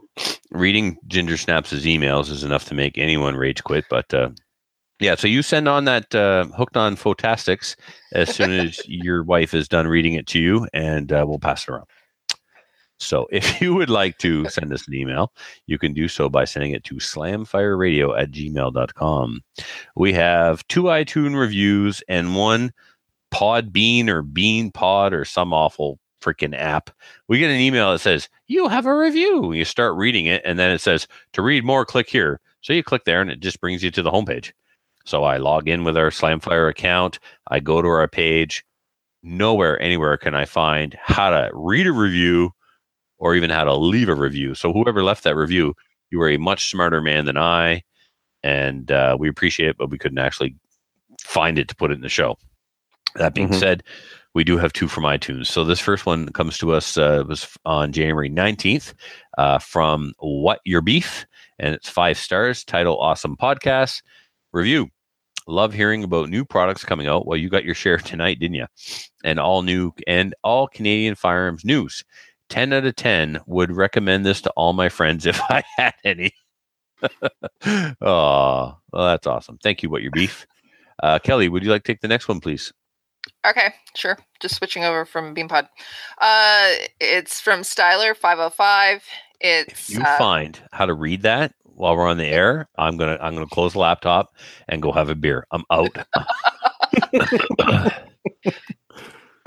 [0.51, 3.85] reading Ginger Snaps' emails is enough to make anyone rage quit.
[3.89, 4.31] But uh,
[5.03, 7.77] yeah, so you send on that uh, hooked on Photastics
[8.13, 11.63] as soon as your wife is done reading it to you, and uh, we'll pass
[11.65, 11.87] it around.
[12.99, 15.33] So if you would like to send us an email,
[15.67, 19.41] you can do so by sending it to slamfireradio at gmail.com.
[19.97, 22.73] We have two iTunes reviews and one
[23.31, 26.91] Pod Bean or Bean Pod or some awful freaking app.
[27.29, 29.53] We get an email that says, You have a review.
[29.53, 32.41] You start reading it, and then it says, To read more, click here.
[32.61, 34.53] So you click there, and it just brings you to the homepage.
[35.05, 37.19] So I log in with our Slamfire account.
[37.49, 38.65] I go to our page.
[39.23, 42.51] Nowhere, anywhere can I find how to read a review
[43.19, 44.55] or even how to leave a review.
[44.57, 45.75] So whoever left that review,
[46.11, 47.83] you were a much smarter man than I,
[48.43, 50.57] and uh, we appreciate it, but we couldn't actually
[51.21, 52.37] find it to put it in the show.
[53.15, 53.61] That being Mhm.
[53.61, 53.83] said,
[54.35, 55.47] we do have two from iTunes.
[55.47, 58.93] So this first one comes to us uh, was on January 19th
[59.39, 61.27] uh, from What Your Beef,
[61.61, 62.65] and it's five stars.
[62.65, 64.03] Title Awesome Podcast.
[64.53, 64.89] Review
[65.49, 67.27] Love hearing about new products coming out.
[67.27, 68.67] Well, you got your share tonight, didn't you?
[69.25, 72.05] And all new and all Canadian firearms news.
[72.49, 76.33] 10 out of 10 would recommend this to all my friends if I had any.
[78.01, 79.59] oh, well, that's awesome.
[79.63, 80.47] Thank you, What Your Beef.
[81.03, 82.73] Uh, Kelly, would you like to take the next one, please?
[83.47, 84.19] Okay, sure.
[84.41, 85.69] Just switching over from Beanpod.
[86.21, 89.05] Uh, it's from Styler five hundred five.
[89.43, 92.97] It's If you uh, find how to read that while we're on the air, I'm
[92.97, 94.35] gonna I'm gonna close the laptop
[94.69, 95.47] and go have a beer.
[95.51, 95.97] I'm out.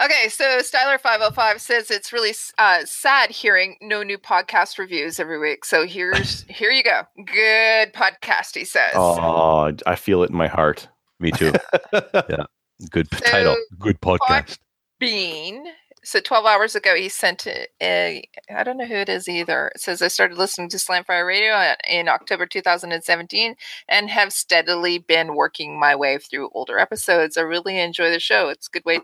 [0.03, 4.77] Okay, so Styler five hundred five says it's really uh, sad hearing no new podcast
[4.77, 5.63] reviews every week.
[5.63, 7.03] So here's here you go.
[7.25, 8.91] Good podcast, he says.
[8.93, 10.89] Oh, I feel it in my heart.
[11.19, 11.53] Me too.
[12.29, 12.43] Yeah,
[12.91, 13.55] good p- title.
[13.79, 14.57] Good podcast.
[14.99, 15.63] Bean.
[16.05, 19.71] So 12 hours ago, he sent a, a, I don't know who it is either.
[19.73, 23.55] It says, I started listening to Slamfire Radio in October 2017
[23.89, 27.37] and have steadily been working my way through older episodes.
[27.37, 28.49] I really enjoy the show.
[28.49, 28.99] It's a good way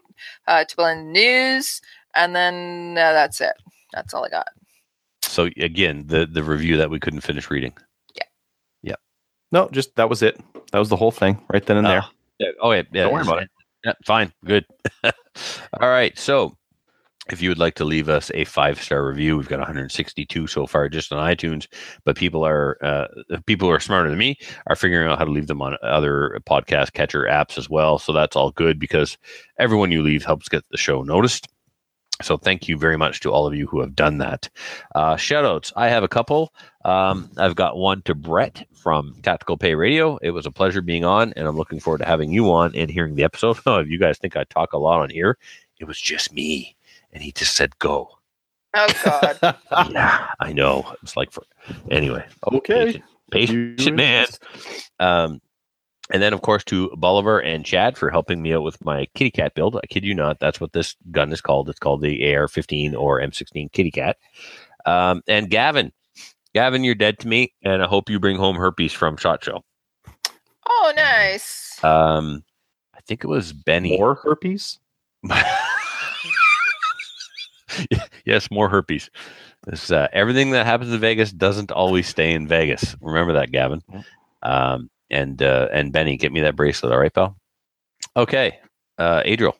[0.47, 1.81] uh, to blend news.
[2.13, 3.53] And then uh, that's it.
[3.93, 4.49] That's all I got.
[5.23, 7.73] So again, the the review that we couldn't finish reading.
[8.15, 8.23] Yeah.
[8.83, 8.95] Yeah.
[9.51, 10.39] No, just that was it.
[10.71, 12.03] That was the whole thing right then and there.
[12.03, 12.47] Oh, yeah.
[12.61, 13.03] Oh yeah, yeah.
[13.03, 13.49] Don't worry about it.
[13.83, 14.65] Yeah, fine, good.
[15.03, 16.55] All right, so
[17.31, 20.67] if you would like to leave us a five star review, we've got 162 so
[20.67, 21.67] far just on iTunes,
[22.03, 23.07] but people are uh,
[23.45, 24.37] people who are smarter than me
[24.67, 27.99] are figuring out how to leave them on other podcast catcher apps as well.
[27.99, 29.17] So that's all good because
[29.59, 31.47] everyone you leave helps get the show noticed.
[32.21, 34.49] So thank you very much to all of you who have done that.
[34.93, 35.73] Uh, shout outs.
[35.75, 36.53] I have a couple.
[36.85, 40.17] Um, I've got one to Brett from Tactical Pay Radio.
[40.17, 42.89] It was a pleasure being on, and I'm looking forward to having you on and
[42.89, 43.57] hearing the episode.
[43.65, 45.37] If you guys think I talk a lot on here,
[45.79, 46.75] it was just me.
[47.13, 48.09] And he just said, go.
[48.73, 49.57] Oh, God.
[49.91, 50.95] yeah, I know.
[51.03, 51.43] It's like, for
[51.89, 52.85] anyway, okay.
[52.85, 53.03] patient,
[53.77, 54.27] patient man.
[54.99, 55.41] Um,
[56.11, 59.31] and then, of course, to Bolivar and Chad for helping me out with my kitty
[59.31, 59.77] cat build.
[59.77, 61.69] I kid you not, that's what this gun is called.
[61.69, 64.17] It's called the AR 15 or M16 kitty cat.
[64.85, 65.91] Um, and Gavin,
[66.53, 69.63] Gavin, you're dead to me, and I hope you bring home herpes from Shot Show.
[70.67, 71.81] Oh, nice.
[71.83, 72.43] Um,
[72.93, 73.97] I think it was Benny.
[73.97, 74.79] More herpes?
[78.25, 79.09] yes, more herpes.
[79.65, 82.95] This, uh, everything that happens in Vegas doesn't always stay in Vegas.
[83.01, 83.81] Remember that, Gavin.
[84.41, 87.37] Um, and uh, and Benny, get me that bracelet, all right, pal?
[88.15, 88.59] Okay,
[88.97, 89.55] uh, Adriel.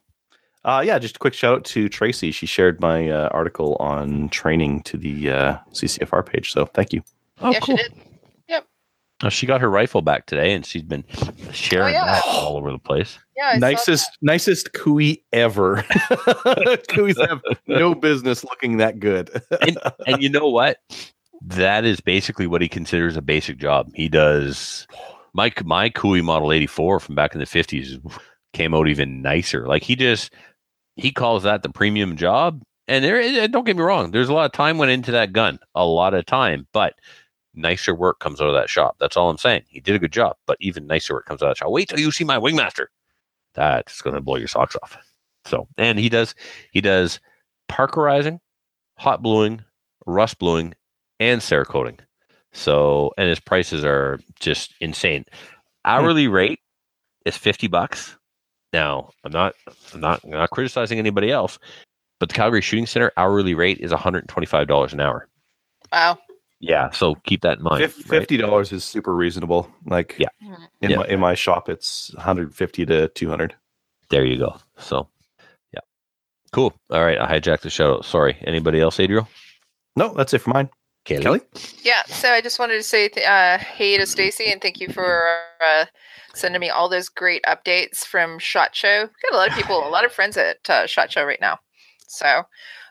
[0.64, 2.32] Uh, yeah, just a quick shout out to Tracy.
[2.32, 6.52] She shared my uh, article on training to the uh, CCFR page.
[6.52, 7.02] So thank you.
[7.40, 7.94] Oh, yeah, she did.
[9.24, 11.04] Oh, she got her rifle back today, and she's been
[11.52, 12.06] sharing yeah.
[12.06, 13.20] that all over the place.
[13.38, 15.78] Yeah, I nicest, nicest Cooey ever.
[16.90, 19.30] Cooeys have no business looking that good.
[19.62, 20.78] and you know what?
[21.42, 23.92] That is basically what he considers a basic job.
[23.94, 24.88] He does
[25.34, 28.00] my my Cooey Model 84 from back in the 50s
[28.54, 29.66] came out even nicer.
[29.68, 30.34] Like he just
[30.96, 32.62] he calls that the premium job.
[32.88, 35.60] And there don't get me wrong, there's a lot of time went into that gun.
[35.76, 36.96] A lot of time, but
[37.54, 38.96] nicer work comes out of that shop.
[39.00, 39.64] That's all I'm saying.
[39.68, 41.72] He did a good job, but even nicer work comes out of that shop.
[41.72, 42.88] Wait till you see my wingmaster.
[43.54, 44.98] That's gonna blow your socks off.
[45.46, 46.36] So, and he does
[46.72, 47.20] he does
[47.70, 48.40] parkerizing,
[48.98, 49.64] hot bluing,
[50.06, 50.74] rust bluing,
[51.20, 52.00] and cerakoting.
[52.54, 55.26] So, and his prices are just insane.
[55.30, 55.90] Hmm.
[55.90, 56.60] Hourly rate
[57.26, 58.18] is fifty bucks.
[58.74, 59.56] Now, I'm not
[59.94, 61.60] I'm not I'm not criticizing anybody else,
[62.20, 65.02] but the Calgary Shooting Center hourly rate is one hundred and twenty five dollars an
[65.02, 65.28] hour.
[65.92, 66.18] Wow.
[66.64, 67.84] Yeah, so keep that in mind.
[67.84, 69.68] Fif- Fifty dollars is super reasonable.
[69.86, 70.28] Like Yeah.
[70.82, 70.98] in Yeah.
[70.98, 73.56] my in my shop, it's one hundred fifty to two hundred.
[74.12, 74.58] There you go.
[74.78, 75.08] So,
[75.74, 75.80] yeah,
[76.52, 76.74] cool.
[76.92, 78.02] All right, I hijacked the show.
[78.02, 78.38] Sorry.
[78.46, 79.28] Anybody else, Adriel?
[79.96, 80.70] No, that's it for mine.
[81.06, 81.22] Kaylee?
[81.24, 81.42] Kelly,
[81.82, 84.88] Yeah, so I just wanted to say th- uh, hey to Stacy and thank you
[84.94, 85.26] for
[85.66, 85.86] uh,
[86.36, 89.08] sending me all those great updates from Shot Show.
[89.08, 91.58] Got a lot of people, a lot of friends at uh, Shot Show right now.
[92.08, 92.44] So,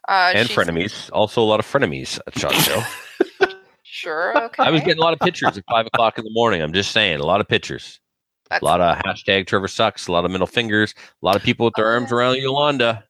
[0.09, 1.09] uh, and she's- frenemies.
[1.13, 2.83] Also, a lot of frenemies at Shot Show.
[4.01, 4.63] Sure, okay.
[4.67, 6.63] I was getting a lot of pictures at five o'clock in the morning.
[6.63, 8.01] I'm just saying, a lot of pictures.
[8.49, 10.09] That's- A lot of hashtag Trevor sucks.
[10.09, 10.95] A lot of middle fingers.
[11.23, 13.05] A lot of people with their arms around Yolanda.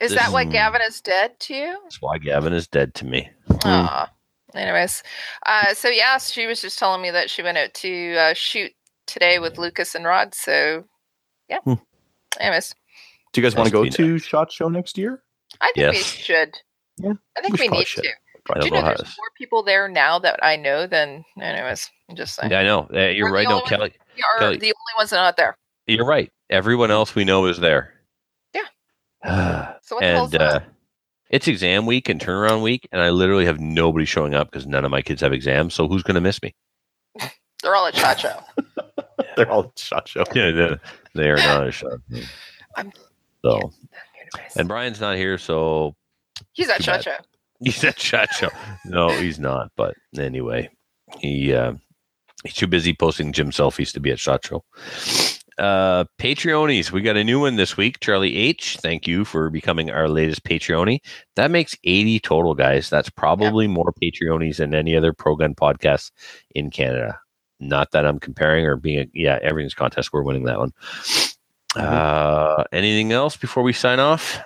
[0.00, 1.76] Is this that why is- Gavin is dead too?
[1.82, 3.28] That's why Gavin is dead to me.
[3.64, 4.10] Aw.
[4.54, 5.02] Anyways,
[5.44, 8.72] uh, so yeah, she was just telling me that she went out to uh, shoot
[9.06, 10.34] today with Lucas and Rod.
[10.34, 10.84] So,
[11.50, 11.58] yeah.
[11.64, 11.74] Hmm.
[12.40, 12.74] Anyways,
[13.32, 15.22] do you guys want to go to Shot Show next year?
[15.60, 16.54] I think we should.
[16.96, 18.04] Yeah, I think we we, need should.
[18.04, 18.10] to.
[18.50, 18.94] I Do don't you know know how.
[18.94, 21.90] there's more people there now that I know than anyways?
[22.08, 22.50] I'm just saying.
[22.50, 22.88] Yeah, I know.
[22.92, 23.48] Uh, you're We're right.
[23.48, 23.92] No, only Kelly.
[24.16, 24.56] We are Kelly.
[24.58, 25.56] the only ones that are not there.
[25.86, 26.30] You're right.
[26.50, 27.92] Everyone else we know is there.
[28.54, 29.74] Yeah.
[29.82, 30.60] So what the and hell's uh,
[31.30, 34.84] it's exam week and turnaround week, and I literally have nobody showing up because none
[34.84, 35.72] of my kids have exams.
[35.74, 36.54] So who's going to miss me?
[37.62, 38.38] They're all at Shot Show.
[39.36, 40.24] They're all at Shot Show.
[40.34, 40.76] Yeah, they,
[41.14, 41.98] they are not a shot.
[42.76, 42.92] I'm-
[43.44, 44.56] So, Anyways.
[44.56, 45.94] and Brian's not here, so
[46.52, 47.04] He's at too Shot bad.
[47.04, 47.16] Show.
[47.60, 48.50] He's at shot show.
[48.84, 49.70] No, he's not.
[49.76, 50.70] But anyway,
[51.18, 51.74] he uh,
[52.44, 54.64] he's too busy posting gym selfies to be at shot show.
[55.58, 57.98] Uh, Patreonies, we got a new one this week.
[57.98, 61.00] Charlie H, thank you for becoming our latest Patreonie.
[61.34, 62.88] That makes 80 total, guys.
[62.88, 66.12] That's probably more Patreonies than any other pro gun podcast
[66.54, 67.18] in Canada.
[67.58, 70.12] Not that I'm comparing or being, a, yeah, everything's contest.
[70.12, 70.72] We're winning that one.
[71.74, 74.38] Uh, anything else before we sign off?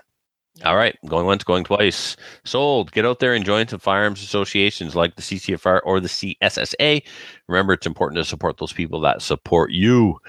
[0.65, 2.15] All right, going once, going twice.
[2.45, 2.93] Sold.
[2.93, 7.03] Get out there and join some firearms associations like the CCFR or the CSSA.
[7.49, 10.21] Remember, it's important to support those people that support you.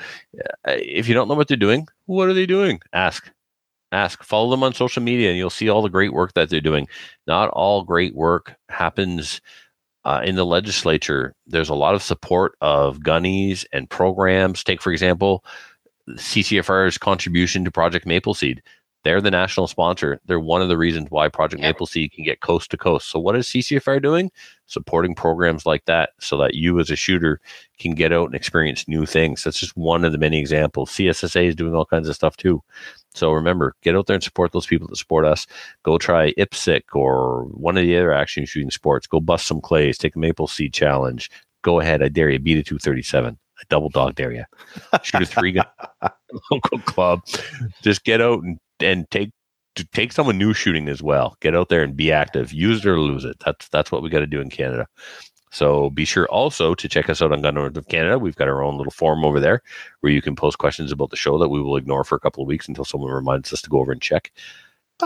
[0.66, 2.80] Uh, If you don't know what they're doing, what are they doing?
[2.94, 3.30] Ask.
[3.91, 4.24] Ask.
[4.24, 6.88] Follow them on social media and you'll see all the great work that they're doing.
[7.28, 9.41] Not all great work happens
[10.06, 11.36] uh, in the legislature.
[11.48, 14.64] There's a lot of support of gunnies and programs.
[14.64, 15.44] Take, for example,
[16.10, 18.64] CCFR's contribution to Project Maple Seed
[19.03, 20.19] they're the national sponsor.
[20.25, 21.69] They're one of the reasons why Project Yeah.
[21.69, 23.09] Maple Seed can get coast to coast.
[23.09, 24.31] So, what is CCFR doing?
[24.67, 27.39] Supporting programs like that so that you, as a shooter,
[27.80, 29.43] can get out and experience new things.
[29.43, 30.89] That's just one of the many examples.
[30.91, 32.61] CSSA is doing all kinds of stuff too.
[33.13, 35.45] So, remember, get out there and support those people that support us.
[35.84, 39.05] Go try IPSC or one of the other action shooting sports.
[39.07, 39.97] Go bust some clays.
[39.97, 41.30] Take a Maple Seed challenge.
[41.61, 42.01] Go ahead.
[42.01, 42.39] I dare you.
[42.39, 43.38] Beat a 237.
[43.57, 44.43] I double dog dare you.
[45.03, 45.65] Shoot a three gun
[46.51, 47.21] local club.
[47.81, 49.32] Just get out and and take
[49.76, 51.36] to take someone new shooting as well.
[51.41, 52.54] Get out there and be active.
[52.54, 53.38] Use it or lose it.
[53.45, 54.86] That's that's what we got to do in Canada.
[55.52, 58.18] So be sure also to check us out on Gun Owners of Canada.
[58.18, 59.62] We've got our own little forum over there
[60.00, 62.41] where you can post questions about the show that we will ignore for a couple
[62.41, 64.32] of weeks until someone reminds us to go over and check.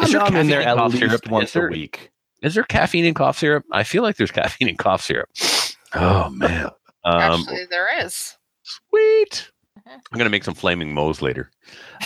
[0.01, 1.29] Is I'm, there I'm in there caffeine in at cough least syrup?
[1.31, 2.11] once there- a week.
[2.43, 3.65] Is there caffeine in cough syrup?
[3.71, 5.29] I feel like there's caffeine in cough syrup.
[5.93, 6.69] Oh man.
[7.05, 8.35] Um, Actually, there is.
[8.63, 9.49] Sweet.
[10.11, 11.51] I'm gonna make some flaming moes later.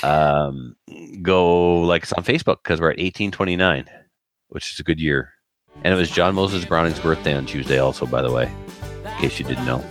[0.04, 0.76] Um,
[1.22, 3.86] go like us on Facebook because we're at 1829,
[4.50, 5.34] which is a good year.
[5.84, 8.52] And it was John Moses Browning's birthday on Tuesday, also, by the way,
[9.06, 9.84] in case you didn't know.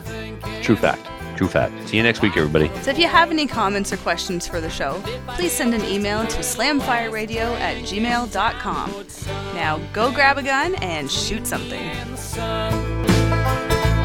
[0.62, 1.07] True fact.
[1.37, 1.89] True fact.
[1.89, 2.71] See you next week, everybody.
[2.83, 6.27] So if you have any comments or questions for the show, please send an email
[6.27, 9.07] to slamfireradio at gmail.com.
[9.55, 11.81] Now go grab a gun and shoot something.
[11.81, 12.73] in the sun.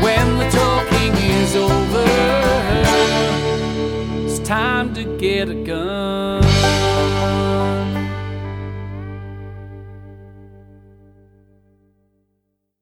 [0.02, 3.35] When the talking is over, it's
[4.46, 6.45] time to get a gun.